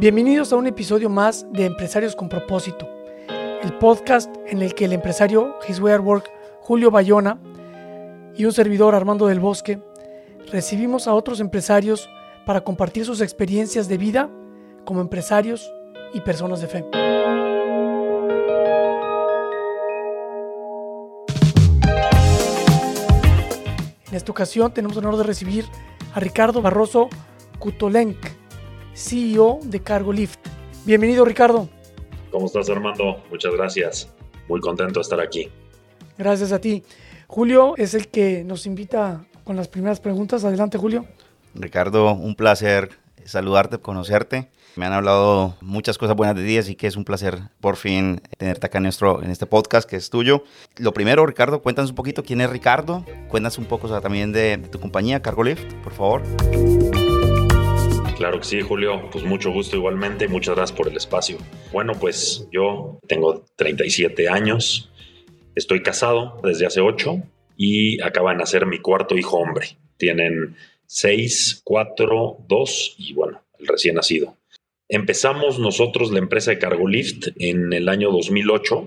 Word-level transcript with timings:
Bienvenidos 0.00 0.50
a 0.50 0.56
un 0.56 0.66
episodio 0.66 1.10
más 1.10 1.44
de 1.52 1.66
Empresarios 1.66 2.16
con 2.16 2.30
propósito, 2.30 2.88
el 3.62 3.76
podcast 3.76 4.34
en 4.46 4.62
el 4.62 4.74
que 4.74 4.86
el 4.86 4.94
empresario 4.94 5.58
His 5.68 5.78
Way 5.78 5.92
at 5.92 6.00
Work 6.00 6.30
Julio 6.62 6.90
Bayona 6.90 7.38
y 8.34 8.46
un 8.46 8.52
servidor 8.54 8.94
Armando 8.94 9.26
del 9.26 9.40
Bosque 9.40 9.78
recibimos 10.50 11.06
a 11.06 11.12
otros 11.12 11.38
empresarios 11.38 12.08
para 12.46 12.62
compartir 12.62 13.04
sus 13.04 13.20
experiencias 13.20 13.88
de 13.88 13.98
vida 13.98 14.30
como 14.86 15.02
empresarios 15.02 15.70
y 16.14 16.22
personas 16.22 16.62
de 16.62 16.66
fe. 16.66 16.86
En 24.08 24.16
esta 24.16 24.32
ocasión 24.32 24.72
tenemos 24.72 24.96
el 24.96 25.04
honor 25.04 25.18
de 25.18 25.24
recibir 25.24 25.66
a 26.14 26.20
Ricardo 26.20 26.62
Barroso 26.62 27.10
Kutolenk 27.58 28.16
CEO 29.00 29.60
de 29.62 29.80
Cargo 29.80 30.12
Lift. 30.12 30.38
Bienvenido, 30.84 31.24
Ricardo. 31.24 31.68
¿Cómo 32.30 32.46
estás, 32.46 32.68
Armando? 32.68 33.22
Muchas 33.30 33.52
gracias. 33.54 34.08
Muy 34.48 34.60
contento 34.60 35.00
de 35.00 35.02
estar 35.02 35.20
aquí. 35.20 35.48
Gracias 36.18 36.52
a 36.52 36.60
ti. 36.60 36.82
Julio 37.26 37.74
es 37.76 37.94
el 37.94 38.08
que 38.08 38.44
nos 38.44 38.66
invita 38.66 39.24
con 39.44 39.56
las 39.56 39.68
primeras 39.68 40.00
preguntas. 40.00 40.44
Adelante, 40.44 40.76
Julio. 40.76 41.06
Ricardo, 41.54 42.12
un 42.12 42.34
placer 42.34 42.90
saludarte, 43.24 43.78
conocerte. 43.78 44.50
Me 44.76 44.86
han 44.86 44.92
hablado 44.92 45.56
muchas 45.60 45.98
cosas 45.98 46.14
buenas 46.14 46.36
de 46.36 46.44
ti, 46.44 46.58
así 46.58 46.74
que 46.74 46.86
es 46.86 46.96
un 46.96 47.04
placer 47.04 47.38
por 47.60 47.76
fin 47.76 48.20
tenerte 48.38 48.66
acá 48.66 48.78
en, 48.78 48.84
nuestro, 48.84 49.22
en 49.22 49.30
este 49.30 49.46
podcast 49.46 49.88
que 49.88 49.96
es 49.96 50.10
tuyo. 50.10 50.44
Lo 50.76 50.92
primero, 50.92 51.26
Ricardo, 51.26 51.62
cuéntanos 51.62 51.90
un 51.90 51.96
poquito 51.96 52.22
quién 52.22 52.40
es 52.40 52.50
Ricardo. 52.50 53.04
Cuéntanos 53.28 53.58
un 53.58 53.64
poco 53.64 53.88
también 54.00 54.32
de, 54.32 54.58
de 54.58 54.68
tu 54.68 54.78
compañía, 54.78 55.22
Cargo 55.22 55.42
Lift, 55.42 55.72
por 55.82 55.92
favor. 55.92 56.22
Claro 58.20 58.38
que 58.38 58.44
sí, 58.44 58.60
Julio. 58.60 59.08
Pues 59.10 59.24
mucho 59.24 59.50
gusto 59.50 59.76
igualmente. 59.76 60.28
Muchas 60.28 60.54
gracias 60.54 60.76
por 60.76 60.88
el 60.88 60.96
espacio. 60.98 61.38
Bueno, 61.72 61.94
pues 61.98 62.46
yo 62.52 63.00
tengo 63.08 63.46
37 63.56 64.28
años. 64.28 64.90
Estoy 65.54 65.82
casado 65.82 66.38
desde 66.42 66.66
hace 66.66 66.82
8 66.82 67.22
y 67.56 67.98
acaba 68.02 68.32
de 68.32 68.36
nacer 68.36 68.66
mi 68.66 68.78
cuarto 68.78 69.16
hijo 69.16 69.38
hombre. 69.38 69.78
Tienen 69.96 70.54
6, 70.84 71.62
4, 71.64 72.44
2 72.46 72.94
y 72.98 73.14
bueno, 73.14 73.40
el 73.58 73.66
recién 73.66 73.94
nacido. 73.94 74.36
Empezamos 74.90 75.58
nosotros 75.58 76.10
la 76.10 76.18
empresa 76.18 76.50
de 76.50 76.58
Cargolift 76.58 77.28
en 77.38 77.72
el 77.72 77.88
año 77.88 78.10
2008. 78.10 78.86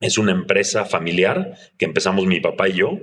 Es 0.00 0.18
una 0.18 0.32
empresa 0.32 0.84
familiar 0.84 1.56
que 1.78 1.86
empezamos 1.86 2.26
mi 2.26 2.40
papá 2.40 2.68
y 2.68 2.74
yo. 2.74 2.98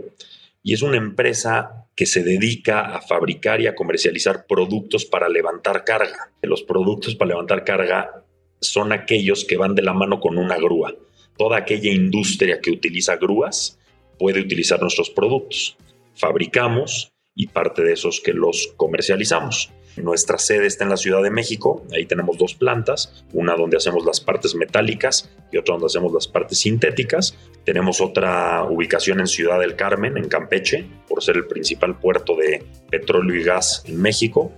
Y 0.62 0.76
es 0.76 0.84
una 0.84 0.98
empresa 0.98 1.81
que 2.02 2.08
se 2.08 2.24
dedica 2.24 2.96
a 2.96 3.00
fabricar 3.00 3.62
y 3.62 3.68
a 3.68 3.76
comercializar 3.76 4.48
productos 4.48 5.06
para 5.06 5.30
levantar 5.30 5.84
carga. 5.84 6.32
Los 6.42 6.64
productos 6.64 7.14
para 7.14 7.30
levantar 7.30 7.64
carga 7.64 8.26
son 8.60 8.92
aquellos 8.92 9.46
que 9.46 9.56
van 9.56 9.76
de 9.76 9.84
la 9.84 9.94
mano 9.94 10.20
con 10.20 10.40
una 10.40 10.58
grúa. 10.58 10.96
Toda 11.38 11.58
aquella 11.58 11.92
industria 11.92 12.60
que 12.60 12.72
utiliza 12.72 13.18
grúas 13.18 13.78
puede 14.18 14.42
utilizar 14.42 14.82
nuestros 14.82 15.12
productos. 15.12 15.78
Fabricamos 16.16 17.12
y 17.36 17.46
parte 17.46 17.84
de 17.84 17.94
esos 17.94 18.20
que 18.20 18.34
los 18.34 18.74
comercializamos. 18.78 19.72
Nuestra 19.98 20.40
sede 20.40 20.66
está 20.66 20.86
en 20.86 20.90
la 20.90 20.98
Ciudad 20.98 21.22
de 21.22 21.30
México, 21.30 21.86
ahí 21.94 22.08
tenemos 22.08 22.36
dos 22.40 22.56
plantas, 22.56 23.26
una 23.32 23.56
donde 23.56 23.78
hacemos 23.78 24.06
las 24.06 24.22
partes 24.22 24.56
metálicas 24.56 25.30
y 25.52 25.58
otra 25.58 25.74
donde 25.74 25.86
hacemos 25.86 26.12
las 26.14 26.28
partes 26.28 26.62
sintéticas. 26.62 27.38
Tenemos 27.66 28.02
otra 28.02 28.64
ubicación 28.64 29.20
en 29.20 29.28
Ciudad 29.28 29.60
del 29.60 29.76
Carmen, 29.76 30.18
en 30.18 30.28
Campeche, 30.28 30.86
por 31.08 31.24
ser 31.24 31.38
el 31.38 31.46
principal 31.46 31.98
puerto 32.00 32.36
de 32.36 32.64
petróleo 32.90 33.40
y 33.40 33.44
gas 33.44 33.84
en 33.86 34.02
México. 34.02 34.52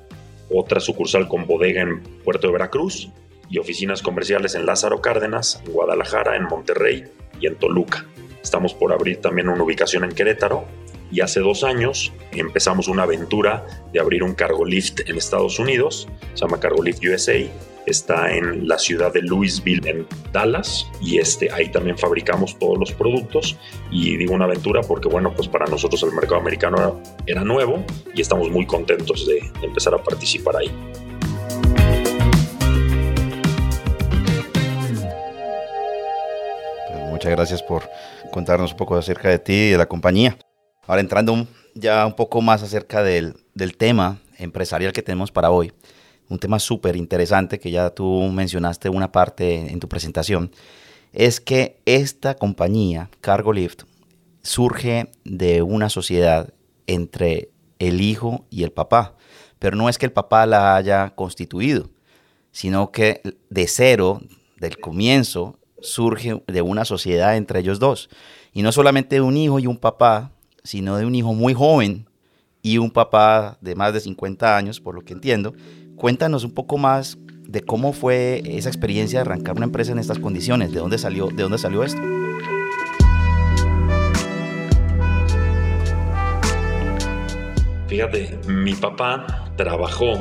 Otra 0.49 0.79
sucursal 0.79 1.27
con 1.27 1.45
bodega 1.45 1.81
en 1.81 2.01
Puerto 2.23 2.47
de 2.47 2.53
Veracruz 2.53 3.09
y 3.49 3.57
oficinas 3.57 4.01
comerciales 4.01 4.55
en 4.55 4.65
Lázaro 4.65 5.01
Cárdenas, 5.01 5.61
en 5.65 5.73
Guadalajara, 5.73 6.37
en 6.37 6.43
Monterrey 6.43 7.03
y 7.39 7.47
en 7.47 7.55
Toluca. 7.55 8.05
Estamos 8.41 8.73
por 8.73 8.93
abrir 8.93 9.21
también 9.21 9.49
una 9.49 9.63
ubicación 9.63 10.03
en 10.03 10.11
Querétaro 10.11 10.65
y 11.11 11.21
hace 11.21 11.41
dos 11.41 11.63
años 11.63 12.11
empezamos 12.31 12.87
una 12.87 13.03
aventura 13.03 13.65
de 13.91 13.99
abrir 13.99 14.23
un 14.23 14.33
cargo 14.33 14.65
lift 14.65 15.01
en 15.07 15.17
Estados 15.17 15.59
Unidos, 15.59 16.07
se 16.33 16.41
llama 16.41 16.59
Cargo 16.59 16.81
Lift 16.81 17.03
USA, 17.05 17.35
está 17.85 18.33
en 18.33 18.67
la 18.67 18.77
ciudad 18.77 19.13
de 19.13 19.21
Louisville, 19.21 19.87
en 19.89 20.07
Dallas, 20.31 20.87
y 21.01 21.17
este, 21.17 21.51
ahí 21.51 21.69
también 21.69 21.97
fabricamos 21.97 22.57
todos 22.59 22.77
los 22.77 22.91
productos. 22.91 23.57
Y 23.91 24.17
digo 24.17 24.33
una 24.33 24.45
aventura 24.45 24.81
porque, 24.81 25.07
bueno, 25.07 25.33
pues 25.35 25.47
para 25.47 25.65
nosotros 25.65 26.01
el 26.03 26.11
mercado 26.13 26.39
americano 26.39 27.01
era, 27.25 27.43
nuevo 27.43 27.83
y 28.13 28.21
estamos 28.21 28.49
muy 28.49 28.65
contentos 28.65 29.27
de, 29.27 29.39
empezar 29.61 29.93
a 29.93 29.97
participar 29.97 30.55
ahí. 30.55 30.71
Pues 36.87 37.09
muchas 37.09 37.31
gracias 37.31 37.61
por 37.63 37.89
contarnos 38.31 38.71
un 38.71 38.77
poco 38.77 38.95
acerca 38.95 39.29
de 39.29 39.39
ti 39.39 39.53
y 39.53 39.69
de 39.71 39.77
la 39.77 39.87
compañía. 39.87 40.37
Ahora 40.87 41.01
entrando 41.01 41.47
ya 41.75 42.05
un 42.05 42.13
poco 42.13 42.41
más 42.41 42.63
acerca 42.63 43.03
del, 43.03 43.35
tema 43.77 44.19
empresarial 44.37 44.93
que 44.93 45.01
tenemos 45.01 45.31
para 45.31 45.49
hoy, 45.49 45.71
un 46.29 46.39
tema 46.39 46.59
súper 46.59 46.95
interesante 46.95 47.59
que 47.59 47.71
ya 47.71 47.89
tú 47.89 48.23
mencionaste 48.31 48.89
una 48.89 49.11
parte 49.11 49.71
en 49.71 49.79
tu 49.79 49.87
presentación, 49.87 50.51
es 51.11 51.39
que 51.39 51.81
esta 51.85 52.35
compañía, 52.35 53.09
Cargo 53.21 53.53
Lift, 53.53 53.83
surge 54.41 55.11
de 55.23 55.61
una 55.61 55.89
sociedad 55.89 56.53
entre 56.87 57.49
el 57.79 58.01
hijo 58.01 58.45
y 58.49 58.63
el 58.63 58.71
papá, 58.71 59.15
pero 59.59 59.77
no 59.77 59.89
es 59.89 59.97
que 59.97 60.05
el 60.05 60.11
papá 60.11 60.45
la 60.45 60.75
haya 60.75 61.11
constituido, 61.15 61.89
sino 62.51 62.91
que 62.91 63.21
de 63.49 63.67
cero, 63.67 64.21
del 64.57 64.77
comienzo, 64.77 65.59
surge 65.81 66.41
de 66.47 66.61
una 66.61 66.85
sociedad 66.85 67.37
entre 67.37 67.59
ellos 67.59 67.79
dos. 67.79 68.09
Y 68.53 68.61
no 68.61 68.71
solamente 68.71 69.21
un 69.21 69.37
hijo 69.37 69.59
y 69.59 69.67
un 69.67 69.77
papá, 69.77 70.31
sino 70.63 70.97
de 70.97 71.05
un 71.05 71.15
hijo 71.15 71.33
muy 71.33 71.53
joven 71.53 72.07
y 72.61 72.77
un 72.77 72.91
papá 72.91 73.57
de 73.61 73.75
más 73.75 73.93
de 73.93 73.99
50 73.99 74.55
años, 74.55 74.79
por 74.79 74.95
lo 74.95 75.01
que 75.01 75.13
entiendo. 75.13 75.53
Cuéntanos 75.95 76.43
un 76.43 76.51
poco 76.51 76.77
más 76.77 77.17
de 77.47 77.61
cómo 77.61 77.93
fue 77.93 78.41
esa 78.45 78.69
experiencia 78.69 79.19
de 79.19 79.21
arrancar 79.21 79.55
una 79.55 79.65
empresa 79.65 79.91
en 79.91 79.99
estas 79.99 80.19
condiciones, 80.19 80.71
de 80.71 80.79
dónde 80.79 80.97
salió, 80.97 81.27
de 81.27 81.43
dónde 81.43 81.57
salió 81.57 81.83
esto. 81.83 82.01
Fíjate, 87.87 88.39
mi 88.47 88.73
papá 88.73 89.51
trabajó 89.55 90.13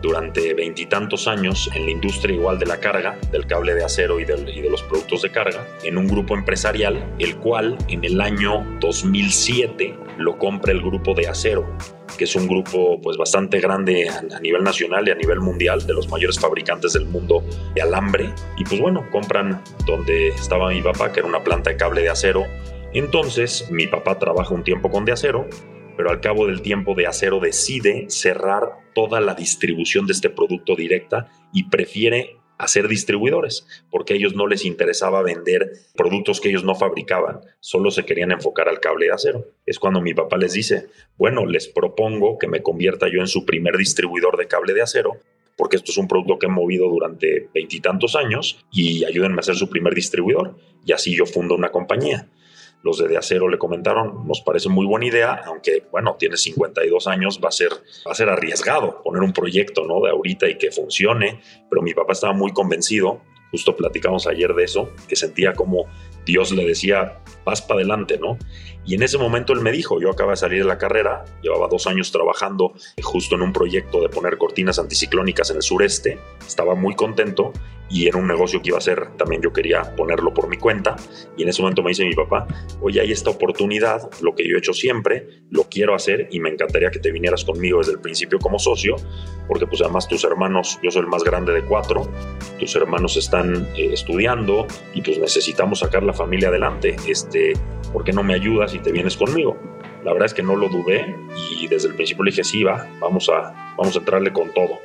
durante 0.00 0.54
veintitantos 0.54 1.28
años 1.28 1.70
en 1.74 1.84
la 1.84 1.90
industria 1.90 2.34
igual 2.34 2.58
de 2.58 2.66
la 2.66 2.80
carga, 2.80 3.18
del 3.30 3.46
cable 3.46 3.74
de 3.74 3.84
acero 3.84 4.20
y, 4.20 4.24
de 4.24 4.70
los 4.70 4.82
productos 4.82 5.22
de 5.22 5.30
carga, 5.30 5.66
en 5.82 5.98
un 5.98 6.06
grupo 6.06 6.34
empresarial, 6.34 7.14
el 7.18 7.36
cual 7.36 7.76
en 7.88 8.04
el 8.04 8.20
año 8.20 8.64
2007 8.80 9.94
lo 10.18 10.38
compra 10.38 10.72
el 10.72 10.80
grupo 10.80 11.14
de 11.14 11.28
acero, 11.28 11.66
que 12.18 12.24
es 12.24 12.34
un 12.34 12.46
grupo 12.46 13.00
pues 13.00 13.16
bastante 13.16 13.60
grande 13.60 14.08
a 14.08 14.40
nivel 14.40 14.62
nacional 14.62 15.08
y 15.08 15.10
a 15.10 15.14
nivel 15.14 15.40
mundial, 15.40 15.86
de 15.86 15.94
los 15.94 16.08
mayores 16.08 16.38
fabricantes 16.38 16.92
del 16.92 17.06
mundo 17.06 17.42
de 17.74 17.82
alambre. 17.82 18.32
Y 18.58 18.64
pues 18.64 18.80
bueno, 18.80 19.06
compran 19.10 19.62
donde 19.86 20.28
estaba 20.28 20.70
mi 20.70 20.82
papá, 20.82 21.12
que 21.12 21.20
era 21.20 21.28
una 21.28 21.42
planta 21.42 21.70
de 21.70 21.76
cable 21.76 22.02
de 22.02 22.10
acero. 22.10 22.44
Entonces 22.92 23.70
mi 23.70 23.86
papá 23.86 24.18
trabaja 24.18 24.52
un 24.52 24.64
tiempo 24.64 24.90
con 24.90 25.04
de 25.04 25.12
acero 25.12 25.48
pero 25.96 26.10
al 26.10 26.20
cabo 26.20 26.46
del 26.46 26.62
tiempo 26.62 26.94
de 26.94 27.06
acero 27.06 27.40
decide 27.40 28.06
cerrar 28.08 28.70
toda 28.94 29.20
la 29.20 29.34
distribución 29.34 30.06
de 30.06 30.12
este 30.12 30.30
producto 30.30 30.76
directa 30.76 31.28
y 31.52 31.64
prefiere 31.64 32.36
hacer 32.60 32.88
distribuidores, 32.88 33.66
porque 33.90 34.12
a 34.12 34.16
ellos 34.16 34.34
no 34.34 34.46
les 34.46 34.66
interesaba 34.66 35.22
vender 35.22 35.72
productos 35.96 36.40
que 36.40 36.50
ellos 36.50 36.62
no 36.62 36.74
fabricaban, 36.74 37.40
solo 37.58 37.90
se 37.90 38.04
querían 38.04 38.32
enfocar 38.32 38.68
al 38.68 38.80
cable 38.80 39.06
de 39.06 39.12
acero. 39.12 39.46
Es 39.64 39.78
cuando 39.78 40.02
mi 40.02 40.12
papá 40.12 40.36
les 40.36 40.52
dice, 40.52 40.88
bueno, 41.16 41.46
les 41.46 41.68
propongo 41.68 42.38
que 42.38 42.48
me 42.48 42.62
convierta 42.62 43.08
yo 43.08 43.20
en 43.20 43.28
su 43.28 43.46
primer 43.46 43.78
distribuidor 43.78 44.36
de 44.36 44.46
cable 44.46 44.74
de 44.74 44.82
acero, 44.82 45.16
porque 45.56 45.76
esto 45.76 45.90
es 45.90 45.98
un 45.98 46.08
producto 46.08 46.38
que 46.38 46.46
he 46.46 46.50
movido 46.50 46.88
durante 46.88 47.48
veintitantos 47.54 48.14
años 48.14 48.64
y 48.70 49.04
ayúdenme 49.04 49.40
a 49.40 49.42
ser 49.42 49.56
su 49.56 49.70
primer 49.70 49.94
distribuidor. 49.94 50.56
Y 50.84 50.92
así 50.92 51.14
yo 51.14 51.26
fundo 51.26 51.54
una 51.54 51.70
compañía. 51.70 52.28
Los 52.82 52.98
de 52.98 53.08
De 53.08 53.18
Acero 53.18 53.48
le 53.48 53.58
comentaron, 53.58 54.26
nos 54.26 54.40
parece 54.40 54.68
muy 54.68 54.86
buena 54.86 55.06
idea, 55.06 55.42
aunque, 55.44 55.84
bueno, 55.90 56.16
tiene 56.18 56.36
52 56.36 57.06
años, 57.06 57.40
va 57.42 57.48
a 57.48 57.52
ser, 57.52 57.70
va 58.06 58.12
a 58.12 58.14
ser 58.14 58.28
arriesgado 58.30 59.02
poner 59.02 59.22
un 59.22 59.32
proyecto, 59.32 59.84
¿no? 59.86 60.00
De 60.02 60.10
ahorita 60.10 60.48
y 60.48 60.56
que 60.56 60.70
funcione, 60.70 61.40
pero 61.68 61.82
mi 61.82 61.92
papá 61.92 62.12
estaba 62.12 62.32
muy 62.32 62.52
convencido, 62.52 63.20
justo 63.50 63.76
platicamos 63.76 64.26
ayer 64.26 64.54
de 64.54 64.64
eso, 64.64 64.90
que 65.08 65.16
sentía 65.16 65.52
como 65.52 65.86
Dios 66.24 66.52
le 66.52 66.64
decía, 66.64 67.20
vas 67.44 67.62
para 67.62 67.80
adelante, 67.80 68.18
¿no? 68.18 68.38
Y 68.84 68.94
en 68.94 69.02
ese 69.02 69.18
momento 69.18 69.52
él 69.52 69.60
me 69.60 69.72
dijo, 69.72 70.00
yo 70.00 70.10
acaba 70.10 70.32
de 70.32 70.36
salir 70.36 70.62
de 70.62 70.68
la 70.68 70.78
carrera, 70.78 71.24
llevaba 71.42 71.68
dos 71.68 71.86
años 71.86 72.10
trabajando 72.10 72.72
justo 73.02 73.34
en 73.34 73.42
un 73.42 73.52
proyecto 73.52 74.00
de 74.00 74.08
poner 74.08 74.38
cortinas 74.38 74.78
anticiclónicas 74.78 75.50
en 75.50 75.56
el 75.56 75.62
sureste, 75.62 76.18
estaba 76.46 76.74
muy 76.74 76.94
contento 76.94 77.52
y 77.90 78.06
era 78.06 78.18
un 78.18 78.26
negocio 78.26 78.62
que 78.62 78.68
iba 78.68 78.76
a 78.76 78.78
hacer, 78.78 79.16
también 79.16 79.42
yo 79.42 79.52
quería 79.52 79.94
ponerlo 79.96 80.32
por 80.32 80.48
mi 80.48 80.56
cuenta 80.56 80.96
y 81.36 81.42
en 81.42 81.48
ese 81.48 81.60
momento 81.60 81.82
me 81.82 81.90
dice 81.90 82.04
mi 82.04 82.14
papá, 82.14 82.46
oye, 82.80 83.00
hay 83.00 83.12
esta 83.12 83.30
oportunidad, 83.30 84.08
lo 84.22 84.34
que 84.34 84.48
yo 84.48 84.54
he 84.54 84.58
hecho 84.58 84.72
siempre, 84.72 85.42
lo 85.50 85.64
quiero 85.64 85.94
hacer 85.94 86.28
y 86.30 86.40
me 86.40 86.50
encantaría 86.50 86.90
que 86.90 87.00
te 87.00 87.10
vinieras 87.10 87.44
conmigo 87.44 87.78
desde 87.78 87.92
el 87.92 88.00
principio 88.00 88.38
como 88.38 88.58
socio, 88.58 88.96
porque 89.48 89.66
pues 89.66 89.82
además 89.82 90.08
tus 90.08 90.24
hermanos, 90.24 90.78
yo 90.82 90.90
soy 90.90 91.02
el 91.02 91.08
más 91.08 91.24
grande 91.24 91.52
de 91.52 91.62
cuatro, 91.62 92.08
tus 92.60 92.76
hermanos 92.76 93.16
están 93.16 93.66
eh, 93.74 93.90
estudiando 93.92 94.66
y 94.94 95.00
pues 95.00 95.18
necesitamos 95.18 95.80
sacar 95.80 96.02
la 96.02 96.12
familia 96.12 96.48
adelante, 96.48 96.94
este, 97.08 97.54
¿por 97.92 98.04
qué 98.04 98.12
no 98.12 98.22
me 98.22 98.34
ayudas 98.34 98.74
y 98.74 98.78
te 98.78 98.92
vienes 98.92 99.16
conmigo? 99.16 99.56
La 100.04 100.12
verdad 100.12 100.26
es 100.26 100.34
que 100.34 100.42
no 100.42 100.56
lo 100.56 100.68
dudé 100.68 101.16
y 101.58 101.66
desde 101.66 101.88
el 101.88 101.94
principio 101.94 102.24
le 102.24 102.30
dije, 102.30 102.44
sí, 102.44 102.62
va, 102.62 102.86
vamos 103.00 103.28
a, 103.28 103.74
vamos 103.76 103.96
a 103.96 103.98
entrarle 103.98 104.32
con 104.32 104.52
todo. 104.52 104.78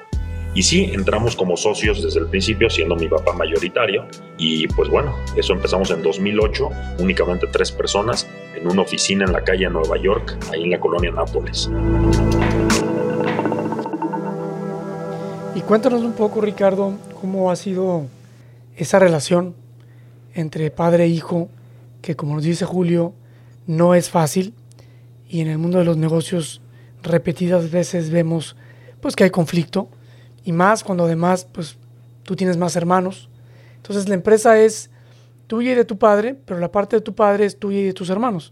Y 0.54 0.64
sí, 0.64 0.90
entramos 0.94 1.36
como 1.36 1.58
socios 1.58 2.02
desde 2.02 2.22
el 2.22 2.28
principio, 2.28 2.70
siendo 2.70 2.96
mi 2.96 3.10
papá 3.10 3.34
mayoritario. 3.34 4.08
Y 4.38 4.68
pues 4.70 4.90
bueno, 4.90 5.14
eso 5.36 5.52
empezamos 5.52 5.92
en 5.92 6.02
2008, 6.02 6.70
únicamente 7.00 7.48
tres 7.52 7.74
personas, 7.74 8.30
en 8.56 8.66
una 8.66 8.82
oficina 8.82 9.26
en 9.26 9.34
la 9.34 9.44
calle 9.44 9.70
Nueva 9.70 9.98
York, 9.98 10.38
ahí 10.54 10.64
en 10.64 10.72
la 10.72 10.80
colonia 10.80 11.12
Nápoles. 11.12 11.70
Y 15.56 15.62
cuéntanos 15.62 16.02
un 16.02 16.12
poco, 16.12 16.42
Ricardo, 16.42 16.96
cómo 17.22 17.50
ha 17.50 17.56
sido 17.56 18.08
esa 18.76 19.00
relación 19.00 19.56
entre 20.34 20.70
padre 20.70 21.06
e 21.06 21.08
hijo, 21.08 21.48
que 22.02 22.18
como 22.18 22.36
nos 22.36 22.44
dice 22.44 22.66
Julio, 22.66 23.14
no 23.66 23.96
es 23.96 24.10
fácil. 24.10 24.54
Y 25.30 25.40
en 25.40 25.48
el 25.48 25.58
mundo 25.58 25.80
de 25.80 25.86
los 25.86 25.96
negocios 25.96 26.62
repetidas 27.02 27.72
veces 27.72 28.10
vemos 28.10 28.58
pues 29.00 29.16
que 29.16 29.24
hay 29.24 29.30
conflicto 29.30 29.88
y 30.44 30.52
más 30.52 30.84
cuando 30.84 31.06
además 31.06 31.48
pues 31.50 31.78
tú 32.24 32.36
tienes 32.36 32.58
más 32.58 32.76
hermanos. 32.76 33.30
Entonces 33.78 34.10
la 34.10 34.16
empresa 34.16 34.60
es 34.60 34.90
tuya 35.48 35.72
y 35.72 35.76
de 35.76 35.86
tu 35.86 35.98
padre, 35.98 36.36
pero 36.46 36.60
la 36.60 36.72
parte 36.72 36.98
de 36.98 37.02
tu 37.02 37.16
padre 37.16 37.46
es 37.46 37.58
tuya 37.58 37.80
y 37.80 37.84
de 37.86 37.94
tus 37.94 38.10
hermanos. 38.10 38.52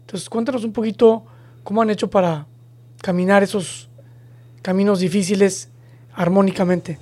Entonces 0.00 0.28
cuéntanos 0.28 0.62
un 0.64 0.74
poquito 0.74 1.24
cómo 1.62 1.80
han 1.80 1.88
hecho 1.88 2.10
para 2.10 2.46
caminar 3.00 3.42
esos 3.42 3.88
caminos 4.60 5.00
difíciles 5.00 5.70
armónicamente. 6.14 6.98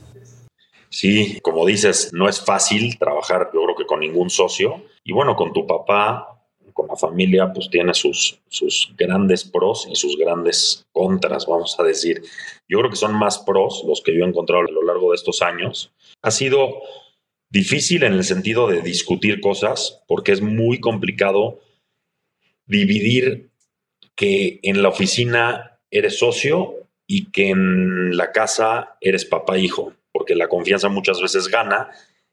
Sí, 0.88 1.40
como 1.42 1.64
dices, 1.64 2.10
no 2.12 2.28
es 2.28 2.40
fácil 2.44 2.98
trabajar, 2.98 3.50
yo 3.54 3.62
creo 3.64 3.76
que 3.76 3.86
con 3.86 4.00
ningún 4.00 4.28
socio. 4.28 4.84
Y 5.04 5.12
bueno, 5.12 5.34
con 5.36 5.52
tu 5.52 5.66
papá 5.66 6.32
con 6.72 6.88
la 6.88 6.96
familia, 6.96 7.52
pues 7.52 7.68
tiene 7.70 7.94
sus, 7.94 8.40
sus 8.48 8.92
grandes 8.96 9.44
pros 9.44 9.86
y 9.90 9.96
sus 9.96 10.16
grandes 10.16 10.86
contras, 10.92 11.46
vamos 11.46 11.76
a 11.78 11.82
decir. 11.82 12.22
Yo 12.68 12.78
creo 12.78 12.90
que 12.90 12.96
son 12.96 13.14
más 13.14 13.38
pros 13.38 13.84
los 13.86 14.02
que 14.02 14.16
yo 14.16 14.24
he 14.24 14.28
encontrado 14.28 14.62
a 14.62 14.70
lo 14.70 14.82
largo 14.82 15.10
de 15.10 15.16
estos 15.16 15.42
años. 15.42 15.92
Ha 16.22 16.30
sido 16.30 16.82
difícil 17.50 18.02
en 18.04 18.14
el 18.14 18.24
sentido 18.24 18.68
de 18.68 18.80
discutir 18.80 19.40
cosas, 19.40 20.02
porque 20.08 20.32
es 20.32 20.40
muy 20.40 20.80
complicado 20.80 21.60
dividir 22.66 23.50
que 24.14 24.60
en 24.62 24.82
la 24.82 24.88
oficina 24.88 25.80
eres 25.90 26.18
socio 26.18 26.81
y 27.06 27.31
que 27.31 27.50
en 27.50 28.16
la 28.16 28.32
casa 28.32 28.96
eres 29.00 29.25
papá 29.25 29.56
e 29.56 29.60
hijo, 29.60 29.94
porque 30.12 30.34
la 30.34 30.49
confianza 30.49 30.88
muchas 30.88 31.20
veces 31.20 31.49
gana 31.49 31.90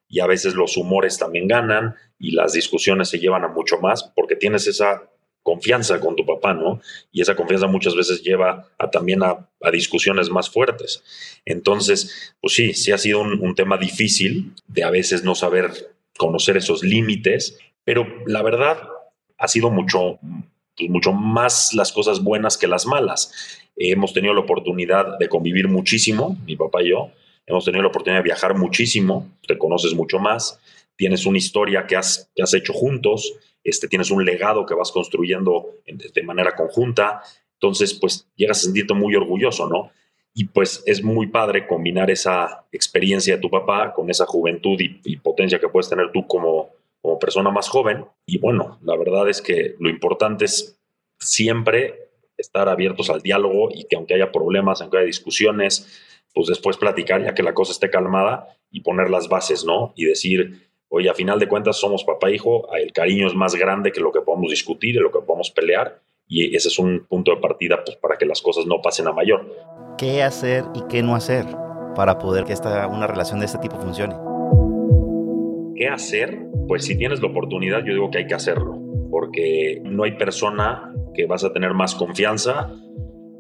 y 0.07 0.19
a 0.19 0.27
veces 0.27 0.55
los 0.55 0.77
humores 0.77 1.17
también 1.17 1.47
ganan 1.47 1.95
y 2.17 2.31
las 2.31 2.53
discusiones 2.53 3.09
se 3.09 3.19
llevan 3.19 3.43
a 3.43 3.47
mucho 3.47 3.79
más 3.79 4.03
porque 4.15 4.35
tienes 4.35 4.67
esa 4.67 5.09
confianza 5.43 5.99
con 5.99 6.15
tu 6.15 6.25
papá, 6.25 6.53
¿no? 6.53 6.81
Y 7.11 7.21
esa 7.21 7.35
confianza 7.35 7.67
muchas 7.67 7.95
veces 7.95 8.21
lleva 8.21 8.67
a, 8.77 8.91
también 8.91 9.23
a, 9.23 9.47
discusiones 9.71 10.29
más 10.29 10.49
fuertes. 10.49 11.03
Entonces, 11.45 12.35
pues 12.41 12.53
sí, 12.53 12.73
sí 12.73 12.91
ha 12.91 12.97
sido 12.97 13.21
un, 13.21 13.55
tema 13.55 13.77
difícil 13.77 14.53
de 14.67 14.83
a 14.83 14.89
veces 14.89 15.23
no 15.23 15.35
saber 15.35 15.71
conocer 16.17 16.57
esos 16.57 16.83
límites, 16.83 17.57
pero 17.83 18.05
la 18.25 18.41
verdad 18.43 18.77
ha 19.37 19.47
sido 19.47 19.69
mucho, 19.71 20.19
pues 20.79 20.89
mucho 20.89 21.11
más 21.11 21.73
las 21.73 21.91
cosas 21.91 22.23
buenas 22.23 22.57
que 22.57 22.67
las 22.67 22.85
malas. 22.85 23.31
hemos 23.75 24.13
tenido 24.13 24.33
la 24.33 24.41
oportunidad 24.41 25.17
de 25.19 25.29
convivir 25.29 25.67
muchísimo, 25.67 26.37
mi 26.45 26.55
papá 26.55 26.81
y 26.81 26.89
yo, 26.89 27.11
hemos 27.45 27.65
tenido 27.65 27.83
la 27.83 27.89
oportunidad 27.89 28.19
de 28.19 28.23
viajar 28.23 28.57
muchísimo, 28.57 29.29
te 29.47 29.57
conoces 29.57 29.93
mucho 29.93 30.19
más, 30.19 30.59
tienes 30.95 31.25
una 31.25 31.37
historia 31.37 31.87
que 31.87 31.95
has, 31.95 32.29
has 32.41 32.53
hecho 32.53 32.73
juntos, 32.73 33.33
este, 33.63 33.87
tienes 33.87 34.11
un 34.11 34.23
legado 34.23 34.65
que 34.65 34.73
vas 34.73 34.91
construyendo 34.91 35.75
de 35.85 36.23
manera 36.23 36.55
conjunta, 36.55 37.21
entonces 37.53 37.93
pues 37.93 38.27
llegas 38.35 38.59
a 38.59 38.61
sentirte 38.63 38.93
muy 38.93 39.15
orgulloso, 39.15 39.67
¿no? 39.67 39.91
Y 40.33 40.45
pues 40.45 40.83
es 40.85 41.03
muy 41.03 41.27
padre 41.27 41.67
combinar 41.67 42.09
esa 42.09 42.65
experiencia 42.71 43.35
de 43.35 43.41
tu 43.41 43.49
papá 43.49 43.93
con 43.93 44.09
esa 44.09 44.25
juventud 44.25 44.79
y, 44.79 45.17
potencia 45.17 45.59
que 45.59 45.67
puedes 45.67 45.89
tener 45.89 46.11
tú 46.13 46.25
como, 46.27 46.69
como 47.19 47.19
persona 47.19 47.51
más 47.51 47.69
joven. 47.69 48.05
Y 48.25 48.39
bueno, 48.39 48.79
la 48.83 48.95
verdad 48.95 49.29
es 49.29 49.41
que 49.41 49.75
lo 49.79 49.89
importante 49.89 50.45
es 50.45 50.79
siempre 51.19 52.09
estar 52.37 52.69
abiertos 52.69 53.09
al 53.09 53.21
diálogo 53.21 53.69
y 53.73 53.85
que 53.85 53.95
aunque 53.95 54.13
haya 54.13 54.31
problemas, 54.31 54.81
aunque 54.81 54.97
haya 54.97 55.07
discusiones, 55.07 56.01
pues 56.33 56.47
después 56.47 56.77
platicar 56.77 57.23
ya 57.23 57.33
que 57.33 57.43
la 57.43 57.53
cosa 57.53 57.73
esté 57.73 57.89
calmada 57.89 58.47
y 58.71 58.81
poner 58.81 59.09
las 59.09 59.27
bases, 59.27 59.65
¿no? 59.65 59.93
Y 59.95 60.05
decir, 60.05 60.69
oye, 60.87 61.09
a 61.09 61.13
final 61.13 61.39
de 61.39 61.47
cuentas 61.47 61.77
somos 61.77 62.03
papá 62.03 62.29
e 62.29 62.35
hijo, 62.35 62.73
el 62.75 62.93
cariño 62.93 63.27
es 63.27 63.35
más 63.35 63.55
grande 63.55 63.91
que 63.91 63.99
lo 63.99 64.11
que 64.11 64.21
podemos 64.21 64.49
discutir 64.49 64.95
y 64.95 64.99
lo 64.99 65.11
que 65.11 65.19
podemos 65.19 65.51
pelear 65.51 66.01
y 66.31 66.55
ese 66.55 66.67
es 66.67 66.77
un 66.77 67.07
punto 67.09 67.31
de 67.33 67.41
partida 67.41 67.83
pues, 67.83 67.97
para 67.97 68.15
que 68.15 68.25
las 68.25 68.41
cosas 68.41 68.67
no 68.67 68.81
pasen 68.81 69.07
a 69.07 69.11
mayor. 69.11 69.49
¿Qué 69.97 70.21
hacer 70.21 70.63
y 70.75 70.83
qué 70.87 71.01
no 71.01 71.15
hacer 71.15 71.45
para 71.95 72.19
poder 72.19 72.45
que 72.45 72.53
esta, 72.53 72.87
una 72.87 73.07
relación 73.07 73.39
de 73.39 73.47
este 73.47 73.57
tipo 73.57 73.77
funcione? 73.77 74.15
¿Qué 75.75 75.87
hacer? 75.87 76.48
Pues 76.69 76.85
si 76.85 76.95
tienes 76.95 77.19
la 77.19 77.29
oportunidad, 77.29 77.83
yo 77.83 77.93
digo 77.93 78.11
que 78.11 78.19
hay 78.19 78.27
que 78.27 78.35
hacerlo, 78.35 78.77
porque 79.09 79.81
no 79.85 80.03
hay 80.03 80.11
persona 80.11 80.93
que 81.15 81.25
vas 81.25 81.43
a 81.43 81.51
tener 81.51 81.73
más 81.73 81.95
confianza 81.95 82.71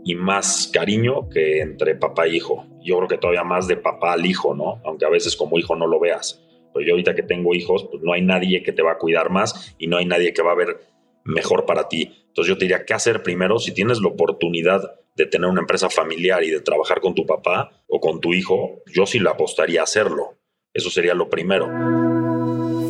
y 0.03 0.15
más 0.15 0.71
cariño 0.73 1.29
que 1.29 1.61
entre 1.61 1.93
papá 1.93 2.25
e 2.25 2.37
hijo. 2.37 2.65
Yo 2.83 2.97
creo 2.97 3.07
que 3.07 3.17
todavía 3.19 3.43
más 3.43 3.67
de 3.67 3.77
papá 3.77 4.13
al 4.13 4.25
hijo, 4.25 4.55
¿no? 4.55 4.81
Aunque 4.83 5.05
a 5.05 5.09
veces 5.09 5.35
como 5.35 5.59
hijo 5.59 5.75
no 5.75 5.85
lo 5.85 5.99
veas. 5.99 6.43
Pero 6.73 6.87
yo 6.87 6.93
ahorita 6.93 7.13
que 7.13 7.21
tengo 7.21 7.53
hijos, 7.53 7.87
pues 7.91 8.01
no 8.01 8.13
hay 8.13 8.23
nadie 8.23 8.63
que 8.63 8.71
te 8.71 8.81
va 8.81 8.93
a 8.93 8.97
cuidar 8.97 9.29
más 9.29 9.75
y 9.77 9.85
no 9.85 9.97
hay 9.97 10.07
nadie 10.07 10.33
que 10.33 10.41
va 10.41 10.53
a 10.53 10.55
ver 10.55 10.79
mejor 11.23 11.67
para 11.67 11.87
ti. 11.87 12.11
Entonces 12.29 12.47
yo 12.47 12.57
te 12.57 12.65
diría, 12.65 12.83
¿qué 12.83 12.95
hacer 12.95 13.21
primero 13.21 13.59
si 13.59 13.75
tienes 13.75 14.01
la 14.01 14.07
oportunidad 14.07 14.81
de 15.15 15.27
tener 15.27 15.47
una 15.47 15.61
empresa 15.61 15.91
familiar 15.91 16.43
y 16.43 16.49
de 16.49 16.61
trabajar 16.61 16.99
con 16.99 17.13
tu 17.13 17.27
papá 17.27 17.69
o 17.87 17.99
con 17.99 18.21
tu 18.21 18.33
hijo? 18.33 18.81
Yo 18.91 19.05
sí 19.05 19.19
le 19.19 19.29
apostaría 19.29 19.81
a 19.81 19.83
hacerlo. 19.83 20.39
Eso 20.73 20.89
sería 20.89 21.13
lo 21.13 21.29
primero. 21.29 22.08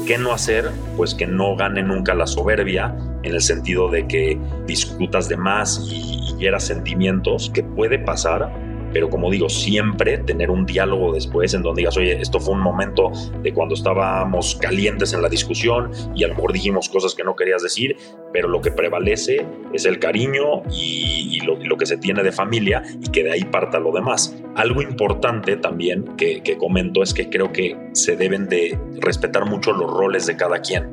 ¿Qué 0.10 0.18
no 0.18 0.34
hacer? 0.34 0.72
Pues 0.98 1.13
que 1.13 1.28
no 1.28 1.56
gane 1.56 1.84
nunca 1.84 2.16
la 2.16 2.25
soberbia 2.25 2.96
en 3.22 3.36
el 3.36 3.42
sentido 3.42 3.92
de 3.92 4.08
que 4.08 4.39
discutas 4.66 5.30
de 5.30 5.38
más 5.38 5.88
y, 5.88 6.32
y 6.32 6.36
hieras 6.39 6.66
sentimientos, 6.66 7.51
que 7.54 7.62
puede 7.62 8.00
pasar, 8.00 8.51
pero 8.93 9.10
como 9.10 9.29
digo, 9.29 9.50
siempre 9.50 10.17
tener 10.19 10.50
un 10.51 10.65
diálogo 10.65 11.13
después 11.13 11.53
en 11.53 11.62
donde 11.62 11.81
digas, 11.81 11.98
oye, 11.98 12.19
esto 12.19 12.39
fue 12.39 12.53
un 12.53 12.62
momento 12.62 13.12
de 13.41 13.53
cuando 13.53 13.75
estábamos 13.75 14.55
calientes 14.55 15.13
en 15.13 15.22
la 15.22 15.29
discusión 15.29 15.91
y 16.15 16.24
a 16.24 16.27
lo 16.27 16.36
mejor 16.36 16.53
dijimos 16.53 16.89
cosas 16.89 17.15
que 17.15 17.24
no 17.24 17.36
querías 17.36 17.62
decir, 17.62 17.98
pero 18.34 18.48
lo 18.48 18.62
que 18.62 18.72
prevalece 18.72 19.46
es 19.74 19.86
el 19.86 20.00
cariño 20.00 20.63
y, 20.72 21.39
lo, 21.41 21.77
que 21.77 21.86
se 21.86 21.98
tiene 21.98 22.22
de 22.22 22.31
familia 22.31 22.84
y 23.01 23.10
que 23.10 23.24
de 23.24 23.31
ahí 23.31 23.43
parta 23.46 23.79
lo 23.79 23.91
demás. 23.91 24.36
Algo 24.55 24.81
importante 24.81 25.55
también 25.55 26.03
que, 26.17 26.41
que 26.41 26.58
comento 26.58 27.01
es 27.01 27.13
que 27.13 27.29
creo 27.29 27.51
que 27.51 27.77
se 27.93 28.15
deben 28.15 28.48
de 28.48 28.77
respetar 29.00 29.46
mucho 29.46 29.72
los 29.72 29.89
roles 29.89 30.25
de 30.25 30.36
cada 30.36 30.60
quien. 30.60 30.91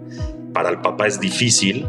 Para 0.53 0.71
el 0.71 0.81
papá 0.81 1.07
es 1.07 1.21
difícil 1.21 1.87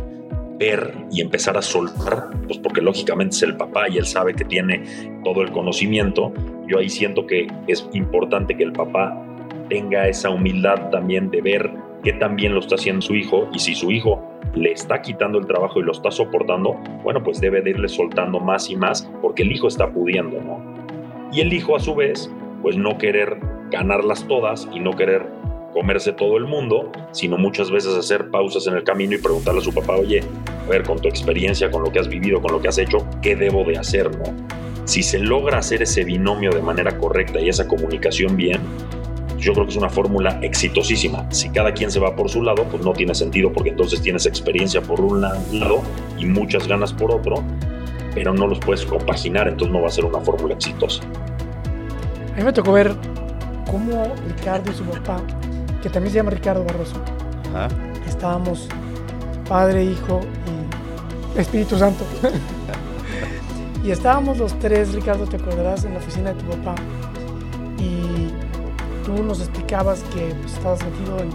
ver 0.57 0.93
y 1.11 1.21
empezar 1.21 1.57
a 1.57 1.61
soltar, 1.61 2.29
pues 2.47 2.57
porque 2.59 2.81
lógicamente 2.81 3.35
es 3.35 3.43
el 3.43 3.57
papá 3.57 3.89
y 3.89 3.97
él 3.97 4.05
sabe 4.05 4.33
que 4.33 4.45
tiene 4.45 4.83
todo 5.23 5.41
el 5.41 5.51
conocimiento. 5.51 6.33
Yo 6.67 6.79
ahí 6.79 6.89
siento 6.89 7.25
que 7.25 7.47
es 7.67 7.87
importante 7.93 8.55
que 8.55 8.63
el 8.63 8.73
papá 8.73 9.23
tenga 9.69 10.07
esa 10.07 10.29
humildad 10.29 10.89
también 10.89 11.29
de 11.29 11.41
ver 11.41 11.71
que 12.03 12.13
también 12.13 12.53
lo 12.53 12.59
está 12.59 12.75
haciendo 12.75 13.01
su 13.01 13.15
hijo 13.15 13.49
y 13.53 13.59
si 13.59 13.75
su 13.75 13.91
hijo 13.91 14.23
le 14.53 14.71
está 14.71 15.01
quitando 15.01 15.39
el 15.39 15.45
trabajo 15.45 15.79
y 15.79 15.83
lo 15.83 15.91
está 15.91 16.11
soportando, 16.11 16.75
bueno, 17.03 17.23
pues 17.23 17.41
debe 17.41 17.61
de 17.61 17.71
irle 17.71 17.89
soltando 17.89 18.39
más 18.39 18.69
y 18.69 18.75
más 18.75 19.09
porque 19.21 19.43
el 19.43 19.51
hijo 19.51 19.67
está 19.67 19.91
pudiendo, 19.91 20.41
¿no? 20.41 20.61
Y 21.31 21.41
el 21.41 21.51
hijo 21.51 21.75
a 21.75 21.79
su 21.79 21.95
vez 21.95 22.31
pues 22.61 22.77
no 22.77 22.97
querer 22.97 23.37
ganarlas 23.71 24.25
todas 24.27 24.67
y 24.73 24.79
no 24.79 24.91
querer 24.91 25.36
comerse 25.77 26.11
todo 26.11 26.37
el 26.37 26.45
mundo, 26.45 26.91
sino 27.11 27.37
muchas 27.37 27.69
veces 27.69 27.93
hacer 27.93 28.31
pausas 28.31 28.65
en 28.65 28.73
el 28.73 28.83
camino 28.83 29.13
y 29.13 29.19
preguntarle 29.19 29.59
a 29.59 29.63
su 29.63 29.71
papá, 29.71 29.95
oye, 29.95 30.23
a 30.65 30.69
ver, 30.69 30.81
con 30.81 30.99
tu 30.99 31.07
experiencia, 31.07 31.69
con 31.69 31.83
lo 31.83 31.91
que 31.91 31.99
has 31.99 32.07
vivido, 32.07 32.41
con 32.41 32.51
lo 32.51 32.59
que 32.59 32.67
has 32.67 32.79
hecho, 32.79 33.05
¿qué 33.21 33.35
debo 33.35 33.63
de 33.63 33.77
hacer? 33.77 34.09
¿no? 34.17 34.23
Si 34.85 35.03
se 35.03 35.19
logra 35.19 35.59
hacer 35.59 35.83
ese 35.83 36.03
binomio 36.03 36.49
de 36.49 36.63
manera 36.63 36.97
correcta 36.97 37.39
y 37.39 37.49
esa 37.49 37.67
comunicación 37.67 38.35
bien, 38.35 38.59
yo 39.37 39.53
creo 39.53 39.65
que 39.65 39.71
es 39.71 39.77
una 39.77 39.89
fórmula 39.89 40.39
exitosísima. 40.41 41.31
Si 41.31 41.49
cada 41.49 41.71
quien 41.71 41.91
se 41.91 41.99
va 41.99 42.15
por 42.15 42.27
su 42.27 42.41
lado, 42.41 42.63
pues 42.63 42.83
no 42.83 42.93
tiene 42.93 43.13
sentido 43.13 43.53
porque 43.53 43.69
entonces 43.69 44.01
tienes 44.01 44.25
experiencia 44.25 44.81
por 44.81 44.99
un 44.99 45.21
lado 45.21 45.83
y 46.17 46.25
muchas 46.25 46.67
ganas 46.67 46.91
por 46.91 47.11
otro, 47.11 47.43
pero 48.15 48.33
no 48.33 48.47
los 48.47 48.57
puedes 48.57 48.83
compaginar, 48.83 49.47
entonces 49.47 49.71
no 49.71 49.81
va 49.81 49.89
a 49.89 49.91
ser 49.91 50.05
una 50.05 50.21
fórmula 50.21 50.55
exitosa. 50.55 51.03
A 52.33 52.37
mí 52.37 52.43
me 52.43 52.51
tocó 52.51 52.71
ver 52.71 52.95
cómo 53.69 54.15
Ricardo 54.27 54.71
y 54.71 54.73
su 54.73 54.83
papá, 54.85 55.21
que 55.81 55.89
también 55.89 56.11
se 56.11 56.17
llama 56.17 56.31
Ricardo 56.31 56.63
Barroso, 56.63 56.95
estábamos 58.07 58.67
Padre, 59.47 59.83
Hijo 59.83 60.21
y 61.35 61.39
Espíritu 61.39 61.77
Santo. 61.77 62.03
y 63.83 63.91
estábamos 63.91 64.37
los 64.37 64.57
tres, 64.59 64.93
Ricardo, 64.93 65.25
te 65.25 65.37
acordarás, 65.37 65.85
en 65.85 65.93
la 65.93 65.99
oficina 65.99 66.33
de 66.33 66.41
tu 66.41 66.49
papá. 66.49 66.75
Y 67.77 68.29
tú 69.05 69.23
nos 69.23 69.39
explicabas 69.39 70.03
que 70.13 70.33
pues, 70.41 70.53
estabas 70.53 70.83
metido 70.83 71.19
en 71.19 71.29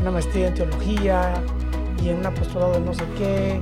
una 0.00 0.10
maestría 0.10 0.48
en 0.48 0.54
teología 0.54 1.34
y 2.02 2.08
en 2.08 2.18
un 2.18 2.26
apostolado 2.26 2.72
de 2.72 2.80
no 2.80 2.94
sé 2.94 3.04
qué, 3.16 3.60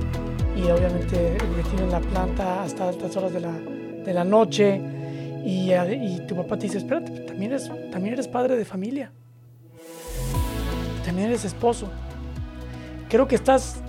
y 0.55 0.63
obviamente 0.69 1.37
metido 1.55 1.83
en 1.83 1.91
la 1.91 1.99
planta 1.99 2.63
hasta 2.63 2.89
altas 2.89 3.15
horas 3.15 3.33
de 3.33 3.41
la, 3.41 3.51
de 3.51 4.13
la 4.13 4.23
noche. 4.23 4.81
Y, 5.45 5.71
y, 5.73 6.21
tu 6.27 6.35
papá 6.35 6.57
te 6.57 6.67
dice, 6.67 6.77
espérate, 6.77 7.11
también 7.21 7.51
eres, 7.51 7.71
también 7.91 8.13
eres 8.13 8.27
padre 8.27 8.55
de 8.55 8.65
familia. 8.65 9.11
También 11.11 11.27
eres 11.27 11.43
esposo. 11.43 11.91
Creo 13.09 13.27
que 13.27 13.35
estás, 13.35 13.81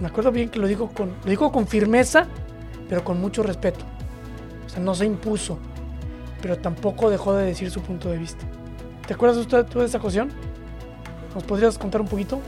me 0.00 0.06
acuerdo 0.06 0.30
bien 0.30 0.48
que 0.50 0.60
lo 0.60 0.68
dijo 0.68 0.88
con, 0.94 1.16
lo 1.24 1.28
dijo 1.28 1.50
con 1.50 1.66
firmeza, 1.66 2.28
pero 2.88 3.02
con 3.02 3.20
mucho 3.20 3.42
respeto. 3.42 3.80
O 4.66 4.68
sea, 4.68 4.80
no 4.80 4.94
se 4.94 5.04
impuso, 5.04 5.58
pero 6.40 6.56
tampoco 6.58 7.10
dejó 7.10 7.34
de 7.34 7.44
decir 7.44 7.72
su 7.72 7.80
punto 7.80 8.08
de 8.08 8.18
vista. 8.18 8.46
¿Te 9.04 9.14
acuerdas 9.14 9.38
usted 9.38 9.66
tú 9.66 9.80
de 9.80 9.86
esa 9.86 9.98
ocasión? 9.98 10.28
¿Nos 11.34 11.42
podrías 11.42 11.76
contar 11.76 12.02
un 12.02 12.06
poquito? 12.06 12.38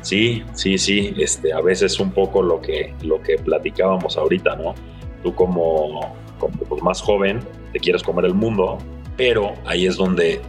Sí, 0.00 0.42
sí, 0.54 0.78
sí. 0.78 1.12
Este, 1.18 1.52
a 1.52 1.60
veces 1.60 2.00
un 2.00 2.12
poco 2.12 2.42
lo 2.42 2.62
que, 2.62 2.94
lo 3.02 3.20
que 3.20 3.36
platicábamos 3.36 4.16
ahorita, 4.16 4.56
¿no? 4.56 4.74
Tú 5.22 5.34
como, 5.34 6.16
como 6.38 6.56
pues, 6.66 6.82
más 6.82 7.02
joven 7.02 7.40
te 7.74 7.78
quieres 7.78 8.02
comer 8.02 8.24
el 8.24 8.32
mundo, 8.32 8.78
pero 9.18 9.52
ahí 9.66 9.84
es 9.84 9.98
donde 9.98 10.40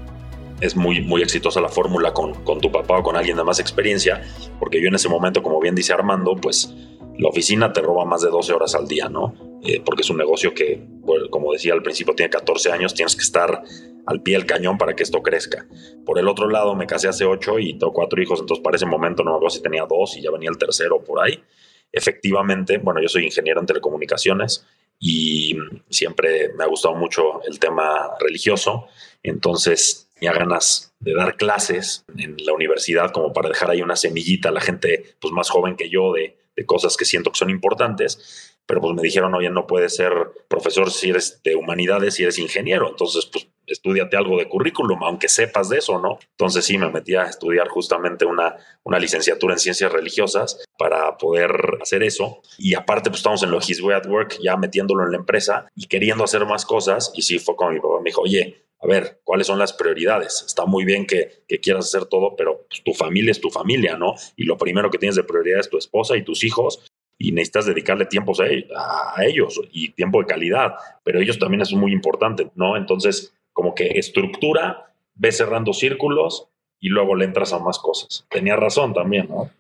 es 0.62 0.76
muy, 0.76 1.02
muy 1.02 1.22
exitosa 1.22 1.60
la 1.60 1.70
fórmula 1.70 2.14
con, 2.14 2.34
con, 2.44 2.62
tu 2.62 2.72
papá 2.72 3.00
o 3.00 3.04
con 3.04 3.18
alguien 3.18 3.36
de 3.36 3.44
más 3.44 3.60
experiencia, 3.60 4.22
porque 4.60 4.82
yo 4.82 4.88
en 4.88 4.96
ese 4.96 5.10
momento, 5.10 5.44
como 5.44 5.60
bien 5.60 5.76
dice 5.76 5.94
Armando, 5.94 6.36
pues 6.36 6.74
la 7.18 7.30
oficina 7.30 7.74
te 7.74 7.82
roba 7.82 8.06
más 8.06 8.22
de 8.22 8.30
12 8.30 8.54
horas 8.54 8.76
al 8.76 8.88
día, 8.88 9.10
¿no? 9.10 9.36
Eh, 9.64 9.82
porque 9.86 10.02
es 10.02 10.10
un 10.10 10.18
negocio 10.18 10.54
que, 10.54 10.84
como 11.30 11.54
decía 11.54 11.74
al 11.74 11.84
principio, 11.84 12.16
tiene 12.16 12.30
14 12.30 12.72
años, 12.72 12.94
tienes 12.94 13.16
que 13.16 13.22
estar 13.22 13.64
al 14.08 14.22
pie 14.22 14.36
del 14.36 14.46
cañón 14.46 14.78
para 14.78 14.96
que 14.96 15.04
esto 15.04 15.22
crezca. 15.22 15.68
Por 16.06 16.18
el 16.18 16.28
otro 16.28 16.50
lado, 16.50 16.76
me 16.76 16.88
casé 16.88 17.08
hace 17.08 17.26
8 17.26 17.60
y 17.60 17.74
tengo 17.78 17.94
cuatro 17.94 18.22
hijos, 18.22 18.40
entonces 18.40 18.64
para 18.64 18.76
ese 18.76 18.86
momento 18.86 19.24
no 19.24 19.32
me 19.32 19.36
acuerdo 19.38 19.56
si 19.56 19.62
tenía 19.62 19.86
dos 19.86 20.18
y 20.18 20.22
ya 20.22 20.32
venía 20.32 20.50
el 20.50 20.58
tercero 20.58 21.04
por 21.04 21.24
ahí. 21.24 21.44
Efectivamente, 21.92 22.78
bueno, 22.80 23.02
yo 23.02 23.08
soy 23.08 23.26
ingeniero 23.26 23.60
en 23.60 23.68
telecomunicaciones 23.68 24.66
y 25.00 25.58
siempre 25.90 26.54
me 26.56 26.64
ha 26.64 26.68
gustado 26.68 26.96
mucho 26.96 27.44
el 27.44 27.60
tema 27.60 28.12
religioso, 28.20 28.88
entonces 29.24 30.11
tenía 30.22 30.38
ganas 30.38 30.94
de 31.00 31.16
dar 31.16 31.36
clases 31.36 32.06
en 32.16 32.38
la 32.46 32.54
universidad 32.54 33.12
como 33.12 33.34
para 33.34 33.50
dejar 33.50 33.72
ahí 33.72 33.82
una 33.82 33.96
semillita 33.96 34.50
a 34.50 34.52
la 34.52 34.62
gente 34.62 35.16
pues, 35.20 35.34
más 35.34 35.50
joven 35.50 35.76
que 35.76 35.90
yo 35.90 36.14
de, 36.14 36.38
de 36.56 36.66
cosas 36.66 36.96
que 36.96 37.06
siento 37.06 37.32
que 37.32 37.40
son 37.40 37.50
importantes 37.50 38.52
pero 38.72 38.80
pues 38.80 38.96
me 38.96 39.02
dijeron, 39.02 39.34
oye, 39.36 39.50
no 39.50 39.68
puedes 39.68 39.98
ser 39.98 40.14
profesor 40.48 40.92
si 40.92 41.10
eres 41.10 41.42
de 41.44 41.56
humanidades, 41.58 42.14
si 42.14 42.24
eres 42.24 42.40
ingeniero, 42.40 42.88
entonces 42.90 43.26
pues 43.26 43.50
estudiate 43.68 44.16
algo 44.16 44.38
de 44.38 44.48
currículum, 44.48 45.04
aunque 45.04 45.28
sepas 45.28 45.68
de 45.68 45.80
eso, 45.80 46.00
¿no? 46.00 46.20
Entonces 46.38 46.64
sí, 46.64 46.78
me 46.78 46.90
metí 46.90 47.16
a 47.16 47.24
estudiar 47.24 47.68
justamente 47.68 48.24
una, 48.24 48.56
una 48.84 48.98
licenciatura 48.98 49.56
en 49.56 49.60
ciencias 49.60 49.92
religiosas 49.92 50.64
para 50.78 51.18
poder 51.18 51.52
hacer 51.82 52.04
eso. 52.04 52.42
Y 52.58 52.74
aparte, 52.74 53.10
pues 53.10 53.20
estamos 53.20 53.44
en 53.44 53.52
lo 53.52 53.60
His 53.60 53.82
Way 53.82 53.96
at 53.98 54.08
Work, 54.08 54.38
ya 54.42 54.56
metiéndolo 54.56 55.04
en 55.04 55.12
la 55.12 55.18
empresa 55.18 55.68
y 55.76 55.88
queriendo 55.88 56.24
hacer 56.24 56.46
más 56.46 56.66
cosas. 56.66 57.12
Y 57.14 57.24
sí, 57.24 57.40
fue 57.40 57.58
como 57.58 57.72
mi 57.72 57.80
papá 57.82 58.00
me 58.00 58.10
dijo, 58.10 58.22
oye, 58.22 58.66
a 58.82 58.88
ver, 58.88 59.22
¿cuáles 59.24 59.48
son 59.48 59.60
las 59.60 59.74
prioridades? 59.74 60.44
Está 60.46 60.66
muy 60.66 60.86
bien 60.86 61.06
que, 61.06 61.44
que 61.48 61.60
quieras 61.60 61.86
hacer 61.86 62.06
todo, 62.06 62.36
pero 62.36 62.66
pues, 62.68 62.84
tu 62.84 62.94
familia 62.94 63.32
es 63.32 63.40
tu 63.40 63.52
familia, 63.52 63.96
¿no? 63.96 64.16
Y 64.36 64.46
lo 64.46 64.58
primero 64.58 64.90
que 64.90 64.98
tienes 64.98 65.16
de 65.16 65.24
prioridad 65.24 65.60
es 65.60 65.70
tu 65.70 65.78
esposa 65.78 66.18
y 66.18 66.24
tus 66.24 66.44
hijos 66.44 66.84
y 67.22 67.32
necesitas 67.32 67.68
dedicarle 67.68 68.08
tiempo 68.08 68.34
a, 68.76 69.24
ellos 69.24 69.62
y 69.72 69.92
tiempo 69.92 70.20
de 70.20 70.26
calidad, 70.26 70.74
pero 71.04 71.20
ellos 71.20 71.38
también 71.38 71.62
es 71.62 71.72
muy 71.74 71.92
importante, 71.92 72.50
¿no? 72.56 72.76
Entonces, 72.76 73.36
como 73.54 73.76
que 73.76 74.00
estructura, 74.00 74.92
ves 75.14 75.38
cerrando 75.38 75.74
círculos 75.74 76.48
y 76.80 76.90
luego 76.90 77.16
le 77.16 77.26
entras 77.26 77.54
a 77.54 77.60
más 77.60 77.78
cosas. 77.78 78.26
Tenía 78.30 78.56
razón 78.56 78.94
también, 78.94 79.28
¿no? 79.30 79.52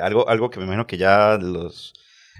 Algo, 0.00 0.26
algo 0.28 0.48
que 0.48 0.58
me 0.58 0.64
imagino 0.64 0.86
que 0.86 0.96
ya 0.96 1.36
los, 1.38 1.92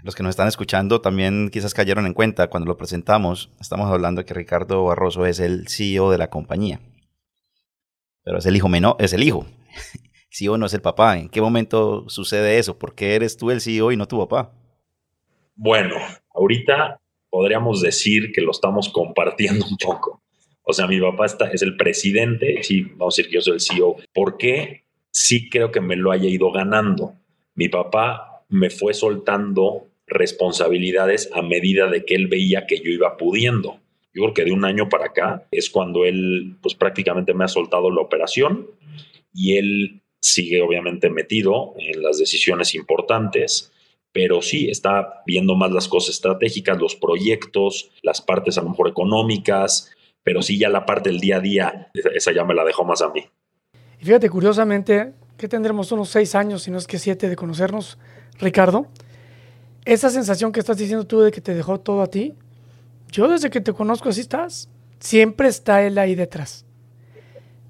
los 0.02 0.14
que 0.16 0.22
nos 0.22 0.30
están 0.30 0.48
escuchando 0.48 1.00
también 1.00 1.48
quizás 1.50 1.74
cayeron 1.74 2.06
en 2.06 2.14
cuenta 2.14 2.48
cuando 2.48 2.66
lo 2.66 2.76
presentamos. 2.76 3.50
Estamos 3.60 3.90
hablando 3.90 4.20
de 4.20 4.24
que 4.24 4.34
Ricardo 4.34 4.84
Barroso 4.84 5.26
es 5.26 5.38
el 5.38 5.68
CEO 5.68 6.10
de 6.10 6.18
la 6.18 6.28
compañía. 6.28 6.80
Pero 8.24 8.38
es 8.38 8.46
el 8.46 8.56
hijo 8.56 8.68
menor, 8.68 8.96
es 8.98 9.12
el 9.12 9.22
hijo. 9.22 9.46
CEO 10.30 10.58
no 10.58 10.66
es 10.66 10.74
el 10.74 10.80
papá. 10.80 11.18
¿En 11.18 11.28
qué 11.28 11.40
momento 11.40 12.08
sucede 12.08 12.58
eso? 12.58 12.78
¿Por 12.78 12.94
qué 12.94 13.14
eres 13.14 13.36
tú 13.36 13.50
el 13.50 13.60
CEO 13.60 13.92
y 13.92 13.96
no 13.96 14.08
tu 14.08 14.18
papá? 14.18 14.52
Bueno, 15.54 15.96
ahorita 16.34 17.00
podríamos 17.30 17.80
decir 17.80 18.32
que 18.32 18.40
lo 18.40 18.50
estamos 18.50 18.88
compartiendo 18.88 19.66
un 19.70 19.76
poco. 19.76 20.20
O 20.64 20.72
sea, 20.72 20.86
mi 20.86 21.00
papá 21.00 21.26
está, 21.26 21.46
es 21.50 21.62
el 21.62 21.76
presidente, 21.76 22.62
sí, 22.62 22.82
vamos 22.82 23.14
a 23.14 23.16
decir 23.16 23.30
que 23.30 23.36
yo 23.36 23.40
soy 23.40 23.54
el 23.54 23.60
CEO. 23.60 23.96
¿Por 24.12 24.36
qué? 24.36 24.84
Sí 25.10 25.48
creo 25.48 25.70
que 25.70 25.80
me 25.80 25.96
lo 25.96 26.10
haya 26.10 26.28
ido 26.28 26.50
ganando. 26.50 27.14
Mi 27.54 27.68
papá 27.68 28.44
me 28.48 28.70
fue 28.70 28.94
soltando 28.94 29.91
responsabilidades 30.12 31.30
a 31.32 31.42
medida 31.42 31.88
de 31.88 32.04
que 32.04 32.14
él 32.14 32.28
veía 32.28 32.66
que 32.66 32.78
yo 32.78 32.90
iba 32.90 33.16
pudiendo. 33.16 33.78
Yo 34.14 34.22
creo 34.22 34.34
que 34.34 34.44
de 34.44 34.52
un 34.52 34.64
año 34.64 34.88
para 34.88 35.06
acá 35.06 35.46
es 35.50 35.70
cuando 35.70 36.04
él, 36.04 36.56
pues 36.60 36.74
prácticamente 36.74 37.34
me 37.34 37.44
ha 37.44 37.48
soltado 37.48 37.90
la 37.90 38.02
operación 38.02 38.68
y 39.34 39.56
él 39.56 40.02
sigue 40.20 40.60
obviamente 40.60 41.10
metido 41.10 41.74
en 41.78 42.02
las 42.02 42.18
decisiones 42.18 42.74
importantes 42.74 43.72
pero 44.12 44.42
sí 44.42 44.68
está 44.68 45.22
viendo 45.26 45.56
más 45.56 45.72
las 45.72 45.88
cosas 45.88 46.14
estratégicas, 46.16 46.78
los 46.78 46.94
proyectos, 46.94 47.90
las 48.02 48.20
partes 48.20 48.58
a 48.58 48.62
lo 48.62 48.70
mejor 48.70 48.88
económicas, 48.88 49.90
pero 50.22 50.42
sí 50.42 50.58
ya 50.58 50.68
la 50.68 50.86
parte 50.86 51.10
del 51.10 51.18
día 51.18 51.36
a 51.36 51.40
día, 51.40 51.90
esa 52.14 52.32
ya 52.32 52.44
me 52.44 52.54
la 52.54 52.64
dejó 52.64 52.84
más 52.84 53.02
a 53.02 53.08
mí. 53.08 53.24
Y 54.00 54.04
fíjate, 54.04 54.28
curiosamente, 54.28 55.14
que 55.38 55.48
tendremos 55.48 55.90
unos 55.92 56.10
seis 56.10 56.34
años, 56.34 56.62
si 56.62 56.70
no 56.70 56.78
es 56.78 56.86
que 56.86 56.98
siete, 56.98 57.28
de 57.28 57.36
conocernos, 57.36 57.98
Ricardo. 58.38 58.86
Esa 59.84 60.10
sensación 60.10 60.52
que 60.52 60.60
estás 60.60 60.76
diciendo 60.76 61.06
tú 61.06 61.20
de 61.20 61.32
que 61.32 61.40
te 61.40 61.54
dejó 61.54 61.80
todo 61.80 62.02
a 62.02 62.06
ti, 62.06 62.34
yo 63.10 63.28
desde 63.28 63.50
que 63.50 63.60
te 63.60 63.72
conozco 63.72 64.08
así 64.08 64.20
estás. 64.20 64.68
Siempre 65.00 65.48
está 65.48 65.82
él 65.82 65.98
ahí 65.98 66.14
detrás. 66.14 66.64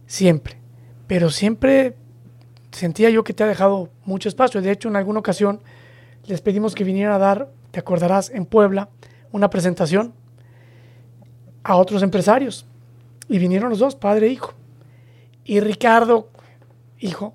Siempre. 0.06 0.58
Pero 1.06 1.30
siempre 1.30 1.96
sentía 2.70 3.10
yo 3.10 3.24
que 3.24 3.32
te 3.32 3.42
ha 3.42 3.46
dejado 3.46 3.90
mucho 4.04 4.28
espacio. 4.28 4.60
De 4.60 4.70
hecho, 4.70 4.88
en 4.88 4.96
alguna 4.96 5.20
ocasión 5.20 5.60
les 6.26 6.40
pedimos 6.40 6.74
que 6.74 6.84
vinieran 6.84 7.14
a 7.14 7.18
dar, 7.18 7.48
te 7.70 7.80
acordarás, 7.80 8.30
en 8.30 8.44
Puebla, 8.46 8.90
una 9.32 9.48
presentación 9.48 10.14
a 11.64 11.76
otros 11.76 12.02
empresarios. 12.02 12.66
Y 13.28 13.38
vinieron 13.38 13.70
los 13.70 13.78
dos, 13.78 13.96
padre 13.96 14.26
e 14.26 14.30
hijo. 14.30 14.52
Y 15.44 15.60
Ricardo, 15.60 16.28
hijo, 16.98 17.34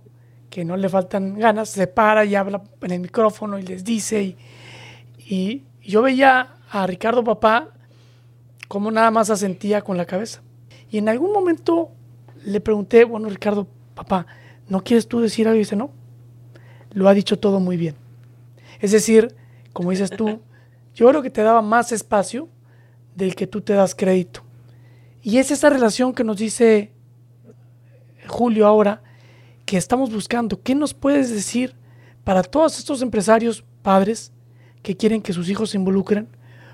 que 0.50 0.64
no 0.64 0.78
le 0.78 0.88
faltan 0.88 1.38
ganas, 1.40 1.70
se 1.70 1.88
para 1.88 2.24
y 2.24 2.36
habla 2.36 2.62
en 2.82 2.92
el 2.92 3.00
micrófono 3.00 3.58
y 3.58 3.64
les 3.64 3.84
dice. 3.84 4.38
Yo 5.84 6.02
veía 6.02 6.56
a 6.70 6.88
Ricardo 6.88 7.24
papá 7.24 7.70
como 8.68 8.92
nada 8.92 9.12
más 9.12 9.30
asentía 9.30 9.82
con 9.82 9.98
la 9.98 10.06
cabeza. 10.06 10.42
Y 10.90 10.98
en 10.98 11.10
algún 11.10 11.32
momento 11.32 11.92
le 12.46 12.62
pregunté, 12.62 13.04
bueno, 13.04 13.30
Ricardo, 13.30 13.68
papá, 13.94 14.26
¿no 14.68 14.84
quieres 14.84 15.08
tú 15.08 15.20
decir 15.20 15.48
algo? 15.48 15.58
Y 15.58 15.60
dice, 15.60 15.76
no, 15.76 15.92
lo 16.92 17.08
ha 17.08 17.14
dicho 17.14 17.40
todo 17.40 17.60
muy 17.60 17.78
bien. 17.78 17.96
Es 18.80 18.92
decir, 18.92 19.36
como 19.74 19.92
dices 19.92 20.10
tú, 20.10 20.42
yo 20.94 21.08
creo 21.10 21.22
que 21.22 21.30
te 21.30 21.42
daba 21.42 21.62
más 21.62 21.92
espacio 21.92 22.50
del 23.16 23.36
que 23.36 23.48
tú 23.48 23.62
te 23.62 23.74
das 23.74 23.96
crédito. 23.96 24.44
Y 25.22 25.40
es 25.40 25.52
esa 25.52 25.70
relación 25.70 26.14
que 26.14 26.24
nos 26.24 26.38
dice 26.38 26.94
Julio 28.28 28.68
ahora, 28.68 29.02
que 29.66 29.78
estamos 29.78 30.12
buscando. 30.14 30.62
¿Qué 30.62 30.76
nos 30.76 30.94
puedes 30.94 31.30
decir 31.30 31.76
para 32.24 32.44
todos 32.44 32.78
estos 32.78 33.02
empresarios 33.02 33.64
padres 33.82 34.32
que 34.88 34.96
quieren 34.96 35.22
que 35.22 35.34
sus 35.34 35.50
hijos 35.50 35.72
se 35.72 35.78
involucren? 35.78 36.30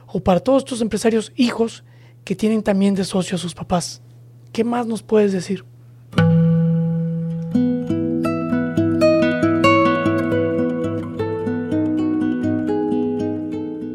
O 0.05 0.20
para 0.20 0.39
todos 0.39 0.62
estos 0.62 0.82
empresarios 0.82 1.32
hijos 1.36 1.84
que 2.24 2.36
tienen 2.36 2.62
también 2.62 2.93
de 2.93 3.05
socio 3.05 3.38
a 3.38 3.39
sus 3.39 3.55
papás. 3.55 4.03
¿Qué 4.51 4.63
más 4.63 4.86
nos 4.86 5.01
puedes 5.01 5.32
decir? 5.32 5.65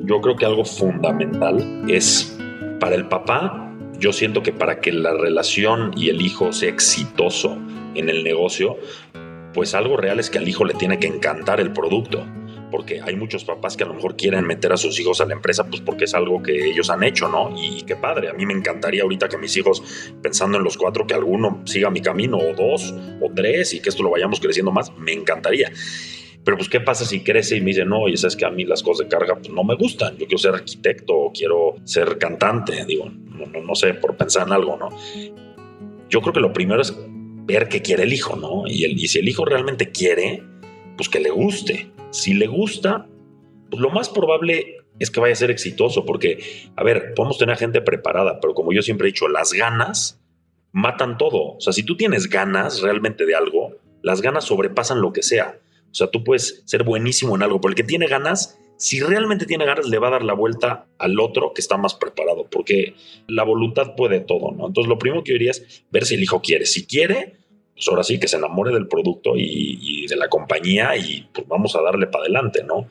Yo 0.04 0.20
creo 0.20 0.34
que 0.34 0.46
algo 0.46 0.64
fundamental 0.64 1.84
es 1.88 2.36
para 2.80 2.96
el 2.96 3.06
papá, 3.06 3.72
yo 4.00 4.12
siento 4.12 4.42
que 4.42 4.52
para 4.52 4.80
que 4.80 4.90
la 4.90 5.12
relación 5.12 5.92
y 5.96 6.08
el 6.08 6.22
hijo 6.22 6.52
sea 6.52 6.70
exitoso 6.70 7.56
en 7.94 8.08
el 8.08 8.24
negocio, 8.24 8.78
pues 9.54 9.76
algo 9.76 9.96
real 9.96 10.18
es 10.18 10.28
que 10.28 10.38
al 10.38 10.48
hijo 10.48 10.64
le 10.64 10.74
tiene 10.74 10.98
que 10.98 11.06
encantar 11.06 11.60
el 11.60 11.72
producto 11.72 12.26
porque 12.70 13.00
hay 13.00 13.16
muchos 13.16 13.44
papás 13.44 13.76
que 13.76 13.84
a 13.84 13.86
lo 13.86 13.94
mejor 13.94 14.16
quieren 14.16 14.46
meter 14.46 14.72
a 14.72 14.76
sus 14.76 14.98
hijos 15.00 15.20
a 15.20 15.26
la 15.26 15.34
empresa, 15.34 15.66
pues 15.66 15.80
porque 15.80 16.04
es 16.04 16.14
algo 16.14 16.42
que 16.42 16.70
ellos 16.70 16.90
han 16.90 17.02
hecho, 17.02 17.28
¿no? 17.28 17.54
Y 17.56 17.82
qué 17.82 17.96
padre, 17.96 18.28
a 18.28 18.32
mí 18.32 18.46
me 18.46 18.54
encantaría 18.54 19.02
ahorita 19.02 19.28
que 19.28 19.38
mis 19.38 19.56
hijos, 19.56 19.82
pensando 20.22 20.58
en 20.58 20.64
los 20.64 20.76
cuatro, 20.76 21.06
que 21.06 21.14
alguno 21.14 21.62
siga 21.64 21.90
mi 21.90 22.00
camino, 22.00 22.38
o 22.38 22.54
dos, 22.54 22.94
o 23.20 23.32
tres, 23.34 23.74
y 23.74 23.80
que 23.80 23.88
esto 23.88 24.02
lo 24.02 24.10
vayamos 24.10 24.40
creciendo 24.40 24.72
más, 24.72 24.92
me 24.96 25.12
encantaría. 25.12 25.72
Pero 26.44 26.56
pues, 26.56 26.68
¿qué 26.68 26.80
pasa 26.80 27.04
si 27.04 27.20
crece 27.20 27.56
y 27.56 27.60
me 27.60 27.68
dice, 27.68 27.84
no, 27.84 28.08
y 28.08 28.16
sabes 28.16 28.36
que 28.36 28.46
a 28.46 28.50
mí 28.50 28.64
las 28.64 28.82
cosas 28.82 29.04
de 29.06 29.10
carga 29.10 29.34
pues, 29.36 29.50
no 29.50 29.64
me 29.64 29.74
gustan? 29.74 30.16
Yo 30.16 30.26
quiero 30.26 30.38
ser 30.38 30.54
arquitecto 30.54 31.14
o 31.14 31.32
quiero 31.32 31.74
ser 31.84 32.16
cantante, 32.18 32.84
digo, 32.86 33.10
no, 33.10 33.46
no 33.60 33.74
sé, 33.74 33.94
por 33.94 34.16
pensar 34.16 34.46
en 34.46 34.52
algo, 34.54 34.76
¿no? 34.76 34.88
Yo 36.08 36.22
creo 36.22 36.32
que 36.32 36.40
lo 36.40 36.52
primero 36.52 36.80
es 36.80 36.96
ver 37.44 37.68
qué 37.68 37.82
quiere 37.82 38.04
el 38.04 38.12
hijo, 38.12 38.36
¿no? 38.36 38.62
Y, 38.66 38.84
el, 38.84 38.92
y 38.92 39.08
si 39.08 39.18
el 39.18 39.28
hijo 39.28 39.44
realmente 39.44 39.90
quiere, 39.90 40.42
pues 40.98 41.08
que 41.08 41.20
le 41.20 41.30
guste. 41.30 41.90
Si 42.10 42.34
le 42.34 42.48
gusta, 42.48 43.06
pues 43.70 43.80
lo 43.80 43.88
más 43.90 44.10
probable 44.10 44.78
es 44.98 45.10
que 45.10 45.20
vaya 45.20 45.32
a 45.32 45.36
ser 45.36 45.50
exitoso, 45.50 46.04
porque, 46.04 46.42
a 46.74 46.82
ver, 46.82 47.14
podemos 47.14 47.38
tener 47.38 47.56
gente 47.56 47.80
preparada, 47.80 48.40
pero 48.40 48.52
como 48.52 48.72
yo 48.72 48.82
siempre 48.82 49.08
he 49.08 49.12
dicho, 49.12 49.28
las 49.28 49.52
ganas 49.52 50.20
matan 50.72 51.16
todo. 51.16 51.54
O 51.56 51.60
sea, 51.60 51.72
si 51.72 51.84
tú 51.84 51.96
tienes 51.96 52.28
ganas 52.28 52.82
realmente 52.82 53.24
de 53.24 53.36
algo, 53.36 53.76
las 54.02 54.20
ganas 54.20 54.44
sobrepasan 54.44 55.00
lo 55.00 55.12
que 55.12 55.22
sea. 55.22 55.60
O 55.90 55.94
sea, 55.94 56.08
tú 56.08 56.24
puedes 56.24 56.62
ser 56.66 56.82
buenísimo 56.82 57.36
en 57.36 57.44
algo, 57.44 57.60
pero 57.60 57.70
el 57.70 57.76
que 57.76 57.84
tiene 57.84 58.08
ganas, 58.08 58.58
si 58.76 59.00
realmente 59.00 59.46
tiene 59.46 59.66
ganas, 59.66 59.86
le 59.86 59.98
va 59.98 60.08
a 60.08 60.12
dar 60.12 60.24
la 60.24 60.34
vuelta 60.34 60.86
al 60.98 61.20
otro 61.20 61.52
que 61.54 61.60
está 61.60 61.76
más 61.76 61.94
preparado, 61.94 62.48
porque 62.50 62.94
la 63.28 63.44
voluntad 63.44 63.94
puede 63.96 64.18
todo, 64.18 64.50
¿no? 64.50 64.66
Entonces, 64.66 64.88
lo 64.88 64.98
primero 64.98 65.22
que 65.22 65.30
yo 65.30 65.38
diría 65.38 65.52
es 65.52 65.84
ver 65.92 66.04
si 66.04 66.16
el 66.16 66.22
hijo 66.24 66.42
quiere. 66.42 66.66
Si 66.66 66.86
quiere, 66.86 67.36
pues 67.78 67.86
ahora 67.88 68.02
sí 68.02 68.18
que 68.18 68.26
se 68.26 68.36
enamore 68.36 68.72
del 68.72 68.88
producto 68.88 69.34
y, 69.36 70.04
de 70.08 70.16
la 70.16 70.28
compañía 70.28 70.96
y 70.96 71.28
pues 71.32 71.46
vamos 71.46 71.76
a 71.76 71.82
darle 71.82 72.08
para 72.08 72.24
adelante, 72.24 72.64
¿no? 72.64 72.90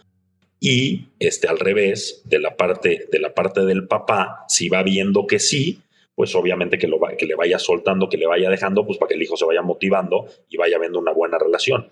Y 0.62 1.08
este 1.20 1.50
al 1.50 1.60
revés, 1.60 2.22
de 2.24 2.40
la 2.40 2.56
parte 2.56 3.06
de 3.12 3.20
la 3.20 3.34
parte 3.34 3.66
del 3.66 3.86
papá, 3.86 4.46
si 4.48 4.70
va 4.70 4.84
viendo 4.84 5.28
que 5.28 5.40
sí, 5.40 5.82
pues 6.16 6.34
obviamente 6.36 6.78
que, 6.78 6.88
lo 6.88 7.00
que 7.18 7.26
le 7.26 7.36
vaya 7.36 7.60
soltando, 7.60 8.08
que 8.08 8.16
le 8.16 8.28
vaya 8.28 8.50
dejando, 8.50 8.86
pues 8.86 8.98
para 8.98 9.10
que 9.10 9.16
el 9.16 9.24
hijo 9.24 9.36
se 9.36 9.44
vaya 9.44 9.62
motivando 9.62 10.28
y 10.50 10.56
vaya 10.56 10.80
viendo 10.80 11.00
una 11.00 11.12
buena 11.12 11.38
relación. 11.38 11.92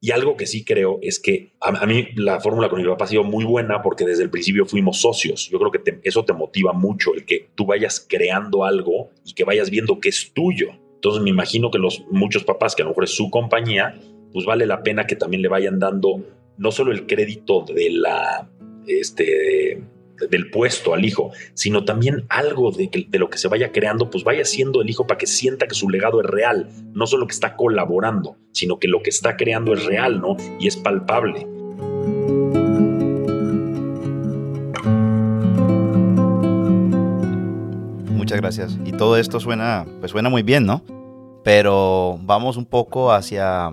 Y 0.00 0.10
algo 0.10 0.36
que 0.36 0.48
sí 0.48 0.64
creo 0.64 0.98
es 1.00 1.20
que 1.20 1.52
a, 1.60 1.86
mí 1.86 2.08
la 2.16 2.40
fórmula 2.40 2.68
con 2.68 2.82
mi 2.82 2.88
papá 2.88 3.04
ha 3.04 3.08
sido 3.08 3.22
muy 3.22 3.44
buena 3.44 3.82
porque 3.82 4.04
desde 4.04 4.24
el 4.24 4.30
principio 4.30 4.66
fuimos 4.66 5.00
socios. 5.00 5.48
Yo 5.48 5.60
creo 5.60 5.70
que 5.70 6.00
eso 6.02 6.24
te 6.24 6.32
motiva 6.32 6.72
mucho, 6.72 7.14
el 7.14 7.24
que 7.24 7.50
tú 7.54 7.66
vayas 7.66 8.04
creando 8.06 8.64
algo 8.64 9.10
y 9.24 9.32
que 9.32 9.44
vayas 9.44 9.70
viendo 9.70 10.00
que 10.00 10.08
es 10.08 10.32
tuyo. 10.34 10.81
Entonces 11.02 11.20
me 11.20 11.30
imagino 11.30 11.72
que 11.72 11.78
los 11.78 12.04
muchos 12.12 12.44
papás, 12.44 12.76
que 12.76 12.82
a 12.82 12.84
lo 12.84 12.92
mejor 12.92 13.02
es 13.02 13.16
su 13.16 13.28
compañía, 13.28 13.98
pues 14.32 14.46
vale 14.46 14.66
la 14.66 14.84
pena 14.84 15.04
que 15.04 15.16
también 15.16 15.42
le 15.42 15.48
vayan 15.48 15.80
dando 15.80 16.24
no 16.58 16.70
solo 16.70 16.92
el 16.92 17.08
crédito 17.08 17.64
de 17.64 17.90
la, 17.90 18.48
este, 18.86 19.82
del 20.30 20.50
puesto 20.50 20.94
al 20.94 21.04
hijo, 21.04 21.32
sino 21.54 21.84
también 21.84 22.24
algo 22.28 22.70
de, 22.70 22.88
de, 23.08 23.18
lo 23.18 23.30
que 23.30 23.38
se 23.38 23.48
vaya 23.48 23.72
creando, 23.72 24.10
pues 24.10 24.22
vaya 24.22 24.44
siendo 24.44 24.80
el 24.80 24.90
hijo 24.90 25.04
para 25.04 25.18
que 25.18 25.26
sienta 25.26 25.66
que 25.66 25.74
su 25.74 25.90
legado 25.90 26.20
es 26.20 26.26
real, 26.26 26.68
no 26.92 27.08
solo 27.08 27.26
que 27.26 27.32
está 27.32 27.56
colaborando, 27.56 28.36
sino 28.52 28.78
que 28.78 28.86
lo 28.86 29.02
que 29.02 29.10
está 29.10 29.36
creando 29.36 29.74
es 29.74 29.84
real, 29.84 30.20
¿no? 30.20 30.36
Y 30.60 30.68
es 30.68 30.76
palpable. 30.76 31.48
Gracias. 38.40 38.78
Y 38.84 38.92
todo 38.92 39.16
esto 39.16 39.40
suena, 39.40 39.86
pues 40.00 40.12
suena 40.12 40.28
muy 40.28 40.42
bien, 40.42 40.66
¿no? 40.66 40.82
Pero 41.44 42.18
vamos 42.22 42.56
un 42.56 42.66
poco 42.66 43.12
hacia, 43.12 43.72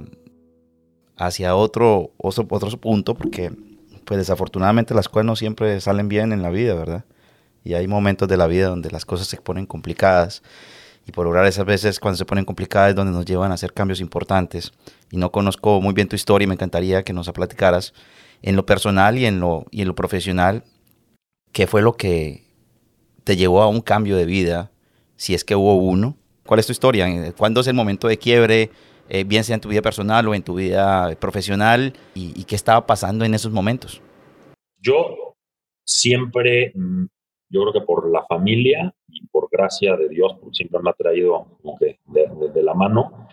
hacia 1.17 1.55
otro, 1.55 2.11
otro, 2.17 2.47
otro 2.49 2.77
punto, 2.77 3.13
porque 3.13 3.51
pues 4.05 4.17
desafortunadamente 4.17 4.93
las 4.93 5.07
cosas 5.07 5.25
no 5.25 5.35
siempre 5.35 5.79
salen 5.81 6.09
bien 6.09 6.33
en 6.33 6.41
la 6.41 6.49
vida, 6.49 6.73
¿verdad? 6.73 7.05
Y 7.63 7.73
hay 7.73 7.87
momentos 7.87 8.27
de 8.27 8.37
la 8.37 8.47
vida 8.47 8.67
donde 8.67 8.89
las 8.89 9.05
cosas 9.05 9.27
se 9.27 9.37
ponen 9.37 9.65
complicadas. 9.65 10.41
Y 11.05 11.11
por 11.11 11.25
lograr 11.25 11.45
esas 11.45 11.65
veces 11.65 11.99
cuando 11.99 12.17
se 12.17 12.25
ponen 12.25 12.45
complicadas 12.45 12.89
es 12.89 12.95
donde 12.95 13.11
nos 13.11 13.25
llevan 13.25 13.51
a 13.51 13.55
hacer 13.55 13.73
cambios 13.73 13.99
importantes. 13.99 14.71
Y 15.11 15.17
no 15.17 15.31
conozco 15.31 15.81
muy 15.81 15.93
bien 15.93 16.07
tu 16.07 16.15
historia 16.15 16.47
me 16.47 16.55
encantaría 16.55 17.03
que 17.03 17.13
nos 17.13 17.29
platicaras 17.31 17.93
en 18.41 18.55
lo 18.55 18.65
personal 18.65 19.17
y 19.17 19.25
en 19.25 19.39
lo, 19.39 19.65
y 19.71 19.81
en 19.81 19.87
lo 19.87 19.95
profesional, 19.95 20.63
qué 21.51 21.67
fue 21.67 21.81
lo 21.81 21.93
que 21.93 22.48
te 23.29 23.37
llevó 23.37 23.61
a 23.61 23.67
un 23.67 23.81
cambio 23.81 24.17
de 24.17 24.25
vida, 24.25 24.71
si 25.15 25.35
es 25.35 25.43
que 25.43 25.55
hubo 25.55 25.75
uno. 25.75 26.17
¿Cuál 26.47 26.59
es 26.59 26.65
tu 26.65 26.71
historia? 26.71 27.05
¿Cuándo 27.37 27.61
es 27.61 27.67
el 27.67 27.75
momento 27.75 28.07
de 28.07 28.17
quiebre, 28.17 28.71
eh, 29.07 29.23
bien 29.23 29.43
sea 29.43 29.53
en 29.53 29.61
tu 29.61 29.69
vida 29.69 29.83
personal 29.83 30.27
o 30.27 30.33
en 30.33 30.41
tu 30.41 30.55
vida 30.55 31.15
profesional? 31.19 31.93
¿Y, 32.15 32.43
qué 32.45 32.55
estaba 32.55 32.87
pasando 32.87 33.25
en 33.25 33.35
esos 33.35 33.51
momentos? 33.51 34.01
Yo 34.81 35.35
siempre, 35.85 36.71
mm, 36.73 37.05
yo 37.49 37.61
creo 37.61 37.73
que 37.73 37.81
por 37.81 38.09
la 38.09 38.25
familia 38.25 38.95
y 39.07 39.27
por 39.27 39.47
gracia 39.51 39.95
de 39.95 40.09
Dios, 40.09 40.33
porque 40.41 40.55
siempre 40.55 40.79
me 40.81 40.89
ha 40.89 40.93
traído 40.93 41.55
como 41.61 41.77
que 41.77 41.99
de, 42.07 42.63
la 42.63 42.73
mano, 42.73 43.27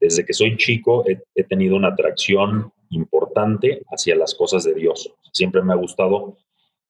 desde 0.00 0.24
que 0.24 0.32
soy 0.32 0.56
chico 0.56 1.04
he, 1.06 1.20
he, 1.34 1.44
tenido 1.44 1.76
una 1.76 1.88
atracción 1.88 2.72
importante 2.88 3.82
hacia 3.90 4.16
las 4.16 4.34
cosas 4.34 4.64
de 4.64 4.72
Dios. 4.72 5.14
Siempre 5.30 5.60
me 5.60 5.74
ha 5.74 5.76
gustado 5.76 6.38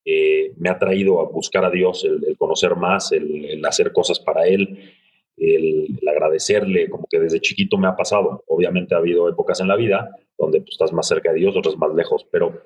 eh, 0.05 0.53
me 0.57 0.69
ha 0.69 0.79
traído 0.79 1.21
a 1.21 1.25
buscar 1.25 1.65
a 1.65 1.71
Dios, 1.71 2.05
el, 2.05 2.37
conocer 2.37 2.75
más, 2.77 3.12
el, 3.12 3.65
hacer 3.65 3.93
cosas 3.93 4.19
para 4.19 4.47
Él, 4.47 4.93
el, 5.37 5.99
agradecerle, 6.09 6.88
como 6.91 7.07
que 7.09 7.21
desde 7.21 7.41
chiquito 7.41 7.79
me 7.79 7.88
ha 7.88 7.97
pasado. 7.97 8.43
Obviamente 8.47 8.95
ha 8.95 8.99
habido 8.99 9.29
épocas 9.29 9.61
en 9.61 9.69
la 9.69 9.77
vida 9.77 10.11
donde 10.37 10.61
tú 10.61 10.71
estás 10.71 10.93
más 10.93 11.07
cerca 11.07 11.33
de 11.33 11.38
Dios, 11.38 11.57
otras 11.57 11.77
más 11.77 11.95
lejos, 11.95 12.27
pero, 12.31 12.62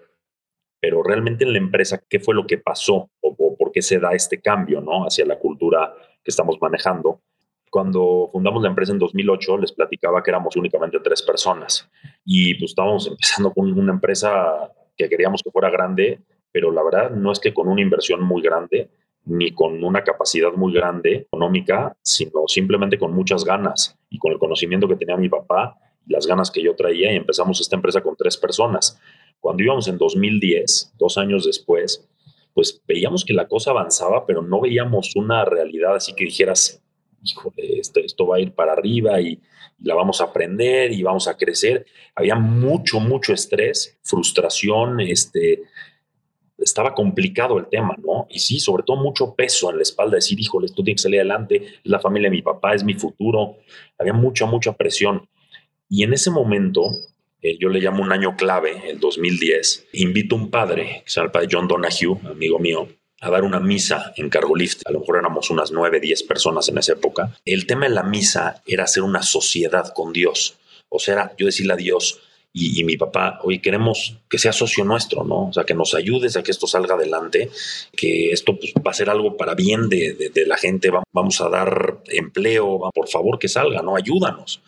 pero 0.81 1.03
realmente 1.03 1.45
en 1.45 1.53
la 1.53 1.59
empresa, 1.59 2.03
¿qué 2.09 2.21
fue 2.21 2.35
lo 2.35 2.47
que 2.47 2.59
pasó 2.59 3.11
o, 3.21 3.57
por 3.57 3.71
qué 3.71 3.83
se 3.83 3.99
da 3.99 4.13
este 4.13 4.41
cambio 4.41 4.81
¿no? 4.81 5.05
hacia 5.05 5.27
la 5.27 5.39
cultura 5.39 5.95
que 6.25 6.31
estamos 6.31 6.57
manejando? 6.61 7.21
Cuando 7.71 8.31
fundamos 8.33 8.63
la 8.63 8.71
empresa 8.71 8.93
en 8.93 8.99
2008, 8.99 9.59
les 9.59 9.73
platicaba 9.73 10.23
que 10.23 10.31
éramos 10.31 10.57
únicamente 10.57 10.99
tres 11.01 11.21
personas 11.21 11.91
y 12.25 12.55
pues 12.55 12.71
estábamos 12.71 13.07
empezando 13.09 13.53
con 13.53 13.71
una 13.79 13.93
empresa 13.93 14.73
que 14.97 15.09
queríamos 15.09 15.43
que 15.43 15.51
fuera 15.51 15.69
grande, 15.69 16.21
pero 16.57 16.73
la 16.73 16.83
verdad 16.83 17.11
no 17.11 17.33
es 17.33 17.39
que 17.39 17.53
con 17.53 17.69
una 17.69 17.83
inversión 17.83 18.23
muy 18.23 18.41
grande 18.41 18.89
ni 19.27 19.53
con 19.53 19.85
una 19.85 20.03
capacidad 20.03 20.55
muy 20.55 20.73
grande 20.73 21.27
económica, 21.29 21.95
sino 22.01 22.45
simplemente 22.47 22.99
con 22.99 23.13
muchas 23.13 23.45
ganas 23.45 23.99
y 24.09 24.17
con 24.17 24.33
el 24.33 24.39
conocimiento 24.39 24.89
que 24.89 24.97
tenía 24.97 25.19
mi 25.19 25.29
papá 25.29 25.77
y 26.07 26.15
las 26.15 26.27
ganas 26.27 26.51
que 26.51 26.63
yo 26.63 26.75
traía 26.75 27.13
y 27.13 27.17
empezamos 27.17 27.61
esta 27.61 27.77
empresa 27.77 28.01
con 28.01 28.17
tres 28.17 28.39
personas. 28.39 28.99
Cuando 29.39 29.65
íbamos 29.65 29.87
en 29.87 29.99
2010, 29.99 30.95
dos 30.97 31.19
años 31.19 31.45
después, 31.45 32.09
pues 32.55 32.83
veíamos 32.89 33.23
que 33.23 33.35
la 33.35 33.47
cosa 33.47 33.73
avanzaba, 33.73 34.25
pero 34.25 34.41
no 34.41 34.63
veíamos 34.63 35.15
una 35.15 35.45
realidad 35.45 35.97
así 35.97 36.15
que 36.15 36.25
dijeras, 36.25 36.83
híjole, 37.23 37.81
esto, 37.81 38.01
esto 38.01 38.27
va 38.27 38.37
a 38.37 38.41
ir 38.41 38.55
para 38.55 38.73
arriba 38.73 39.21
y, 39.21 39.43
y 39.79 39.85
la 39.85 39.95
vamos 39.95 40.23
a 40.23 40.25
aprender 40.25 40.91
y 40.91 41.03
vamos 41.03 41.29
a 41.29 41.37
crecer. 41.37 41.85
Había 42.15 42.37
mucho, 42.37 42.99
mucho 42.99 43.35
estrés, 43.35 43.99
frustración, 44.03 45.01
este, 45.01 45.65
estaba 46.59 46.95
complicado 46.95 47.59
el 47.59 47.67
tema, 47.67 47.95
¿no? 48.03 48.27
Y 48.31 48.39
sí, 48.39 48.61
sobre 48.61 48.83
todo 48.83 48.97
mucho 48.97 49.35
peso 49.35 49.71
en 49.71 49.77
la 49.77 49.83
espalda, 49.83 50.17
decir, 50.17 50.41
híjole, 50.41 50.67
esto 50.67 50.83
tiene 50.83 50.97
que 50.97 51.03
salir 51.03 51.21
adelante, 51.21 51.57
es 51.57 51.81
la 51.85 52.01
familia 52.01 52.31
de 52.31 52.37
mi 52.37 52.43
papá, 52.43 52.75
es 52.75 52.85
mi 52.85 52.95
futuro. 52.95 53.59
Había 53.99 54.13
mucha, 54.13 54.47
mucha 54.47 54.73
presión. 54.73 55.29
Y 55.89 56.03
en 56.03 56.13
ese 56.13 56.31
momento, 56.31 56.91
eh, 57.43 57.59
yo 57.61 57.69
le 57.69 57.81
llamo 57.81 58.03
un 58.03 58.13
año 58.13 58.37
clave, 58.37 58.91
el 58.91 58.99
2010, 58.99 59.89
invito 59.93 60.35
a 60.35 60.39
un 60.39 60.51
padre, 60.51 61.03
que 61.05 61.11
se 61.11 61.21
el 61.21 61.31
padre 61.31 61.49
John 61.51 61.69
Donahue, 61.69 62.19
amigo 62.25 62.59
mío, 62.59 62.89
a 63.21 63.31
dar 63.31 63.45
una 63.45 63.61
misa 63.61 64.13
en 64.17 64.29
Cargolift. 64.29 64.83
A 64.87 64.93
lo 64.93 65.01
mejor 65.01 65.19
éramos 65.19 65.51
unas 65.51 65.71
nueve, 65.71 66.01
diez 66.01 66.23
personas 66.23 66.69
en 66.69 66.79
esa 66.79 66.93
época. 66.93 67.37
El 67.45 67.67
tema 67.67 67.87
de 67.87 67.95
la 67.95 68.03
misa 68.03 68.63
era 68.67 68.85
hacer 68.85 69.03
una 69.03 69.23
sociedad 69.23 69.93
con 69.95 70.13
Dios. 70.13 70.59
O 70.89 70.99
sea, 70.99 71.35
yo 71.39 71.47
decirle 71.47 71.75
a 71.75 71.77
Dios, 71.77 72.21
y, 72.59 72.83
mi 72.85 72.97
papá, 72.97 73.39
hoy 73.43 73.59
queremos 73.59 74.17
que 74.31 74.39
sea 74.39 74.51
socio 74.51 74.83
nuestro, 74.83 75.25
¿no? 75.25 75.49
O 75.49 75.53
sea, 75.53 75.65
que 75.65 75.75
nos 75.75 75.95
ayudes 75.95 76.39
a 76.39 76.43
que 76.43 76.53
esto 76.53 76.67
salga 76.67 76.95
adelante, 76.95 77.51
que 77.95 78.31
esto 78.31 78.57
pues, 78.57 78.73
va 78.75 78.93
a 78.93 78.95
ser 78.95 79.11
algo 79.11 79.37
para 79.37 79.55
bien 79.55 79.91
de, 79.91 80.33
la 80.47 80.57
gente, 80.57 80.91
vamos 81.13 81.39
a 81.43 81.51
dar 81.51 81.99
empleo, 82.09 82.91
por 82.95 83.09
favor 83.09 83.39
que 83.39 83.49
salga, 83.49 83.83
¿no? 83.83 83.95
Ayúdanos. 83.95 84.63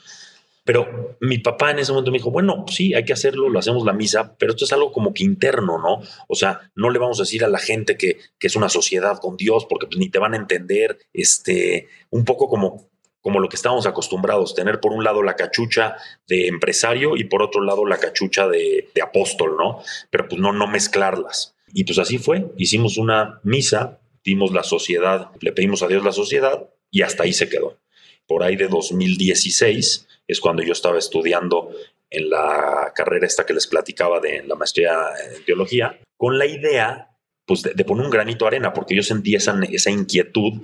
Pero 0.64 1.16
mi 1.22 1.38
papá 1.38 1.70
en 1.70 1.78
ese 1.78 1.92
momento 1.92 2.10
me 2.10 2.18
dijo, 2.18 2.30
bueno, 2.30 2.66
sí, 2.68 2.92
hay 2.92 3.06
que 3.06 3.14
hacerlo, 3.14 3.48
lo 3.48 3.58
hacemos 3.58 3.86
la 3.86 3.94
misa, 3.94 4.36
pero 4.38 4.52
esto 4.52 4.66
es 4.66 4.72
algo 4.74 4.92
como 4.92 5.14
que 5.14 5.24
interno, 5.24 5.78
¿no? 5.78 6.02
O 6.28 6.34
sea, 6.34 6.70
no 6.74 6.90
le 6.90 6.98
vamos 6.98 7.18
a 7.20 7.22
decir 7.22 7.42
a 7.42 7.48
la 7.48 7.58
gente 7.58 7.96
que, 7.96 8.18
que 8.38 8.48
es 8.48 8.56
una 8.56 8.68
sociedad 8.68 9.18
con 9.18 9.38
Dios, 9.38 9.64
porque 9.66 9.86
pues, 9.86 9.98
ni 9.98 10.10
te 10.10 10.18
van 10.18 10.34
a 10.34 10.36
entender, 10.36 10.98
este, 11.14 11.88
un 12.10 12.26
poco 12.26 12.50
como 12.50 12.90
como 13.20 13.40
lo 13.40 13.48
que 13.48 13.56
estábamos 13.56 13.86
acostumbrados, 13.86 14.54
tener 14.54 14.80
por 14.80 14.92
un 14.92 15.04
lado 15.04 15.22
la 15.22 15.36
cachucha 15.36 15.96
de 16.26 16.46
empresario 16.46 17.16
y 17.16 17.24
por 17.24 17.42
otro 17.42 17.62
lado 17.62 17.84
la 17.84 17.98
cachucha 17.98 18.48
de, 18.48 18.88
de 18.94 19.02
apóstol, 19.02 19.56
¿no? 19.58 19.82
Pero 20.10 20.28
pues 20.28 20.40
no, 20.40 20.52
no 20.52 20.66
mezclarlas. 20.66 21.54
Y 21.72 21.84
pues 21.84 21.98
así 21.98 22.18
fue, 22.18 22.46
hicimos 22.56 22.96
una 22.96 23.40
misa, 23.42 23.98
dimos 24.24 24.52
la 24.52 24.62
sociedad, 24.62 25.30
le 25.40 25.52
pedimos 25.52 25.82
a 25.82 25.88
Dios 25.88 26.04
la 26.04 26.12
sociedad 26.12 26.68
y 26.90 27.02
hasta 27.02 27.24
ahí 27.24 27.32
se 27.32 27.48
quedó. 27.48 27.78
Por 28.26 28.42
ahí 28.42 28.56
de 28.56 28.68
2016 28.68 30.06
es 30.26 30.40
cuando 30.40 30.62
yo 30.62 30.72
estaba 30.72 30.98
estudiando 30.98 31.70
en 32.10 32.30
la 32.30 32.92
carrera 32.94 33.26
esta 33.26 33.44
que 33.44 33.54
les 33.54 33.66
platicaba 33.66 34.20
de 34.20 34.42
la 34.46 34.54
maestría 34.54 34.94
en 35.34 35.44
teología, 35.44 35.98
con 36.16 36.38
la 36.38 36.46
idea 36.46 37.10
pues, 37.46 37.62
de, 37.62 37.84
poner 37.84 38.04
un 38.04 38.10
granito 38.10 38.44
de 38.44 38.48
arena, 38.48 38.72
porque 38.72 38.94
yo 38.94 39.02
sentí 39.02 39.34
esa, 39.34 39.58
esa 39.70 39.90
inquietud 39.90 40.62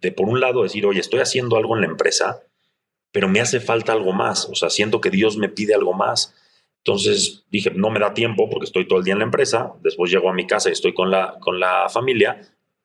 de, 0.00 0.12
por 0.12 0.28
un 0.28 0.40
lado, 0.40 0.62
decir, 0.62 0.86
oye, 0.86 1.00
estoy 1.00 1.20
haciendo 1.20 1.56
algo 1.56 1.74
en 1.74 1.82
la 1.82 1.88
empresa, 1.88 2.42
pero 3.12 3.28
me 3.28 3.40
hace 3.40 3.60
falta 3.60 3.92
algo 3.92 4.12
más, 4.12 4.48
o 4.50 4.54
sea, 4.54 4.70
siento 4.70 5.00
que 5.00 5.10
Dios 5.10 5.36
me 5.36 5.48
pide 5.48 5.74
algo 5.74 5.94
más. 5.94 6.34
Entonces 6.84 7.44
dije, 7.50 7.70
no 7.74 7.90
me 7.90 7.98
da 7.98 8.14
tiempo 8.14 8.48
porque 8.48 8.66
estoy 8.66 8.86
todo 8.86 8.98
el 8.98 9.04
día 9.04 9.14
en 9.14 9.18
la 9.18 9.24
empresa, 9.24 9.72
después 9.82 10.10
llego 10.10 10.30
a 10.30 10.34
mi 10.34 10.46
casa 10.46 10.68
y 10.68 10.72
estoy 10.72 10.94
con 10.94 11.10
la, 11.10 11.36
con 11.40 11.58
la 11.58 11.88
familia, 11.88 12.40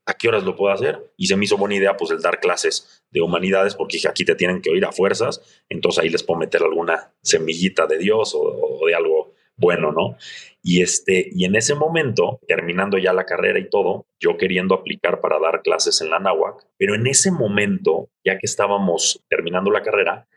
¿a 0.05 0.13
qué 0.13 0.27
horas 0.27 0.43
lo 0.43 0.55
puedo 0.55 0.73
hacer? 0.73 1.13
Y 1.17 1.27
se 1.27 1.35
me 1.35 1.45
hizo 1.45 1.57
buena 1.57 1.75
idea 1.75 1.97
pues 1.97 2.11
el 2.11 2.21
dar 2.21 2.39
clases 2.39 3.03
de 3.11 3.21
humanidades 3.21 3.75
porque 3.75 3.97
dije, 3.97 4.07
aquí 4.07 4.25
te 4.25 4.35
tienen 4.35 4.61
que 4.61 4.69
oír 4.69 4.85
a 4.85 4.91
fuerzas, 4.91 5.41
entonces 5.69 6.03
ahí 6.03 6.09
les 6.09 6.23
puedo 6.23 6.39
meter 6.39 6.63
alguna 6.63 7.13
semillita 7.21 7.85
de 7.85 7.97
Dios 7.97 8.33
o, 8.35 8.79
de 8.87 8.95
algo 8.95 9.33
bueno, 9.61 9.91
¿no? 9.91 10.17
Y, 10.63 10.81
este, 10.81 11.29
y 11.31 11.45
en 11.45 11.55
ese 11.55 11.75
momento, 11.75 12.39
terminando 12.47 12.97
ya 12.97 13.13
la 13.13 13.25
carrera 13.25 13.59
y 13.59 13.69
todo, 13.69 14.07
yo 14.19 14.37
queriendo 14.37 14.75
aplicar 14.75 15.21
para 15.21 15.39
dar 15.39 15.61
clases 15.61 16.01
en 16.01 16.09
la 16.09 16.19
NAWAC, 16.19 16.65
pero 16.77 16.95
en 16.95 17.07
ese 17.07 17.31
momento, 17.31 18.09
ya 18.25 18.37
que 18.37 18.47
estábamos 18.47 19.23
terminando 19.29 19.71
la 19.71 19.83
carrera, 19.83 20.27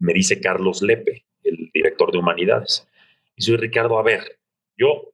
me 0.00 0.14
dice 0.14 0.40
Carlos 0.40 0.82
Lepe, 0.82 1.24
el 1.44 1.70
director 1.72 2.10
de 2.10 2.18
humanidades, 2.18 2.88
y 3.36 3.42
soy 3.42 3.56
Ricardo, 3.56 3.98
a 3.98 4.02
ver, 4.02 4.38
yo 4.76 5.12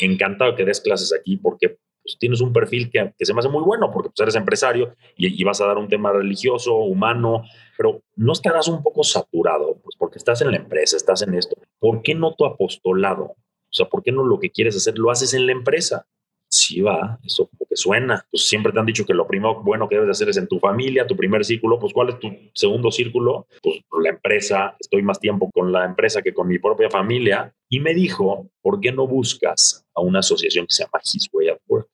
encantado 0.00 0.54
que 0.54 0.64
des 0.64 0.80
clases 0.80 1.12
aquí 1.18 1.36
porque 1.36 1.78
pues, 2.02 2.16
tienes 2.18 2.40
un 2.40 2.52
perfil 2.52 2.90
que, 2.90 3.12
se 3.18 3.32
me 3.32 3.40
hace 3.40 3.48
muy 3.48 3.62
bueno 3.62 3.90
porque 3.90 4.10
pues, 4.10 4.20
eres 4.20 4.34
empresario 4.34 4.94
y, 5.16 5.42
vas 5.44 5.60
a 5.60 5.66
dar 5.66 5.78
un 5.78 5.88
tema 5.88 6.12
religioso, 6.12 6.74
humano, 6.76 7.44
pero 7.76 8.02
no 8.16 8.32
estarás 8.32 8.68
un 8.68 8.82
poco 8.82 9.04
saturado, 9.04 9.78
pues 9.82 9.96
porque 9.98 10.18
estás 10.18 10.40
en 10.42 10.50
la 10.50 10.56
empresa, 10.56 10.96
estás 10.96 11.22
en 11.22 11.34
esto. 11.34 11.56
¿Por 11.78 12.02
qué 12.02 12.14
no 12.14 12.34
tu 12.34 12.44
apostolado? 12.44 13.24
O 13.24 13.74
sea, 13.74 13.86
¿por 13.86 14.02
qué 14.02 14.12
no 14.12 14.24
lo 14.24 14.38
que 14.38 14.50
quieres 14.50 14.76
hacer 14.76 14.98
lo 14.98 15.10
haces 15.10 15.34
en 15.34 15.46
la 15.46 15.52
empresa? 15.52 16.06
Sí 16.50 16.82
va, 16.82 17.18
eso 17.24 17.46
como 17.46 17.66
que 17.66 17.76
suena. 17.76 18.26
Pues 18.30 18.46
siempre 18.46 18.72
te 18.72 18.78
han 18.78 18.84
dicho 18.84 19.06
que 19.06 19.14
lo 19.14 19.26
primero 19.26 19.62
bueno 19.62 19.88
que 19.88 19.94
debes 19.94 20.10
hacer 20.10 20.28
es 20.28 20.36
en 20.36 20.46
tu 20.46 20.58
familia, 20.58 21.06
tu 21.06 21.16
primer 21.16 21.44
círculo. 21.46 21.78
Pues 21.78 21.94
¿cuál 21.94 22.10
es 22.10 22.18
tu 22.18 22.28
segundo 22.52 22.90
círculo? 22.90 23.46
Pues 23.62 23.80
la 24.02 24.10
empresa. 24.10 24.76
Estoy 24.78 25.02
más 25.02 25.18
tiempo 25.18 25.50
con 25.50 25.72
la 25.72 25.86
empresa 25.86 26.20
que 26.20 26.34
con 26.34 26.48
mi 26.48 26.58
propia 26.58 26.90
familia. 26.90 27.54
Y 27.70 27.80
me 27.80 27.94
dijo, 27.94 28.50
¿por 28.60 28.80
qué 28.80 28.92
no 28.92 29.06
buscas 29.06 29.81
a 29.94 30.00
una 30.00 30.20
asociación 30.20 30.66
que 30.66 30.74
se 30.74 30.84
llama 30.84 31.00
His 31.02 31.28
Way 31.32 31.48
at 31.48 31.60
Work? 31.68 31.88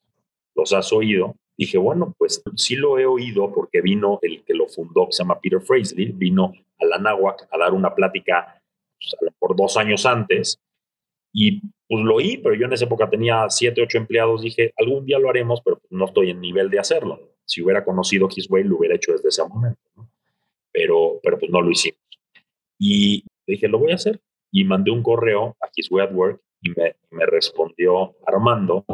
¿Los 0.55 0.73
has 0.73 0.91
oído? 0.91 1.35
Dije, 1.57 1.77
bueno, 1.77 2.15
pues 2.17 2.41
sí 2.55 2.75
lo 2.75 2.97
he 2.97 3.05
oído 3.05 3.51
porque 3.53 3.81
vino 3.81 4.19
el 4.21 4.43
que 4.45 4.53
lo 4.53 4.67
fundó, 4.67 5.07
que 5.07 5.13
se 5.13 5.23
llama 5.23 5.39
Peter 5.39 5.61
Frazley, 5.61 6.11
vino 6.13 6.53
a 6.79 6.85
la 6.85 6.97
Náhuac 6.97 7.47
a 7.51 7.57
dar 7.57 7.73
una 7.73 7.93
plática 7.93 8.61
pues, 8.97 9.33
por 9.37 9.55
dos 9.55 9.75
años 9.75 10.05
antes 10.05 10.59
y 11.33 11.61
pues 11.87 12.03
lo 12.03 12.15
oí, 12.15 12.37
pero 12.37 12.55
yo 12.55 12.65
en 12.65 12.73
esa 12.73 12.85
época 12.85 13.09
tenía 13.09 13.49
siete, 13.49 13.81
ocho 13.81 13.97
empleados. 13.97 14.41
Dije, 14.41 14.73
algún 14.77 15.05
día 15.05 15.19
lo 15.19 15.29
haremos, 15.29 15.61
pero 15.63 15.81
no 15.89 16.05
estoy 16.05 16.29
en 16.29 16.39
nivel 16.39 16.69
de 16.69 16.79
hacerlo. 16.79 17.19
Si 17.45 17.61
hubiera 17.61 17.83
conocido 17.83 18.29
His 18.33 18.49
Way, 18.49 18.63
lo 18.63 18.77
hubiera 18.77 18.95
hecho 18.95 19.11
desde 19.11 19.29
ese 19.29 19.43
momento. 19.43 19.81
Pero, 20.71 21.19
pero 21.23 21.39
pues 21.39 21.51
no 21.51 21.61
lo 21.61 21.71
hicimos. 21.71 21.99
Y 22.77 23.25
dije, 23.47 23.67
lo 23.67 23.79
voy 23.79 23.91
a 23.91 23.95
hacer. 23.95 24.21
Y 24.51 24.63
mandé 24.63 24.91
un 24.91 25.03
correo 25.03 25.57
a 25.61 25.69
His 25.75 25.91
Way 25.91 26.05
at 26.05 26.13
Work 26.13 26.41
y 26.61 26.69
me, 26.71 27.25
respondió 27.25 28.15
Armando. 28.25 28.85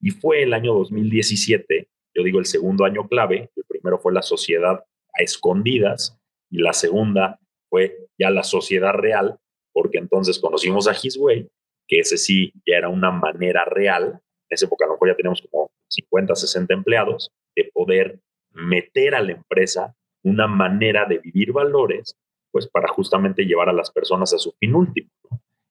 Y 0.00 0.10
fue 0.10 0.42
el 0.42 0.54
año 0.54 0.74
2017, 0.74 1.88
yo 2.14 2.22
digo 2.22 2.38
el 2.38 2.46
segundo 2.46 2.84
año 2.84 3.08
clave. 3.08 3.50
El 3.56 3.64
primero 3.68 3.98
fue 3.98 4.12
la 4.12 4.22
sociedad 4.22 4.84
a 5.12 5.22
escondidas 5.22 6.18
y 6.50 6.58
la 6.58 6.72
segunda 6.72 7.40
fue 7.68 8.08
ya 8.18 8.30
la 8.30 8.44
sociedad 8.44 8.92
real, 8.92 9.38
porque 9.72 9.98
entonces 9.98 10.38
conocimos 10.38 10.88
a 10.88 10.96
His 11.00 11.16
Way 11.18 11.48
que 11.88 12.00
ese 12.00 12.18
sí 12.18 12.52
ya 12.66 12.76
era 12.76 12.88
una 12.88 13.10
manera 13.10 13.64
real, 13.64 14.04
en 14.04 14.54
esa 14.54 14.66
época 14.66 14.84
a 14.84 14.88
lo 14.88 14.94
mejor 14.94 15.08
ya 15.08 15.16
teníamos 15.16 15.42
como 15.50 15.70
50, 15.88 16.34
60 16.36 16.74
empleados, 16.74 17.32
de 17.56 17.70
poder 17.72 18.20
meter 18.52 19.14
a 19.14 19.22
la 19.22 19.32
empresa 19.32 19.96
una 20.22 20.46
manera 20.46 21.06
de 21.06 21.18
vivir 21.18 21.52
valores, 21.52 22.16
pues 22.52 22.68
para 22.68 22.88
justamente 22.88 23.44
llevar 23.44 23.68
a 23.68 23.72
las 23.72 23.90
personas 23.90 24.34
a 24.34 24.38
su 24.38 24.52
fin 24.60 24.74
último. 24.74 25.10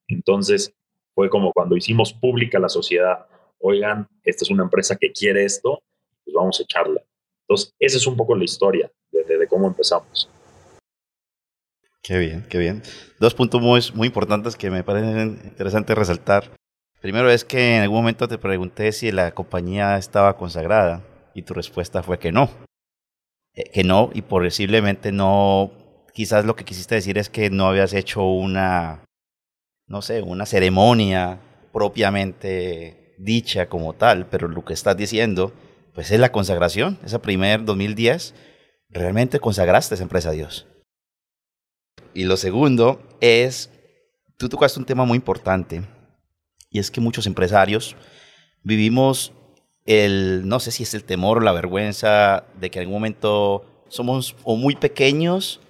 Entonces, 0.08 0.74
fue 1.18 1.32
como 1.32 1.52
cuando 1.52 1.76
hicimos 1.76 2.14
pública 2.14 2.60
la 2.60 2.70
sociedad, 2.70 3.26
oigan, 3.58 4.08
esta 4.24 4.44
es 4.44 4.52
una 4.52 4.62
empresa 4.62 4.96
que 4.96 5.12
quiere 5.12 5.46
esto, 5.46 5.82
pues 6.24 6.36
vamos 6.36 6.60
a 6.60 6.62
echarla. 6.62 7.02
Entonces, 7.42 7.74
esa 7.80 7.98
es 7.98 8.06
un 8.06 8.16
poco 8.16 8.36
la 8.36 8.44
historia 8.44 8.92
de 9.12 9.48
cómo 9.48 9.66
empezamos. 9.66 10.30
Qué 12.04 12.20
bien, 12.20 12.46
qué 12.48 12.60
bien. 12.60 12.84
Dos 13.20 13.34
puntos 13.34 13.60
muy, 13.60 13.82
muy 13.96 14.06
importantes 14.06 14.56
que 14.56 14.70
me 14.70 14.84
parecen 14.84 15.42
interesantes 15.44 15.98
resaltar. 15.98 16.52
Primero 17.02 17.32
es 17.32 17.44
que 17.44 17.78
en 17.78 17.82
algún 17.82 17.98
momento 17.98 18.28
te 18.28 18.38
pregunté 18.38 18.92
si 18.92 19.12
la 19.12 19.32
compañía 19.32 19.98
estaba 19.98 20.38
consagrada 20.38 21.04
y 21.34 21.42
tu 21.42 21.56
respuesta 21.56 22.04
fue 22.04 22.20
que 22.20 22.32
no. 22.32 22.48
Eh, 23.56 23.72
que 23.72 23.84
no, 23.84 24.12
y 24.14 24.22
posiblemente 24.22 25.12
no, 25.12 25.72
quizás 26.14 26.46
lo 26.46 26.56
que 26.56 26.64
quisiste 26.64 26.94
decir 26.94 27.18
es 27.18 27.32
que 27.32 27.50
no 27.50 27.66
habías 27.66 27.94
hecho 27.94 28.24
una, 28.24 29.07
no 29.88 30.02
sé, 30.02 30.22
una 30.22 30.46
ceremonia 30.46 31.40
propiamente 31.72 33.16
dicha 33.18 33.68
como 33.68 33.94
tal, 33.94 34.28
pero 34.28 34.48
lo 34.48 34.64
que 34.64 34.74
estás 34.74 34.96
diciendo, 34.96 35.54
pues 35.94 36.12
es 36.12 36.20
la 36.20 36.32
consagración, 36.32 37.00
esa 37.04 37.22
primer 37.22 37.66
2010, 37.66 38.36
realmente 38.90 39.40
consagraste 39.40 39.96
esa 39.96 40.04
empresa 40.04 40.30
a 40.30 40.34
Dios. 40.34 40.68
Y 42.14 42.26
lo 42.26 42.38
segundo 42.38 43.02
es, 43.22 43.70
tú 44.38 44.50
tocaste 44.50 44.80
un 44.80 44.86
tema 44.86 45.06
muy 45.06 45.16
importante, 45.16 45.84
y 46.70 46.80
es 46.80 46.92
que 46.92 47.02
muchos 47.02 47.26
empresarios 47.26 47.96
vivimos 48.64 49.32
el, 49.86 50.48
no 50.48 50.60
sé 50.60 50.72
si 50.72 50.84
es 50.84 50.94
el 50.94 51.06
temor 51.06 51.38
o 51.38 51.42
la 51.42 51.54
vergüenza 51.54 52.44
de 52.60 52.70
que 52.70 52.80
en 52.80 52.84
algún 52.84 52.96
momento 52.96 53.86
somos 53.88 54.36
o 54.44 54.58
muy 54.58 54.76
pequeños, 54.76 55.62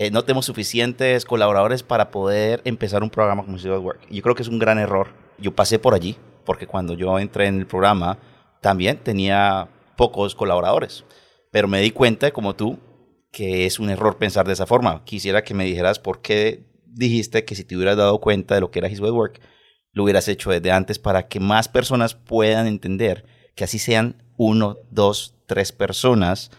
eh, 0.00 0.10
no 0.10 0.24
tenemos 0.24 0.46
suficientes 0.46 1.26
colaboradores 1.26 1.82
para 1.82 2.10
poder 2.10 2.62
empezar 2.64 3.02
un 3.02 3.10
programa 3.10 3.44
como 3.44 3.58
Ciudad 3.58 3.78
Work. 3.78 4.08
Yo 4.08 4.22
creo 4.22 4.34
que 4.34 4.40
es 4.40 4.48
un 4.48 4.58
gran 4.58 4.78
error. 4.78 5.08
Yo 5.36 5.54
pasé 5.54 5.78
por 5.78 5.92
allí, 5.92 6.16
porque 6.46 6.66
cuando 6.66 6.94
yo 6.94 7.18
entré 7.18 7.48
en 7.48 7.58
el 7.58 7.66
programa 7.66 8.16
también 8.62 8.96
tenía 8.96 9.68
pocos 9.98 10.34
colaboradores, 10.34 11.04
pero 11.50 11.68
me 11.68 11.82
di 11.82 11.90
cuenta, 11.90 12.30
como 12.30 12.56
tú, 12.56 12.78
que 13.30 13.66
es 13.66 13.78
un 13.78 13.90
error 13.90 14.16
pensar 14.16 14.46
de 14.46 14.54
esa 14.54 14.64
forma. 14.64 15.04
Quisiera 15.04 15.44
que 15.44 15.52
me 15.52 15.66
dijeras 15.66 15.98
por 15.98 16.22
qué 16.22 16.64
dijiste 16.86 17.44
que 17.44 17.54
si 17.54 17.64
te 17.64 17.76
hubieras 17.76 17.98
dado 17.98 18.22
cuenta 18.22 18.54
de 18.54 18.62
lo 18.62 18.70
que 18.70 18.78
era 18.78 18.88
His 18.88 19.00
Way 19.00 19.10
Work, 19.10 19.40
lo 19.92 20.04
hubieras 20.04 20.28
hecho 20.28 20.50
desde 20.50 20.72
antes 20.72 20.98
para 20.98 21.28
que 21.28 21.40
más 21.40 21.68
personas 21.68 22.14
puedan 22.14 22.66
entender 22.66 23.26
que 23.54 23.64
así 23.64 23.78
sean 23.78 24.22
uno, 24.38 24.78
dos, 24.90 25.34
tres 25.44 25.72
personas, 25.72 26.50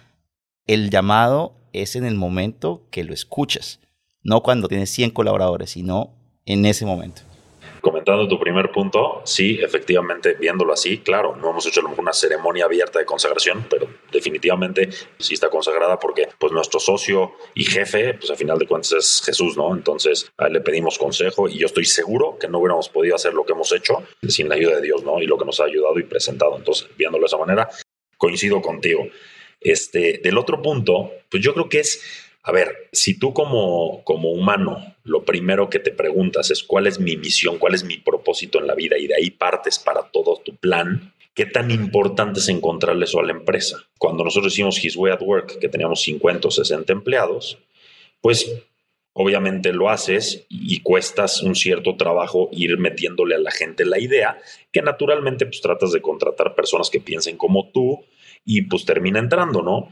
el 0.67 0.91
llamado 0.91 1.60
es 1.73 1.95
en 1.95 2.05
el 2.05 2.15
momento 2.15 2.83
que 2.91 3.03
lo 3.03 3.13
escuchas, 3.13 3.79
no 4.23 4.41
cuando 4.41 4.67
tienes 4.67 4.89
100 4.91 5.11
colaboradores, 5.11 5.71
sino 5.71 6.13
en 6.45 6.65
ese 6.65 6.85
momento 6.85 7.23
comentando 7.81 8.27
tu 8.27 8.39
primer 8.39 8.71
punto, 8.71 9.21
sí, 9.25 9.59
efectivamente, 9.61 10.35
viéndolo 10.39 10.71
así, 10.71 10.99
claro, 10.99 11.35
no 11.35 11.49
hemos 11.49 11.65
hecho 11.65 11.81
una 11.97 12.13
ceremonia 12.13 12.65
abierta 12.65 12.99
de 12.99 13.05
consagración, 13.05 13.65
pero 13.69 13.87
definitivamente 14.11 14.89
sí 15.17 15.33
está 15.33 15.49
consagrada 15.49 15.99
porque 15.99 16.29
pues 16.37 16.53
nuestro 16.53 16.79
socio 16.79 17.33
y 17.55 17.65
jefe, 17.65 18.13
pues 18.13 18.29
a 18.31 18.35
final 18.35 18.59
de 18.59 18.67
cuentas 18.67 18.91
es 18.93 19.21
Jesús, 19.25 19.57
¿no? 19.57 19.75
Entonces 19.75 20.31
a 20.37 20.47
él 20.47 20.53
le 20.53 20.61
pedimos 20.61 20.97
consejo 20.97 21.49
y 21.49 21.57
yo 21.57 21.65
estoy 21.65 21.85
seguro 21.85 22.37
que 22.39 22.47
no 22.47 22.59
hubiéramos 22.59 22.87
podido 22.89 23.15
hacer 23.15 23.33
lo 23.33 23.45
que 23.45 23.53
hemos 23.53 23.71
hecho 23.71 24.03
sin 24.27 24.47
la 24.47 24.55
ayuda 24.55 24.75
de 24.75 24.81
Dios, 24.81 25.03
¿no? 25.03 25.19
Y 25.21 25.25
lo 25.25 25.37
que 25.37 25.45
nos 25.45 25.59
ha 25.59 25.65
ayudado 25.65 25.99
y 25.99 26.03
presentado. 26.03 26.55
Entonces, 26.57 26.87
viéndolo 26.97 27.23
de 27.23 27.27
esa 27.27 27.37
manera, 27.37 27.69
coincido 28.17 28.61
contigo. 28.61 29.07
Este, 29.61 30.19
del 30.23 30.37
otro 30.37 30.61
punto, 30.61 31.11
pues 31.29 31.43
yo 31.43 31.53
creo 31.53 31.69
que 31.69 31.79
es 31.79 32.01
a 32.43 32.51
ver, 32.51 32.89
si 32.91 33.19
tú 33.19 33.33
como, 33.33 34.03
como 34.03 34.31
humano 34.31 34.95
lo 35.03 35.23
primero 35.23 35.69
que 35.69 35.79
te 35.79 35.91
preguntas 35.91 36.49
es 36.49 36.63
cuál 36.63 36.87
es 36.87 36.99
mi 36.99 37.15
misión, 37.15 37.59
cuál 37.59 37.75
es 37.75 37.83
mi 37.83 37.97
propósito 37.97 38.59
en 38.59 38.67
la 38.67 38.75
vida 38.75 38.97
y 38.97 39.07
de 39.07 39.15
ahí 39.15 39.29
partes 39.29 39.77
para 39.77 40.03
todo 40.11 40.37
tu 40.37 40.55
plan, 40.55 41.13
¿qué 41.35 41.45
tan 41.45 41.69
importante 41.69 42.39
es 42.39 42.49
encontrarle 42.49 43.05
eso 43.05 43.19
a 43.19 43.23
la 43.23 43.31
empresa? 43.31 43.85
Cuando 43.99 44.23
nosotros 44.23 44.53
hicimos 44.53 44.83
His 44.83 44.95
Way 44.95 45.13
at 45.13 45.21
Work, 45.21 45.59
que 45.59 45.69
teníamos 45.69 46.01
50 46.01 46.47
o 46.47 46.51
60 46.51 46.91
empleados, 46.93 47.59
pues 48.21 48.51
obviamente 49.13 49.71
lo 49.71 49.89
haces 49.89 50.45
y 50.49 50.79
cuestas 50.79 51.43
un 51.43 51.53
cierto 51.53 51.95
trabajo 51.95 52.49
ir 52.51 52.77
metiéndole 52.79 53.35
a 53.35 53.39
la 53.39 53.51
gente 53.51 53.85
la 53.85 53.99
idea, 53.99 54.39
que 54.71 54.81
naturalmente 54.81 55.45
pues 55.45 55.61
tratas 55.61 55.91
de 55.91 56.01
contratar 56.01 56.55
personas 56.55 56.89
que 56.89 57.01
piensen 57.01 57.37
como 57.37 57.69
tú 57.69 58.03
y 58.45 58.63
pues 58.63 58.85
termina 58.85 59.19
entrando, 59.19 59.61
¿no? 59.61 59.89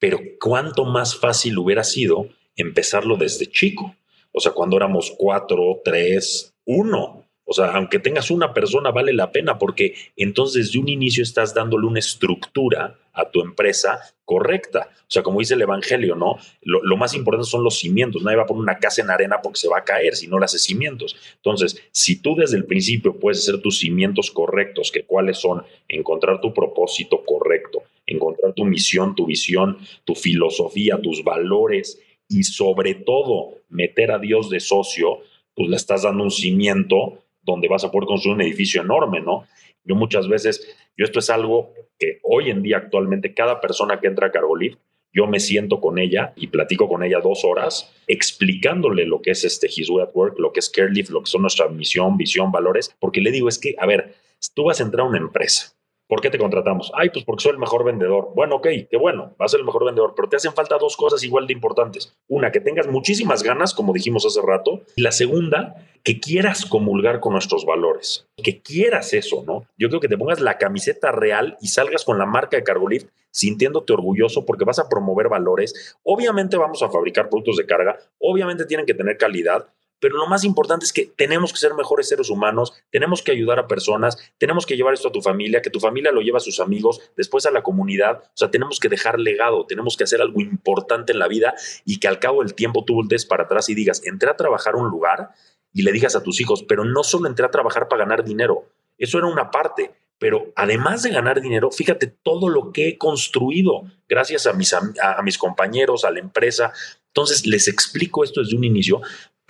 pero 0.00 0.18
cuánto 0.40 0.84
más 0.86 1.14
fácil 1.14 1.58
hubiera 1.58 1.84
sido 1.84 2.26
empezarlo 2.56 3.16
desde 3.16 3.46
chico. 3.46 3.94
O 4.32 4.40
sea, 4.40 4.52
cuando 4.52 4.76
éramos 4.76 5.14
cuatro, 5.16 5.80
tres, 5.84 6.54
uno. 6.64 7.19
O 7.50 7.52
sea, 7.52 7.72
aunque 7.72 7.98
tengas 7.98 8.30
una 8.30 8.54
persona, 8.54 8.92
vale 8.92 9.12
la 9.12 9.32
pena 9.32 9.58
porque 9.58 9.96
entonces 10.16 10.66
desde 10.66 10.78
un 10.78 10.88
inicio 10.88 11.24
estás 11.24 11.52
dándole 11.52 11.88
una 11.88 11.98
estructura 11.98 12.96
a 13.12 13.28
tu 13.28 13.40
empresa 13.40 13.98
correcta. 14.24 14.88
O 15.00 15.10
sea, 15.10 15.24
como 15.24 15.40
dice 15.40 15.54
el 15.54 15.62
Evangelio, 15.62 16.14
¿no? 16.14 16.36
Lo, 16.62 16.96
más 16.96 17.12
importante 17.12 17.50
son 17.50 17.64
los 17.64 17.80
cimientos. 17.80 18.22
Nadie 18.22 18.36
va 18.36 18.44
a 18.44 18.46
poner 18.46 18.62
una 18.62 18.78
casa 18.78 19.02
en 19.02 19.10
arena 19.10 19.40
porque 19.42 19.58
se 19.58 19.66
va 19.66 19.78
a 19.78 19.84
caer 19.84 20.14
si 20.14 20.28
no 20.28 20.38
le 20.38 20.44
hace 20.44 20.60
cimientos. 20.60 21.16
Entonces, 21.34 21.82
si 21.90 22.22
tú 22.22 22.36
desde 22.36 22.56
el 22.56 22.66
principio 22.66 23.18
puedes 23.18 23.40
hacer 23.40 23.60
tus 23.60 23.80
cimientos 23.80 24.30
correctos, 24.30 24.92
que 24.92 25.02
cuáles 25.02 25.38
son 25.38 25.64
encontrar 25.88 26.40
tu 26.40 26.54
propósito 26.54 27.24
correcto, 27.24 27.82
encontrar 28.06 28.52
tu 28.52 28.64
misión, 28.64 29.16
tu 29.16 29.26
visión, 29.26 29.78
tu 30.04 30.14
filosofía, 30.14 31.00
tus 31.02 31.24
valores 31.24 32.00
y 32.28 32.44
sobre 32.44 32.94
todo 32.94 33.54
meter 33.68 34.12
a 34.12 34.20
Dios 34.20 34.50
de 34.50 34.60
socio, 34.60 35.18
pues 35.56 35.68
le 35.68 35.74
estás 35.74 36.02
dando 36.04 36.22
un 36.22 36.30
cimiento 36.30 37.24
donde 37.42 37.68
vas 37.68 37.84
a 37.84 37.90
poder 37.90 38.06
construir 38.06 38.36
un 38.36 38.42
edificio 38.42 38.82
enorme, 38.82 39.20
¿no? 39.20 39.46
Yo 39.84 39.94
muchas 39.94 40.28
veces, 40.28 40.76
yo 40.96 41.04
esto 41.04 41.18
es 41.18 41.30
algo 41.30 41.72
que 41.98 42.18
hoy 42.22 42.50
en 42.50 42.62
día 42.62 42.78
actualmente 42.78 43.34
cada 43.34 43.60
persona 43.60 44.00
que 44.00 44.06
entra 44.06 44.28
a 44.28 44.30
Cargolift, 44.30 44.78
yo 45.12 45.26
me 45.26 45.40
siento 45.40 45.80
con 45.80 45.98
ella 45.98 46.32
y 46.36 46.46
platico 46.46 46.88
con 46.88 47.02
ella 47.02 47.20
dos 47.20 47.44
horas 47.44 47.92
explicándole 48.06 49.06
lo 49.06 49.20
que 49.20 49.32
es 49.32 49.44
este 49.44 49.66
His 49.66 49.90
Way 49.90 50.04
at 50.04 50.10
Work, 50.14 50.38
lo 50.38 50.52
que 50.52 50.60
es 50.60 50.70
CareLift, 50.70 51.10
lo 51.10 51.20
que 51.22 51.30
son 51.30 51.42
nuestra 51.42 51.68
misión, 51.68 52.16
visión, 52.16 52.52
valores, 52.52 52.94
porque 53.00 53.20
le 53.20 53.32
digo 53.32 53.48
es 53.48 53.58
que, 53.58 53.74
a 53.78 53.86
ver, 53.86 54.14
tú 54.54 54.64
vas 54.64 54.80
a 54.80 54.84
entrar 54.84 55.06
a 55.06 55.08
una 55.08 55.18
empresa, 55.18 55.72
¿Por 56.10 56.20
qué 56.20 56.28
te 56.28 56.38
contratamos? 56.38 56.90
Ay, 56.96 57.10
pues 57.10 57.24
porque 57.24 57.44
soy 57.44 57.52
el 57.52 57.58
mejor 57.58 57.84
vendedor. 57.84 58.32
Bueno, 58.34 58.56
ok, 58.56 58.66
qué 58.90 58.96
bueno, 58.98 59.32
vas 59.38 59.46
a 59.46 59.52
ser 59.52 59.60
el 59.60 59.66
mejor 59.66 59.84
vendedor, 59.84 60.12
pero 60.16 60.28
te 60.28 60.34
hacen 60.34 60.52
falta 60.52 60.76
dos 60.76 60.96
cosas 60.96 61.22
igual 61.22 61.46
de 61.46 61.52
importantes. 61.52 62.18
Una, 62.26 62.50
que 62.50 62.58
tengas 62.58 62.88
muchísimas 62.88 63.44
ganas, 63.44 63.74
como 63.74 63.92
dijimos 63.92 64.26
hace 64.26 64.40
rato, 64.44 64.82
y 64.96 65.02
la 65.02 65.12
segunda, 65.12 65.76
que 66.02 66.18
quieras 66.18 66.66
comulgar 66.66 67.20
con 67.20 67.34
nuestros 67.34 67.64
valores, 67.64 68.26
que 68.42 68.60
quieras 68.60 69.14
eso, 69.14 69.44
¿no? 69.46 69.66
Yo 69.78 69.88
creo 69.88 70.00
que 70.00 70.08
te 70.08 70.18
pongas 70.18 70.40
la 70.40 70.58
camiseta 70.58 71.12
real 71.12 71.56
y 71.60 71.68
salgas 71.68 72.04
con 72.04 72.18
la 72.18 72.26
marca 72.26 72.56
de 72.56 72.64
Cargolift 72.64 73.08
sintiéndote 73.30 73.92
orgulloso 73.92 74.44
porque 74.44 74.64
vas 74.64 74.80
a 74.80 74.88
promover 74.88 75.28
valores. 75.28 75.96
Obviamente 76.02 76.56
vamos 76.56 76.82
a 76.82 76.90
fabricar 76.90 77.28
productos 77.28 77.56
de 77.56 77.66
carga, 77.66 78.00
obviamente 78.18 78.66
tienen 78.66 78.84
que 78.84 78.94
tener 78.94 79.16
calidad, 79.16 79.68
pero 80.00 80.16
lo 80.16 80.26
más 80.26 80.44
importante 80.44 80.84
es 80.84 80.92
que 80.92 81.06
tenemos 81.06 81.52
que 81.52 81.58
ser 81.58 81.74
mejores 81.74 82.08
seres 82.08 82.30
humanos, 82.30 82.72
tenemos 82.90 83.22
que 83.22 83.32
ayudar 83.32 83.58
a 83.58 83.68
personas, 83.68 84.18
tenemos 84.38 84.66
que 84.66 84.76
llevar 84.76 84.94
esto 84.94 85.08
a 85.08 85.12
tu 85.12 85.20
familia, 85.20 85.62
que 85.62 85.70
tu 85.70 85.78
familia 85.78 86.10
lo 86.10 86.22
lleve 86.22 86.38
a 86.38 86.40
sus 86.40 86.58
amigos, 86.58 87.00
después 87.16 87.46
a 87.46 87.50
la 87.50 87.62
comunidad, 87.62 88.22
o 88.24 88.36
sea, 88.36 88.50
tenemos 88.50 88.80
que 88.80 88.88
dejar 88.88 89.20
legado, 89.20 89.66
tenemos 89.66 89.96
que 89.96 90.04
hacer 90.04 90.20
algo 90.20 90.40
importante 90.40 91.12
en 91.12 91.18
la 91.18 91.28
vida 91.28 91.54
y 91.84 92.00
que 92.00 92.08
al 92.08 92.18
cabo 92.18 92.42
del 92.42 92.54
tiempo 92.54 92.84
tú 92.84 92.94
voltees 92.94 93.26
para 93.26 93.44
atrás 93.44 93.68
y 93.68 93.74
digas, 93.74 94.02
entré 94.04 94.30
a 94.30 94.36
trabajar 94.36 94.74
a 94.74 94.78
un 94.78 94.88
lugar 94.88 95.30
y 95.72 95.82
le 95.82 95.92
digas 95.92 96.16
a 96.16 96.22
tus 96.22 96.40
hijos, 96.40 96.64
pero 96.64 96.84
no 96.84 97.04
solo 97.04 97.28
entré 97.28 97.46
a 97.46 97.50
trabajar 97.50 97.88
para 97.88 98.04
ganar 98.04 98.24
dinero, 98.24 98.64
eso 98.98 99.18
era 99.18 99.26
una 99.26 99.50
parte, 99.50 99.92
pero 100.18 100.52
además 100.54 101.02
de 101.02 101.10
ganar 101.10 101.40
dinero, 101.40 101.70
fíjate 101.70 102.06
todo 102.06 102.48
lo 102.48 102.72
que 102.72 102.88
he 102.88 102.98
construido 102.98 103.84
gracias 104.08 104.46
a 104.46 104.52
mis, 104.52 104.74
a 104.74 105.22
mis 105.22 105.38
compañeros, 105.38 106.04
a 106.04 106.10
la 106.10 106.20
empresa. 106.20 106.74
Entonces 107.06 107.46
les 107.46 107.66
explico 107.66 108.22
esto 108.22 108.40
desde 108.40 108.56
un 108.56 108.64
inicio 108.64 109.00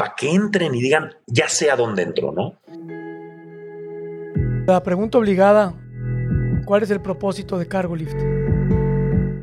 para 0.01 0.15
que 0.15 0.31
entren 0.31 0.75
y 0.75 0.81
digan, 0.81 1.11
ya 1.27 1.47
sé 1.51 1.71
a 1.71 1.77
dónde 1.77 2.01
entro, 2.01 2.33
¿no? 2.33 2.59
La 4.67 4.83
pregunta 4.83 5.19
obligada, 5.19 5.75
¿cuál 6.65 6.83
es 6.83 6.91
el 6.91 7.03
propósito 7.03 7.59
de 7.59 7.69
CargoLift? 7.69 8.17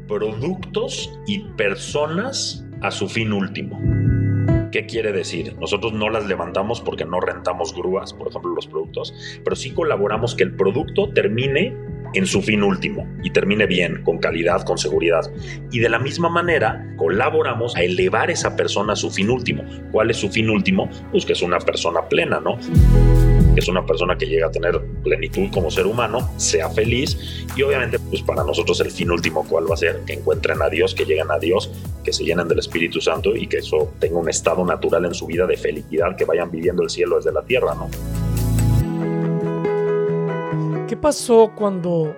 Productos 0.08 1.14
y 1.28 1.44
personas 1.50 2.66
a 2.82 2.90
su 2.90 3.08
fin 3.08 3.34
último. 3.34 3.80
¿Qué 4.72 4.88
quiere 4.88 5.12
decir? 5.12 5.56
Nosotros 5.60 5.94
no 5.94 6.10
las 6.10 6.26
levantamos 6.26 6.82
porque 6.82 7.06
no 7.06 7.20
rentamos 7.20 7.76
grúas, 7.76 8.12
por 8.16 8.30
ejemplo, 8.30 8.56
los 8.56 8.66
productos, 8.66 9.14
pero 9.44 9.56
sí 9.56 9.70
colaboramos 9.76 10.34
que 10.34 10.42
el 10.42 10.56
producto 10.56 11.14
termine 11.14 11.78
en 12.14 12.26
su 12.26 12.42
fin 12.42 12.64
último 12.64 13.08
y 13.24 13.32
termine 13.32 13.66
bien, 13.66 14.04
con 14.04 14.18
calidad, 14.18 14.64
con 14.64 14.78
seguridad. 14.78 15.22
Y 15.72 15.80
de 15.80 15.90
la 15.90 16.00
misma 16.00 16.30
manera, 16.30 16.86
colaboramos 16.98 17.76
a 17.76 17.84
elevar 17.84 18.32
esa 18.32 18.56
persona 18.56 18.94
a 18.94 18.96
su 18.96 19.10
fin 19.12 19.30
último. 19.30 19.64
¿Cuál 19.92 20.12
es 20.12 20.18
su 20.18 20.30
fin 20.30 20.50
último? 20.50 20.90
Pues 21.12 21.26
que 21.26 21.34
es 21.34 21.42
una 21.42 21.60
persona 21.60 22.08
plena, 22.08 22.40
¿no? 22.40 22.58
Que 23.54 23.60
es 23.60 23.68
una 23.68 23.86
persona 23.86 24.18
que 24.18 24.28
llega 24.28 24.48
a 24.48 24.52
tener 24.52 24.80
plenitud 25.04 25.50
como 25.52 25.72
ser 25.72 25.88
humano, 25.88 26.32
sea 26.38 26.70
feliz 26.70 27.46
y 27.56 27.64
obviamente 27.64 27.98
pues 28.00 28.22
para 28.22 28.44
nosotros 28.44 28.80
el 28.82 28.92
fin 28.92 29.10
último 29.10 29.46
cuál 29.48 29.70
va 29.70 29.74
a 29.74 29.78
ser? 29.78 30.02
Que 30.06 30.14
encuentren 30.14 30.62
a 30.62 30.70
Dios, 30.70 30.94
que 30.94 31.06
lleguen 31.06 31.32
a 31.32 31.40
Dios, 31.40 31.72
que 32.04 32.14
se 32.14 32.24
llenen 32.24 32.48
del 32.48 32.60
Espíritu 32.60 33.02
Santo 33.02 33.36
y 33.36 33.48
que 33.48 33.58
eso 33.58 33.94
tenga 34.00 34.20
un 34.20 34.30
estado 34.30 34.64
natural 34.64 35.06
en 35.06 35.14
su 35.14 35.26
vida 35.26 35.48
de 35.48 35.58
felicidad, 35.58 36.16
que 36.16 36.26
vayan 36.26 36.52
viviendo 36.52 36.84
el 36.84 36.90
cielo 36.90 37.18
desde 37.18 37.32
la 37.32 37.42
tierra, 37.42 37.74
¿no? 37.74 37.90
¿Qué 40.98 41.02
pasó 41.04 41.54
cuando 41.56 42.18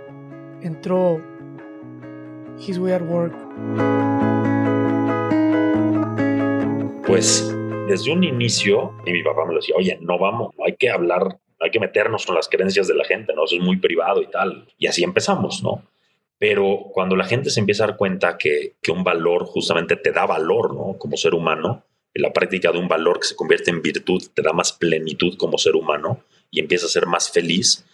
entró 0.62 1.22
His 2.65 2.78
Way 2.78 2.94
at 2.94 3.02
Work? 3.02 3.36
Pues 7.06 7.54
desde 7.89 8.13
un 8.13 8.24
inicio, 8.24 8.94
y 9.06 9.12
mi 9.12 9.22
papá 9.22 9.44
me 9.46 9.56
decía, 9.56 9.76
oye, 9.78 10.00
no 10.00 10.18
vamos, 10.18 10.56
no 10.58 10.63
hay 10.63 10.78
que 10.78 10.89
hablar, 10.89 11.39
hay 11.60 11.72
que 11.72 11.82
meternos 11.82 12.26
con 12.26 12.36
las 12.36 12.48
creencias 12.48 12.88
de 12.88 12.96
la 12.96 13.04
gente, 13.04 13.34
¿no? 13.36 13.44
Eso 13.44 13.58
es 13.58 13.62
muy 13.62 13.76
privado 13.76 14.22
y 14.22 14.28
tal. 14.28 14.65
Y 14.78 14.88
así 14.88 15.04
empezamos, 15.04 15.62
¿no? 15.62 15.84
Pero 16.38 16.86
cuando 16.94 17.18
la 17.18 17.26
gente 17.26 17.50
se 17.50 17.60
empieza 17.60 17.84
a 17.84 17.88
dar 17.88 17.98
cuenta 17.98 18.38
que, 18.38 18.78
que 18.82 18.94
un 18.94 19.04
valor 19.04 19.44
justamente 19.44 19.98
te 19.98 20.13
da 20.13 20.26
valor, 20.26 20.74
¿no? 20.74 20.98
Como 20.98 21.18
ser 21.18 21.34
humano, 21.34 21.84
la 22.13 22.32
práctica 22.32 22.72
de 22.72 22.80
un 22.80 22.88
valor 22.88 23.20
que 23.20 23.28
se 23.28 23.36
convierte 23.36 23.72
en 23.72 23.82
virtud 23.82 24.24
te 24.34 24.42
da 24.42 24.54
más 24.54 24.72
plenitud 24.72 25.36
como 25.38 25.58
ser 25.58 25.76
humano 25.76 26.24
y 26.50 26.62
empiezas 26.62 26.92
a 26.92 26.94
ser 26.94 27.08
más 27.08 27.30
feliz, 27.30 27.86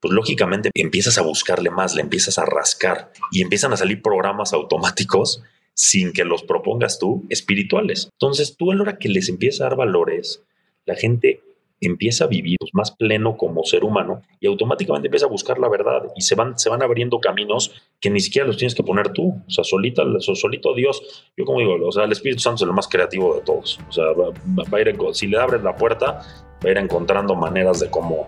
pues 0.00 0.12
lógicamente 0.12 0.70
empiezas 0.74 1.18
a 1.18 1.22
buscarle 1.22 1.70
más, 1.70 1.94
le 1.94 2.02
empiezas 2.02 2.38
a 2.38 2.44
rascar 2.44 3.12
y 3.32 3.42
empiezan 3.42 3.72
a 3.72 3.76
salir 3.76 4.02
programas 4.02 4.52
automáticos 4.52 5.42
sin 5.74 6.12
que 6.12 6.24
los 6.24 6.42
propongas 6.42 6.98
tú 6.98 7.24
espirituales. 7.28 8.08
Entonces 8.12 8.56
tú 8.56 8.72
a 8.72 8.74
la 8.74 8.82
hora 8.82 8.98
que 8.98 9.08
les 9.08 9.28
empieza 9.28 9.64
a 9.64 9.68
dar 9.68 9.76
valores, 9.76 10.42
la 10.86 10.94
gente 10.94 11.40
empieza 11.80 12.24
a 12.24 12.28
vivir 12.28 12.56
más 12.72 12.90
pleno 12.90 13.36
como 13.36 13.64
ser 13.64 13.84
humano 13.84 14.22
y 14.40 14.46
automáticamente 14.46 15.08
empieza 15.08 15.26
a 15.26 15.30
buscar 15.30 15.58
la 15.58 15.68
verdad 15.68 16.04
y 16.16 16.22
se 16.22 16.34
van, 16.34 16.58
se 16.58 16.70
van 16.70 16.82
abriendo 16.82 17.20
caminos 17.20 17.72
que 18.00 18.10
ni 18.10 18.20
siquiera 18.20 18.46
los 18.46 18.56
tienes 18.56 18.74
que 18.74 18.82
poner 18.82 19.12
tú. 19.12 19.34
O 19.46 19.50
sea, 19.50 19.64
solita, 19.64 20.02
solito 20.20 20.74
Dios, 20.74 21.24
yo 21.36 21.44
como 21.44 21.58
digo, 21.60 21.76
o 21.86 21.92
sea, 21.92 22.04
el 22.04 22.12
Espíritu 22.12 22.40
Santo 22.40 22.64
es 22.64 22.68
el 22.68 22.74
más 22.74 22.88
creativo 22.88 23.34
de 23.34 23.42
todos. 23.42 23.78
O 23.88 23.92
sea, 23.92 24.06
va, 24.12 24.32
a 24.78 24.80
ir, 24.80 24.96
si 25.12 25.26
le 25.26 25.38
abres 25.38 25.62
la 25.62 25.76
puerta, 25.76 26.22
va 26.64 26.68
a 26.68 26.70
ir 26.70 26.78
encontrando 26.78 27.34
maneras 27.34 27.80
de 27.80 27.90
cómo, 27.90 28.26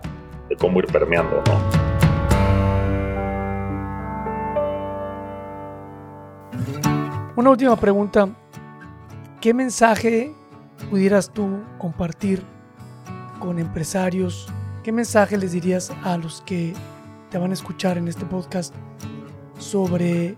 de 0.49 0.55
cómo 0.55 0.79
ir 0.79 0.87
permeando, 0.87 1.41
¿no? 1.45 1.89
Una 7.35 7.51
última 7.51 7.77
pregunta. 7.77 8.27
¿Qué 9.39 9.53
mensaje 9.53 10.33
pudieras 10.89 11.31
tú 11.31 11.61
compartir 11.77 12.43
con 13.39 13.59
empresarios? 13.59 14.51
¿Qué 14.83 14.91
mensaje 14.91 15.37
les 15.37 15.53
dirías 15.53 15.93
a 16.03 16.17
los 16.17 16.41
que 16.41 16.73
te 17.29 17.37
van 17.37 17.51
a 17.51 17.53
escuchar 17.53 17.97
en 17.97 18.09
este 18.09 18.25
podcast 18.25 18.75
sobre 19.57 20.35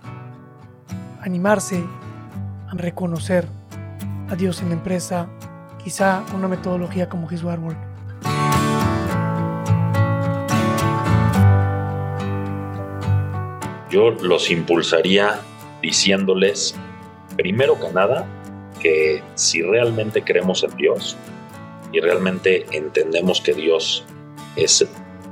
animarse 1.21 1.84
a 2.69 2.76
reconocer 2.76 3.47
a 4.30 4.36
Dios 4.36 4.62
en 4.62 4.69
la 4.69 4.76
empresa, 4.76 5.28
quizá 5.84 6.24
una 6.36 6.47
metodología 6.47 7.10
como 7.10 7.32
His 7.32 7.43
Work? 7.43 7.91
Yo 13.92 14.10
los 14.10 14.50
impulsaría 14.50 15.42
diciéndoles, 15.82 16.74
primero 17.36 17.80
que 17.80 17.90
nada, 17.92 18.26
que 18.80 19.22
si 19.36 19.62
realmente 19.62 20.24
creemos 20.24 20.64
en 20.64 20.76
Dios 20.78 21.18
y 21.92 22.00
realmente 22.00 22.66
entendemos 22.72 23.42
que 23.42 23.54
Dios 23.54 24.06
es, 24.56 24.88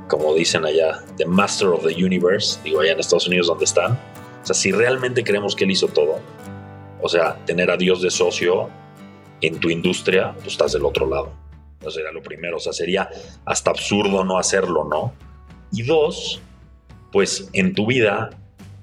como 0.08 0.34
dicen 0.34 0.64
allá, 0.64 1.02
the 1.16 1.24
master 1.24 1.68
of 1.68 1.84
the 1.84 2.04
universe, 2.04 2.60
digo 2.62 2.80
allá 2.80 2.92
en 2.92 3.00
Estados 3.00 3.26
Unidos 3.26 3.46
donde 3.46 3.64
están, 3.64 3.92
o 4.42 4.46
sea, 4.46 4.54
si 4.54 4.72
realmente 4.72 5.24
creemos 5.24 5.56
que 5.56 5.64
Él 5.64 5.70
hizo 5.70 5.88
todo, 5.88 6.20
o 7.00 7.08
sea, 7.08 7.42
tener 7.46 7.70
a 7.70 7.76
Dios 7.76 8.02
de 8.02 8.10
socio 8.10 8.68
en 9.40 9.58
tu 9.58 9.70
industria, 9.70 10.32
pues 10.34 10.48
estás 10.48 10.72
del 10.72 10.84
otro 10.84 11.08
lado. 11.08 11.32
Eso 11.80 11.90
sería 11.92 12.12
lo 12.12 12.22
primero, 12.22 12.58
o 12.58 12.60
sea, 12.60 12.74
sería 12.74 13.08
hasta 13.46 13.70
absurdo 13.70 14.22
no 14.22 14.38
hacerlo, 14.38 14.84
¿no? 14.84 15.14
Y 15.72 15.82
dos, 15.82 16.42
pues 17.10 17.48
en 17.54 17.74
tu 17.74 17.86
vida 17.86 18.30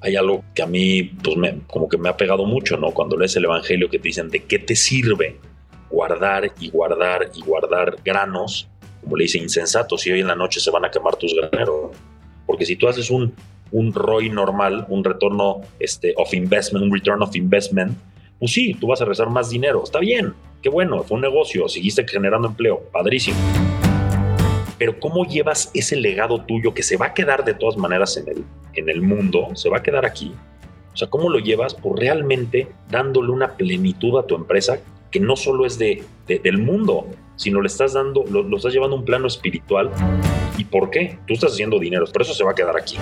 hay 0.01 0.15
algo 0.15 0.43
que 0.53 0.61
a 0.61 0.67
mí, 0.67 1.03
pues, 1.03 1.35
como 1.67 1.89
que 1.89 1.97
me 1.97 2.09
ha 2.09 2.17
pegado 2.17 2.45
mucho, 2.45 2.77
¿no? 2.77 2.91
Cuando 2.91 3.17
lees 3.17 3.35
el 3.35 3.45
Evangelio 3.45 3.89
que 3.89 3.99
te 3.99 4.09
dicen, 4.09 4.29
¿de 4.29 4.43
qué 4.43 4.59
te 4.59 4.75
sirve 4.75 5.39
guardar 5.89 6.51
y 6.59 6.69
guardar 6.69 7.31
y 7.33 7.41
guardar 7.41 7.97
granos? 8.03 8.69
Como 9.01 9.15
le 9.15 9.23
dice 9.23 9.37
insensato, 9.37 9.97
si 9.97 10.11
hoy 10.11 10.21
en 10.21 10.27
la 10.27 10.35
noche 10.35 10.59
se 10.59 10.71
van 10.71 10.85
a 10.85 10.91
quemar 10.91 11.15
tus 11.15 11.33
graneros. 11.33 11.91
Porque 12.45 12.65
si 12.65 12.75
tú 12.75 12.87
haces 12.87 13.09
un 13.09 13.33
un 13.71 13.93
ROI 13.93 14.29
normal, 14.29 14.85
un 14.89 15.03
retorno 15.03 15.61
este, 15.79 16.13
of 16.17 16.33
investment, 16.33 16.85
un 16.85 16.93
return 16.93 17.21
of 17.21 17.35
investment, 17.35 17.97
pues 18.39 18.51
sí, 18.51 18.75
tú 18.79 18.87
vas 18.87 19.01
a 19.01 19.05
regresar 19.05 19.29
más 19.29 19.49
dinero. 19.49 19.83
Está 19.83 19.99
bien, 19.99 20.33
qué 20.61 20.69
bueno, 20.69 21.03
fue 21.03 21.15
un 21.15 21.21
negocio, 21.21 21.67
seguiste 21.67 22.07
generando 22.07 22.47
empleo, 22.47 22.83
padrísimo. 22.91 23.37
Pero 24.77 24.99
¿cómo 24.99 25.25
llevas 25.25 25.71
ese 25.73 25.95
legado 25.95 26.43
tuyo 26.45 26.73
que 26.73 26.83
se 26.83 26.97
va 26.97 27.07
a 27.07 27.13
quedar 27.13 27.43
de 27.43 27.53
todas 27.53 27.77
maneras 27.77 28.17
en 28.17 28.27
el, 28.29 28.43
en 28.73 28.89
el 28.89 29.01
mundo, 29.01 29.49
se 29.53 29.69
va 29.69 29.77
a 29.77 29.83
quedar 29.83 30.05
aquí? 30.05 30.33
O 30.93 30.97
sea, 30.97 31.09
¿cómo 31.09 31.29
lo 31.29 31.39
llevas? 31.39 31.73
Pues 31.75 31.99
realmente 31.99 32.67
dándole 32.89 33.31
una 33.31 33.55
plenitud 33.55 34.17
a 34.17 34.25
tu 34.25 34.35
empresa 34.35 34.79
que 35.11 35.19
no 35.19 35.35
solo 35.35 35.65
es 35.65 35.77
de, 35.77 36.03
del 36.27 36.57
mundo, 36.57 37.07
sino 37.35 37.61
le 37.61 37.67
estás 37.67 37.93
dando, 37.93 38.23
lo, 38.29 38.43
lo 38.43 38.57
estás 38.57 38.73
llevando 38.73 38.95
a 38.95 38.99
un 38.99 39.05
plano 39.05 39.27
espiritual. 39.27 39.91
¿Y 40.57 40.65
por 40.65 40.89
qué? 40.89 41.19
Tú 41.27 41.33
estás 41.33 41.53
haciendo 41.53 41.79
dinero, 41.79 42.05
por 42.11 42.23
eso 42.23 42.33
se 42.33 42.43
va 42.43 42.51
a 42.51 42.55
quedar 42.55 42.75
aquí 42.75 42.97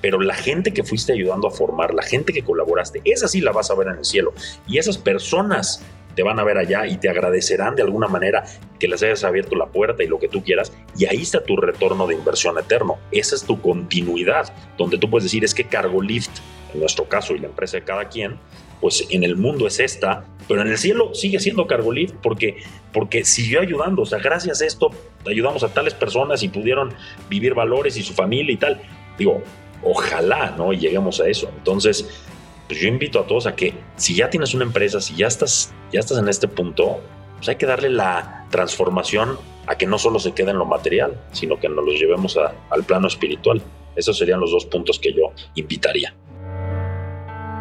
pero 0.00 0.20
la 0.20 0.34
gente 0.34 0.72
que 0.72 0.84
fuiste 0.84 1.12
ayudando 1.12 1.48
a 1.48 1.50
formar, 1.50 1.94
la 1.94 2.02
gente 2.02 2.32
que 2.32 2.42
colaboraste, 2.42 3.02
esa 3.04 3.28
sí 3.28 3.40
la 3.40 3.52
vas 3.52 3.70
a 3.70 3.74
ver 3.74 3.88
en 3.88 3.98
el 3.98 4.04
cielo. 4.04 4.32
Y 4.66 4.78
esas 4.78 4.98
personas 4.98 5.82
te 6.18 6.24
van 6.24 6.40
a 6.40 6.42
ver 6.42 6.58
allá 6.58 6.84
y 6.84 6.96
te 6.96 7.08
agradecerán 7.08 7.76
de 7.76 7.82
alguna 7.82 8.08
manera 8.08 8.42
que 8.80 8.88
les 8.88 9.00
hayas 9.04 9.22
abierto 9.22 9.54
la 9.54 9.66
puerta 9.66 10.02
y 10.02 10.08
lo 10.08 10.18
que 10.18 10.26
tú 10.26 10.42
quieras. 10.42 10.72
Y 10.96 11.06
ahí 11.06 11.22
está 11.22 11.44
tu 11.44 11.56
retorno 11.56 12.08
de 12.08 12.16
inversión 12.16 12.58
eterno. 12.58 12.98
Esa 13.12 13.36
es 13.36 13.44
tu 13.44 13.60
continuidad, 13.60 14.52
donde 14.76 14.98
tú 14.98 15.08
puedes 15.08 15.22
decir 15.22 15.44
es 15.44 15.54
que 15.54 15.62
Cargo 15.62 16.02
Lift, 16.02 16.40
en 16.74 16.80
nuestro 16.80 17.04
caso 17.04 17.36
y 17.36 17.38
la 17.38 17.46
empresa 17.46 17.76
de 17.76 17.84
cada 17.84 18.08
quien, 18.08 18.36
pues 18.80 19.06
en 19.10 19.22
el 19.22 19.36
mundo 19.36 19.68
es 19.68 19.78
esta, 19.78 20.24
pero 20.48 20.60
en 20.62 20.66
el 20.66 20.78
cielo 20.78 21.14
sigue 21.14 21.38
siendo 21.38 21.68
Cargo 21.68 21.92
Lift 21.92 22.16
porque, 22.20 22.56
porque 22.92 23.24
siguió 23.24 23.60
ayudando. 23.60 24.02
O 24.02 24.06
sea, 24.06 24.18
gracias 24.18 24.60
a 24.60 24.66
esto 24.66 24.90
ayudamos 25.24 25.62
a 25.62 25.68
tales 25.68 25.94
personas 25.94 26.42
y 26.42 26.48
pudieron 26.48 26.92
vivir 27.30 27.54
valores 27.54 27.96
y 27.96 28.02
su 28.02 28.12
familia 28.12 28.52
y 28.52 28.56
tal. 28.56 28.80
Digo, 29.16 29.40
ojalá, 29.84 30.52
¿no? 30.58 30.72
Y 30.72 30.78
lleguemos 30.78 31.20
a 31.20 31.28
eso. 31.28 31.48
Entonces, 31.58 32.24
pues 32.68 32.80
yo 32.80 32.88
invito 32.88 33.18
a 33.18 33.26
todos 33.26 33.46
a 33.46 33.56
que 33.56 33.72
si 33.96 34.14
ya 34.14 34.28
tienes 34.28 34.52
una 34.52 34.64
empresa, 34.64 35.00
si 35.00 35.16
ya 35.16 35.26
estás, 35.26 35.72
ya 35.90 36.00
estás 36.00 36.18
en 36.18 36.28
este 36.28 36.48
punto, 36.48 37.00
pues 37.36 37.48
hay 37.48 37.56
que 37.56 37.64
darle 37.64 37.88
la 37.88 38.46
transformación 38.50 39.38
a 39.66 39.76
que 39.76 39.86
no 39.86 39.98
solo 39.98 40.18
se 40.18 40.32
quede 40.32 40.50
en 40.50 40.58
lo 40.58 40.66
material, 40.66 41.18
sino 41.32 41.58
que 41.58 41.68
nos 41.68 41.84
los 41.84 41.94
llevemos 41.98 42.36
al 42.36 42.84
plano 42.84 43.08
espiritual. 43.08 43.62
Esos 43.96 44.18
serían 44.18 44.38
los 44.38 44.52
dos 44.52 44.66
puntos 44.66 44.98
que 44.98 45.12
yo 45.14 45.32
invitaría. 45.54 46.14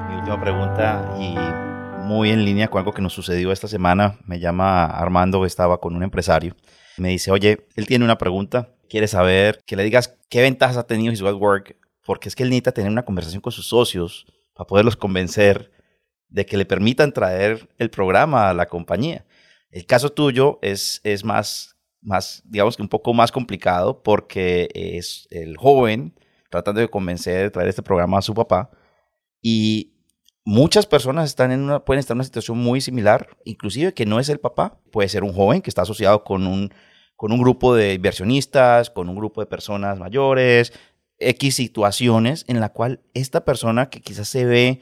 Mi 0.09 0.15
última 0.17 0.41
pregunta 0.41 1.15
y 1.19 1.35
muy 2.05 2.31
en 2.31 2.43
línea 2.43 2.67
con 2.67 2.79
algo 2.79 2.93
que 2.93 3.01
nos 3.01 3.13
sucedió 3.13 3.53
esta 3.53 3.69
semana. 3.69 4.19
Me 4.25 4.39
llama 4.39 4.85
Armando, 4.85 5.45
estaba 5.45 5.79
con 5.79 5.95
un 5.95 6.03
empresario. 6.03 6.53
Me 6.97 7.09
dice, 7.09 7.31
oye, 7.31 7.65
él 7.75 7.87
tiene 7.87 8.03
una 8.03 8.17
pregunta, 8.17 8.73
quiere 8.89 9.07
saber 9.07 9.61
que 9.65 9.77
le 9.77 9.83
digas 9.83 10.17
qué 10.29 10.41
ventajas 10.41 10.75
ha 10.75 10.85
tenido 10.85 11.13
His 11.13 11.21
Work 11.21 11.77
porque 12.05 12.27
es 12.27 12.35
que 12.35 12.43
él 12.43 12.49
necesita 12.49 12.71
tener 12.73 12.91
una 12.91 13.05
conversación 13.05 13.41
con 13.41 13.51
sus 13.51 13.67
socios 13.67 14.25
para 14.57 14.67
poderlos 14.67 14.97
convencer 14.97 15.71
de 16.29 16.47
que 16.47 16.57
le 16.57 16.65
permitan 16.65 17.13
traer 17.13 17.69
el 17.77 17.91
programa 17.91 18.49
a 18.49 18.53
la 18.55 18.65
compañía. 18.65 19.25
El 19.69 19.85
caso 19.85 20.09
tuyo 20.09 20.57
es, 20.63 20.99
es 21.03 21.23
más, 21.23 21.77
más, 22.01 22.41
digamos 22.43 22.75
que 22.75 22.81
un 22.81 22.89
poco 22.89 23.13
más 23.13 23.31
complicado 23.31 24.01
porque 24.01 24.67
es 24.73 25.27
el 25.29 25.57
joven 25.57 26.15
tratando 26.49 26.81
de 26.81 26.87
convencer 26.89 27.43
de 27.43 27.51
traer 27.51 27.69
este 27.69 27.83
programa 27.83 28.17
a 28.17 28.21
su 28.23 28.33
papá 28.33 28.71
y 29.43 29.93
muchas 30.43 30.87
personas 30.87 31.29
están 31.29 31.51
en 31.51 31.61
una, 31.61 31.85
pueden 31.85 31.99
estar 31.99 32.15
en 32.15 32.19
una 32.19 32.23
situación 32.23 32.57
muy 32.57 32.81
similar, 32.81 33.29
inclusive 33.45 33.93
que 33.93 34.07
no 34.07 34.19
es 34.19 34.29
el 34.29 34.39
papá, 34.39 34.79
puede 34.91 35.07
ser 35.07 35.23
un 35.23 35.33
joven 35.33 35.61
que 35.61 35.69
está 35.69 35.83
asociado 35.83 36.23
con 36.23 36.47
un, 36.47 36.73
con 37.15 37.31
un 37.31 37.39
grupo 37.39 37.75
de 37.75 37.93
inversionistas, 37.93 38.89
con 38.89 39.07
un 39.07 39.15
grupo 39.15 39.39
de 39.39 39.47
personas 39.47 39.99
mayores, 39.99 40.73
X 41.19 41.55
situaciones 41.55 42.45
en 42.47 42.59
la 42.59 42.69
cual 42.69 43.01
esta 43.13 43.43
persona 43.45 43.89
que 43.89 44.01
quizás 44.01 44.27
se 44.27 44.45
ve 44.45 44.81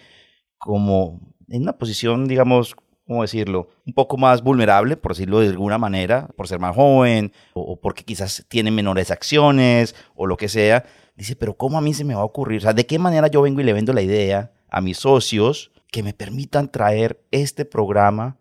como 0.57 1.19
en 1.47 1.61
una 1.63 1.77
posición, 1.77 2.27
digamos, 2.27 2.75
¿cómo 3.07 3.21
decirlo? 3.21 3.69
Un 3.85 3.93
poco 3.93 4.17
más 4.17 4.41
vulnerable, 4.41 4.97
por 4.97 5.13
decirlo 5.13 5.39
de 5.39 5.49
alguna 5.49 5.77
manera, 5.77 6.27
por 6.35 6.47
ser 6.47 6.59
más 6.59 6.75
joven 6.75 7.31
o, 7.53 7.79
porque 7.79 8.03
quizás 8.03 8.45
tiene 8.47 8.71
menores 8.71 9.11
acciones 9.11 9.95
o 10.15 10.25
lo 10.25 10.37
que 10.37 10.49
sea. 10.49 10.85
Dice, 11.15 11.35
pero 11.35 11.55
¿cómo 11.55 11.77
a 11.77 11.81
mí 11.81 11.93
se 11.93 12.03
me 12.03 12.15
va 12.15 12.21
a 12.21 12.25
ocurrir? 12.25 12.59
O 12.59 12.61
sea, 12.61 12.73
¿de 12.73 12.85
qué 12.85 12.99
manera 12.99 13.27
yo 13.27 13.41
vengo 13.41 13.61
y 13.61 13.63
le 13.63 13.73
vendo 13.73 13.93
la 13.93 14.01
idea 14.01 14.51
a 14.69 14.81
mis 14.81 14.97
socios 14.97 15.71
que 15.91 16.03
me 16.03 16.13
permitan 16.13 16.69
traer 16.71 17.23
este 17.31 17.63
programa 17.63 18.37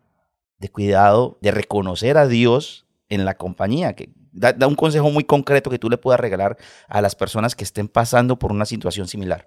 de 0.58 0.70
cuidado, 0.70 1.38
de 1.40 1.50
reconocer 1.50 2.16
a 2.16 2.26
Dios 2.26 2.86
en 3.08 3.24
la 3.24 3.36
compañía? 3.36 3.94
Que 3.94 4.10
Da, 4.34 4.66
un 4.66 4.74
consejo 4.74 5.10
muy 5.10 5.22
concreto 5.22 5.70
que 5.70 5.78
tú 5.78 5.88
le 5.88 5.96
puedas 5.96 6.18
regalar 6.18 6.56
a 6.88 7.00
las 7.00 7.14
personas 7.14 7.54
que 7.54 7.62
estén 7.62 7.86
pasando 7.86 8.36
por 8.36 8.50
una 8.50 8.66
situación 8.66 9.06
similar. 9.06 9.46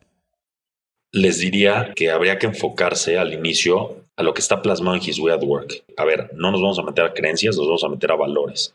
Les 1.11 1.39
diría 1.39 1.93
que 1.93 2.09
habría 2.09 2.39
que 2.39 2.47
enfocarse 2.47 3.17
al 3.17 3.33
inicio 3.33 4.05
a 4.15 4.23
lo 4.23 4.33
que 4.33 4.39
está 4.39 4.61
plasmado 4.61 4.95
en 4.95 5.03
His 5.03 5.19
Way 5.19 5.33
at 5.33 5.43
Work. 5.43 5.83
A 5.97 6.05
ver, 6.05 6.31
no 6.33 6.51
nos 6.51 6.61
vamos 6.61 6.79
a 6.79 6.83
meter 6.83 7.03
a 7.03 7.13
creencias, 7.13 7.57
nos 7.57 7.67
vamos 7.67 7.83
a 7.83 7.89
meter 7.89 8.11
a 8.11 8.15
valores. 8.15 8.73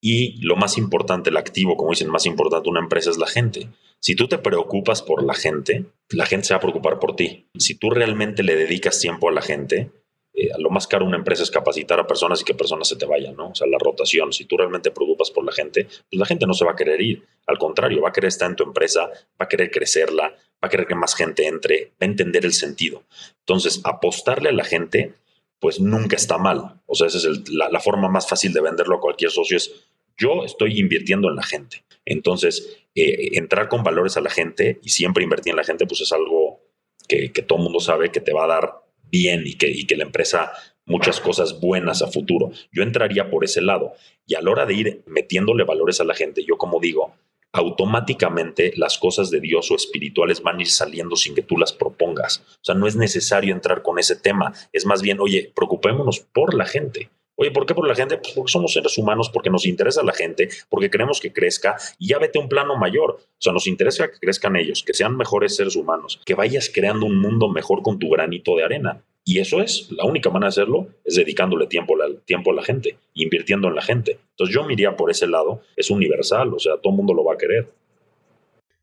Y 0.00 0.40
lo 0.40 0.56
más 0.56 0.78
importante, 0.78 1.30
el 1.30 1.36
activo, 1.36 1.76
como 1.76 1.90
dicen, 1.90 2.08
más 2.08 2.26
importante 2.26 2.70
una 2.70 2.80
empresa 2.80 3.10
es 3.10 3.18
la 3.18 3.26
gente. 3.26 3.68
Si 3.98 4.14
tú 4.14 4.28
te 4.28 4.38
preocupas 4.38 5.02
por 5.02 5.22
la 5.22 5.34
gente, 5.34 5.84
la 6.10 6.26
gente 6.26 6.46
se 6.46 6.54
va 6.54 6.58
a 6.58 6.62
preocupar 6.62 6.98
por 6.98 7.16
ti. 7.16 7.48
Si 7.58 7.74
tú 7.74 7.90
realmente 7.90 8.42
le 8.42 8.54
dedicas 8.54 8.98
tiempo 8.98 9.28
a 9.28 9.32
la 9.32 9.42
gente, 9.42 9.90
eh, 10.32 10.48
lo 10.58 10.70
más 10.70 10.86
caro 10.86 11.04
una 11.04 11.16
empresa 11.16 11.42
es 11.42 11.50
capacitar 11.50 11.98
a 11.98 12.06
personas 12.06 12.40
y 12.40 12.44
que 12.44 12.54
personas 12.54 12.88
se 12.88 12.96
te 12.96 13.06
vayan, 13.06 13.36
¿no? 13.36 13.50
O 13.50 13.54
sea, 13.54 13.66
la 13.66 13.78
rotación. 13.78 14.32
Si 14.32 14.44
tú 14.44 14.56
realmente 14.56 14.90
preocupas 14.90 15.30
por 15.30 15.44
la 15.44 15.52
gente, 15.52 15.84
pues 15.84 16.18
la 16.18 16.26
gente 16.26 16.46
no 16.46 16.54
se 16.54 16.64
va 16.64 16.72
a 16.72 16.76
querer 16.76 17.00
ir. 17.00 17.24
Al 17.46 17.58
contrario, 17.58 18.00
va 18.02 18.10
a 18.10 18.12
querer 18.12 18.28
estar 18.28 18.48
en 18.48 18.56
tu 18.56 18.64
empresa, 18.64 19.06
va 19.08 19.44
a 19.44 19.48
querer 19.48 19.70
crecerla, 19.70 20.28
va 20.28 20.66
a 20.66 20.68
querer 20.68 20.86
que 20.86 20.94
más 20.94 21.14
gente 21.14 21.46
entre, 21.46 21.92
va 22.00 22.02
a 22.02 22.04
entender 22.06 22.44
el 22.44 22.52
sentido. 22.52 23.02
Entonces, 23.40 23.80
apostarle 23.84 24.50
a 24.50 24.52
la 24.52 24.64
gente, 24.64 25.14
pues 25.58 25.80
nunca 25.80 26.16
está 26.16 26.38
mal. 26.38 26.80
O 26.86 26.94
sea, 26.94 27.06
esa 27.06 27.18
es 27.18 27.50
la, 27.50 27.80
forma 27.80 28.08
más 28.08 28.28
fácil 28.28 28.52
de 28.52 28.60
venderlo 28.60 28.96
a 28.96 29.00
cualquier 29.00 29.30
socio 29.30 29.56
es 29.56 29.72
yo 30.16 30.44
estoy 30.44 30.78
invirtiendo 30.78 31.28
en 31.28 31.36
la 31.36 31.42
gente. 31.42 31.84
Entonces, 32.04 32.78
eh, 32.94 33.38
entrar 33.38 33.68
con 33.68 33.82
valores 33.82 34.16
a 34.16 34.20
la 34.20 34.30
gente 34.30 34.78
y 34.82 34.90
siempre 34.90 35.24
invertir 35.24 35.52
en 35.52 35.56
la 35.56 35.64
gente, 35.64 35.86
pues 35.86 36.02
es 36.02 36.12
algo 36.12 36.60
que, 37.08 37.42
todo 37.42 37.58
mundo 37.58 37.80
sabe 37.80 38.10
que 38.10 38.20
te 38.20 38.32
va 38.32 38.44
a 38.44 38.48
dar 38.48 38.82
bien 39.10 39.42
y 39.46 39.54
que, 39.54 39.68
y 39.68 39.86
que 39.86 39.96
la 39.96 40.04
empresa 40.04 40.52
muchas 40.86 41.20
cosas 41.20 41.60
buenas 41.60 42.02
a 42.02 42.08
futuro. 42.08 42.50
Yo 42.72 42.82
entraría 42.82 43.30
por 43.30 43.44
ese 43.44 43.60
lado 43.60 43.92
y 44.26 44.34
a 44.34 44.42
la 44.42 44.50
hora 44.50 44.66
de 44.66 44.74
ir 44.74 45.02
metiéndole 45.06 45.64
valores 45.64 46.00
a 46.00 46.04
la 46.04 46.14
gente, 46.14 46.44
yo 46.44 46.56
como 46.58 46.80
digo, 46.80 47.14
automáticamente 47.52 48.72
las 48.76 48.98
cosas 48.98 49.30
de 49.30 49.40
Dios 49.40 49.70
o 49.70 49.76
espirituales 49.76 50.42
van 50.42 50.58
a 50.58 50.62
ir 50.62 50.68
saliendo 50.68 51.16
sin 51.16 51.34
que 51.34 51.42
tú 51.42 51.56
las 51.56 51.72
propongas. 51.72 52.38
O 52.38 52.64
sea, 52.64 52.74
no 52.74 52.86
es 52.86 52.96
necesario 52.96 53.54
entrar 53.54 53.82
con 53.82 53.98
ese 53.98 54.16
tema. 54.16 54.52
Es 54.72 54.86
más 54.86 55.02
bien, 55.02 55.18
oye, 55.20 55.52
preocupémonos 55.54 56.20
por 56.20 56.54
la 56.54 56.66
gente. 56.66 57.10
Oye, 57.40 57.52
¿por 57.52 57.64
qué 57.64 57.74
por 57.74 57.88
la 57.88 57.94
gente? 57.94 58.18
Pues 58.18 58.34
porque 58.34 58.52
somos 58.52 58.74
seres 58.74 58.98
humanos, 58.98 59.30
porque 59.30 59.48
nos 59.48 59.64
interesa 59.64 60.02
la 60.02 60.12
gente, 60.12 60.50
porque 60.68 60.90
queremos 60.90 61.20
que 61.20 61.32
crezca 61.32 61.74
y 61.98 62.08
ya 62.08 62.18
vete 62.18 62.38
a 62.38 62.42
un 62.42 62.50
plano 62.50 62.76
mayor. 62.76 63.12
O 63.12 63.38
sea, 63.38 63.54
nos 63.54 63.66
interesa 63.66 64.08
que 64.08 64.18
crezcan 64.18 64.56
ellos, 64.56 64.82
que 64.82 64.92
sean 64.92 65.16
mejores 65.16 65.56
seres 65.56 65.74
humanos, 65.74 66.20
que 66.26 66.34
vayas 66.34 66.70
creando 66.70 67.06
un 67.06 67.18
mundo 67.18 67.48
mejor 67.48 67.80
con 67.80 67.98
tu 67.98 68.10
granito 68.10 68.56
de 68.56 68.64
arena. 68.64 69.02
Y 69.24 69.38
eso 69.38 69.62
es, 69.62 69.90
la 69.90 70.04
única 70.04 70.28
manera 70.28 70.48
de 70.48 70.60
hacerlo 70.60 70.88
es 71.02 71.14
dedicándole 71.14 71.66
tiempo, 71.66 71.94
tiempo 72.26 72.50
a 72.50 72.54
la 72.54 72.62
gente, 72.62 72.98
invirtiendo 73.14 73.68
en 73.68 73.74
la 73.74 73.80
gente. 73.80 74.18
Entonces 74.32 74.54
yo 74.54 74.62
me 74.64 74.74
iría 74.74 74.94
por 74.94 75.10
ese 75.10 75.26
lado, 75.26 75.62
es 75.76 75.90
universal, 75.90 76.52
o 76.52 76.58
sea, 76.58 76.74
todo 76.76 76.92
el 76.92 76.98
mundo 76.98 77.14
lo 77.14 77.24
va 77.24 77.32
a 77.32 77.38
querer. 77.38 77.72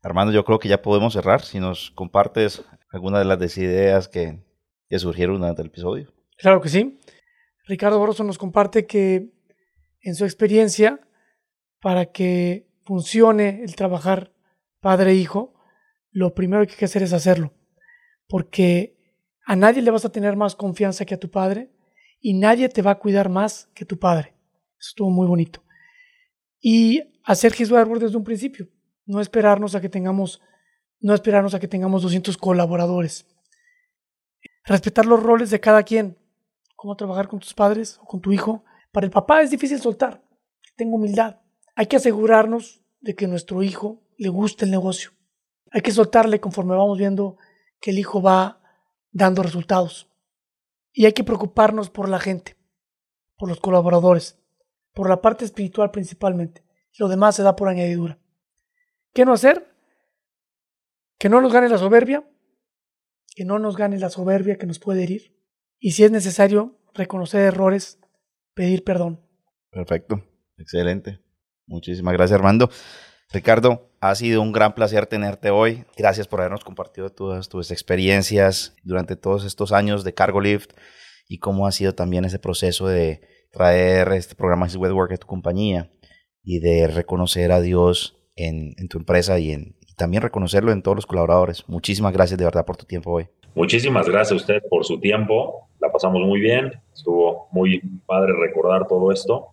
Armando, 0.02 0.32
yo 0.32 0.44
creo 0.44 0.58
que 0.58 0.68
ya 0.68 0.82
podemos 0.82 1.12
cerrar. 1.12 1.42
Si 1.42 1.60
nos 1.60 1.92
compartes 1.92 2.64
alguna 2.90 3.20
de 3.20 3.24
las 3.24 3.56
ideas 3.56 4.08
que, 4.08 4.40
que 4.90 4.98
surgieron 4.98 5.38
durante 5.38 5.62
el 5.62 5.68
episodio. 5.68 6.12
Claro 6.36 6.60
que 6.60 6.68
sí. 6.68 6.98
Ricardo 7.68 8.00
Barroso 8.00 8.24
nos 8.24 8.38
comparte 8.38 8.86
que 8.86 9.30
en 10.00 10.14
su 10.14 10.24
experiencia, 10.24 11.00
para 11.80 12.06
que 12.06 12.66
funcione 12.84 13.62
el 13.62 13.76
trabajar 13.76 14.32
padre-hijo, 14.80 15.54
lo 16.10 16.34
primero 16.34 16.66
que 16.66 16.72
hay 16.72 16.78
que 16.78 16.84
hacer 16.86 17.02
es 17.02 17.12
hacerlo, 17.12 17.52
porque 18.26 18.96
a 19.44 19.54
nadie 19.54 19.82
le 19.82 19.90
vas 19.90 20.06
a 20.06 20.10
tener 20.10 20.34
más 20.34 20.56
confianza 20.56 21.04
que 21.04 21.14
a 21.14 21.20
tu 21.20 21.30
padre 21.30 21.70
y 22.20 22.32
nadie 22.32 22.70
te 22.70 22.80
va 22.80 22.92
a 22.92 22.98
cuidar 22.98 23.28
más 23.28 23.68
que 23.74 23.84
tu 23.84 23.98
padre. 23.98 24.34
Eso 24.78 24.88
estuvo 24.90 25.10
muy 25.10 25.26
bonito. 25.26 25.62
Y 26.60 27.02
hacer 27.22 27.54
His 27.56 27.70
Word 27.70 28.00
desde 28.00 28.16
un 28.16 28.24
principio, 28.24 28.66
no 29.04 29.20
esperarnos 29.20 29.74
a 29.74 29.80
que 29.80 29.90
tengamos 29.90 30.40
no 31.00 31.14
esperarnos 31.14 31.54
a 31.54 31.60
que 31.60 31.68
tengamos 31.68 32.02
200 32.02 32.36
colaboradores. 32.38 33.26
Respetar 34.64 35.06
los 35.06 35.22
roles 35.22 35.50
de 35.50 35.60
cada 35.60 35.82
quien 35.82 36.18
cómo 36.78 36.96
trabajar 36.96 37.26
con 37.26 37.40
tus 37.40 37.54
padres 37.54 37.98
o 38.00 38.04
con 38.04 38.20
tu 38.20 38.30
hijo. 38.30 38.62
Para 38.92 39.04
el 39.04 39.10
papá 39.10 39.42
es 39.42 39.50
difícil 39.50 39.80
soltar. 39.80 40.22
Tengo 40.76 40.94
humildad. 40.94 41.40
Hay 41.74 41.86
que 41.86 41.96
asegurarnos 41.96 42.84
de 43.00 43.16
que 43.16 43.26
nuestro 43.26 43.64
hijo 43.64 44.00
le 44.16 44.28
guste 44.28 44.64
el 44.64 44.70
negocio. 44.70 45.10
Hay 45.72 45.80
que 45.82 45.90
soltarle 45.90 46.38
conforme 46.38 46.76
vamos 46.76 46.96
viendo 46.96 47.36
que 47.80 47.90
el 47.90 47.98
hijo 47.98 48.22
va 48.22 48.62
dando 49.10 49.42
resultados. 49.42 50.08
Y 50.92 51.04
hay 51.04 51.12
que 51.14 51.24
preocuparnos 51.24 51.90
por 51.90 52.08
la 52.08 52.20
gente, 52.20 52.56
por 53.36 53.48
los 53.48 53.58
colaboradores, 53.58 54.38
por 54.94 55.08
la 55.08 55.20
parte 55.20 55.44
espiritual 55.44 55.90
principalmente. 55.90 56.64
Lo 56.96 57.08
demás 57.08 57.34
se 57.34 57.42
da 57.42 57.56
por 57.56 57.68
añadidura. 57.68 58.20
¿Qué 59.12 59.24
no 59.24 59.32
hacer? 59.32 59.74
Que 61.18 61.28
no 61.28 61.40
nos 61.40 61.52
gane 61.52 61.68
la 61.68 61.78
soberbia, 61.78 62.24
que 63.34 63.44
no 63.44 63.58
nos 63.58 63.76
gane 63.76 63.98
la 63.98 64.10
soberbia 64.10 64.58
que 64.58 64.66
nos 64.66 64.78
puede 64.78 65.02
herir. 65.02 65.37
Y 65.78 65.92
si 65.92 66.04
es 66.04 66.10
necesario 66.10 66.76
reconocer 66.94 67.42
errores, 67.42 67.98
pedir 68.54 68.84
perdón. 68.84 69.20
Perfecto, 69.70 70.24
excelente. 70.56 71.20
Muchísimas 71.66 72.14
gracias 72.14 72.38
Armando. 72.38 72.70
Ricardo, 73.30 73.90
ha 74.00 74.14
sido 74.14 74.40
un 74.40 74.52
gran 74.52 74.74
placer 74.74 75.06
tenerte 75.06 75.50
hoy. 75.50 75.84
Gracias 75.96 76.26
por 76.26 76.40
habernos 76.40 76.64
compartido 76.64 77.10
todas 77.10 77.48
tus 77.48 77.70
experiencias 77.70 78.74
durante 78.84 79.16
todos 79.16 79.44
estos 79.44 79.72
años 79.72 80.02
de 80.02 80.14
Cargo 80.14 80.40
Lift 80.40 80.72
y 81.28 81.38
cómo 81.38 81.66
ha 81.66 81.72
sido 81.72 81.94
también 81.94 82.24
ese 82.24 82.38
proceso 82.38 82.88
de 82.88 83.20
traer 83.52 84.12
este 84.12 84.34
programa 84.34 84.66
His 84.66 84.76
Work 84.76 85.12
a 85.12 85.16
tu 85.18 85.26
compañía 85.26 85.90
y 86.42 86.60
de 86.60 86.86
reconocer 86.88 87.52
a 87.52 87.60
Dios 87.60 88.18
en, 88.34 88.74
tu 88.88 88.98
empresa 88.98 89.38
y, 89.38 89.52
en, 89.52 89.76
y 89.86 89.94
también 89.94 90.22
reconocerlo 90.22 90.72
en 90.72 90.82
todos 90.82 90.96
los 90.96 91.06
colaboradores. 91.06 91.68
Muchísimas 91.68 92.14
gracias 92.14 92.38
de 92.38 92.44
verdad 92.44 92.64
por 92.64 92.78
tu 92.78 92.86
tiempo 92.86 93.10
hoy. 93.12 93.28
Muchísimas 93.54 94.08
gracias 94.08 94.32
a 94.32 94.36
usted 94.36 94.62
por 94.68 94.84
su 94.84 95.00
tiempo. 95.00 95.68
La 95.80 95.90
pasamos 95.90 96.22
muy 96.22 96.40
bien. 96.40 96.72
Estuvo 96.94 97.48
muy 97.50 97.80
padre 98.06 98.32
recordar 98.38 98.86
todo 98.86 99.12
esto 99.12 99.48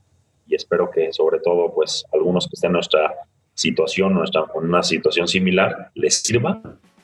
y 0.48 0.56
espero 0.56 0.89
que 0.91 1.12
sobre 1.12 1.39
todo 1.39 1.74
pues 1.74 2.06
algunos 2.14 2.48
que 2.48 2.54
estén 2.54 2.70
en 2.70 2.74
nuestra 2.74 3.14
situación, 3.54 4.14
nuestra, 4.14 4.46
en 4.56 4.66
una 4.66 4.84
situación 4.84 5.28
similar, 5.28 5.91
les 5.96 6.22
sirva. 6.22 6.62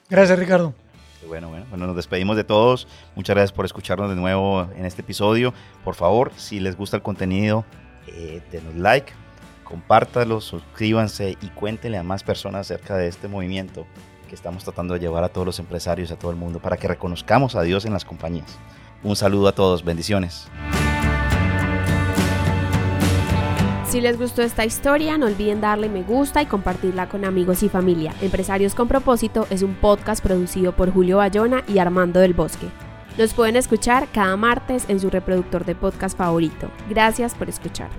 Gracias 0.10 0.38
Ricardo. 0.38 0.74
Bueno, 1.28 1.50
bueno, 1.50 1.66
bueno, 1.70 1.88
nos 1.88 1.96
despedimos 1.96 2.36
de 2.36 2.44
todos. 2.44 2.88
Muchas 3.16 3.36
gracias 3.36 3.52
por 3.54 3.66
escucharnos 3.66 4.10
de 4.10 4.16
nuevo 4.16 4.68
en 4.76 4.86
este 4.86 5.02
episodio. 5.02 5.54
Por 5.84 5.96
favor, 5.96 6.32
si 6.36 6.60
les 6.60 6.76
gusta 6.76 6.98
el 6.98 7.04
contenido, 7.04 7.64
eh, 8.08 8.42
denos 8.52 8.76
like, 8.76 9.14
compártalo, 9.64 10.42
suscríbanse 10.42 11.38
y 11.42 11.48
cuéntenle 11.50 11.98
a 11.98 12.04
más 12.04 12.24
personas 12.24 12.72
acerca 12.72 12.98
de 12.98 13.08
este 13.08 13.28
movimiento 13.28 13.86
que 14.32 14.36
estamos 14.36 14.64
tratando 14.64 14.94
de 14.94 15.02
llevar 15.02 15.26
a 15.26 15.30
todos 15.30 15.46
los 15.46 15.60
empresarios, 15.60 16.10
a 16.10 16.16
todo 16.16 16.32
el 16.32 16.38
mundo, 16.38 16.60
para 16.60 16.78
que 16.78 16.88
reconozcamos 16.88 17.54
a 17.56 17.64
Dios 17.64 17.84
en 17.84 17.92
las 17.92 18.06
compañías. 18.06 18.58
Un 19.04 19.18
saludo 19.18 19.50
a 19.50 19.52
todos, 19.52 19.84
bendiciones. 19.84 20.48
Si 23.90 24.00
les 24.00 24.18
gustó 24.18 24.42
esta 24.42 24.64
historia, 24.64 25.18
no 25.18 25.26
olviden 25.26 25.60
darle 25.60 25.90
me 25.90 26.04
gusta 26.04 26.42
y 26.42 26.46
compartirla 26.46 27.10
con 27.10 27.26
amigos 27.26 27.62
y 27.62 27.68
familia. 27.68 28.14
Empresarios 28.22 28.74
con 28.74 28.88
propósito 28.88 29.48
es 29.50 29.64
un 29.64 29.76
podcast 29.76 30.24
producido 30.24 30.72
por 30.72 30.94
Julio 30.94 31.18
Bayona 31.18 31.66
y 31.68 31.80
Armando 31.80 32.22
del 32.22 32.34
Bosque. 32.34 32.70
Nos 33.18 33.34
pueden 33.34 33.58
escuchar 33.58 34.08
cada 34.14 34.38
martes 34.38 34.86
en 34.88 35.02
su 35.02 35.10
reproductor 35.10 35.66
de 35.66 35.76
podcast 35.76 36.18
favorito. 36.18 36.72
Gracias 36.90 37.36
por 37.36 37.50
escuchar. 37.50 37.90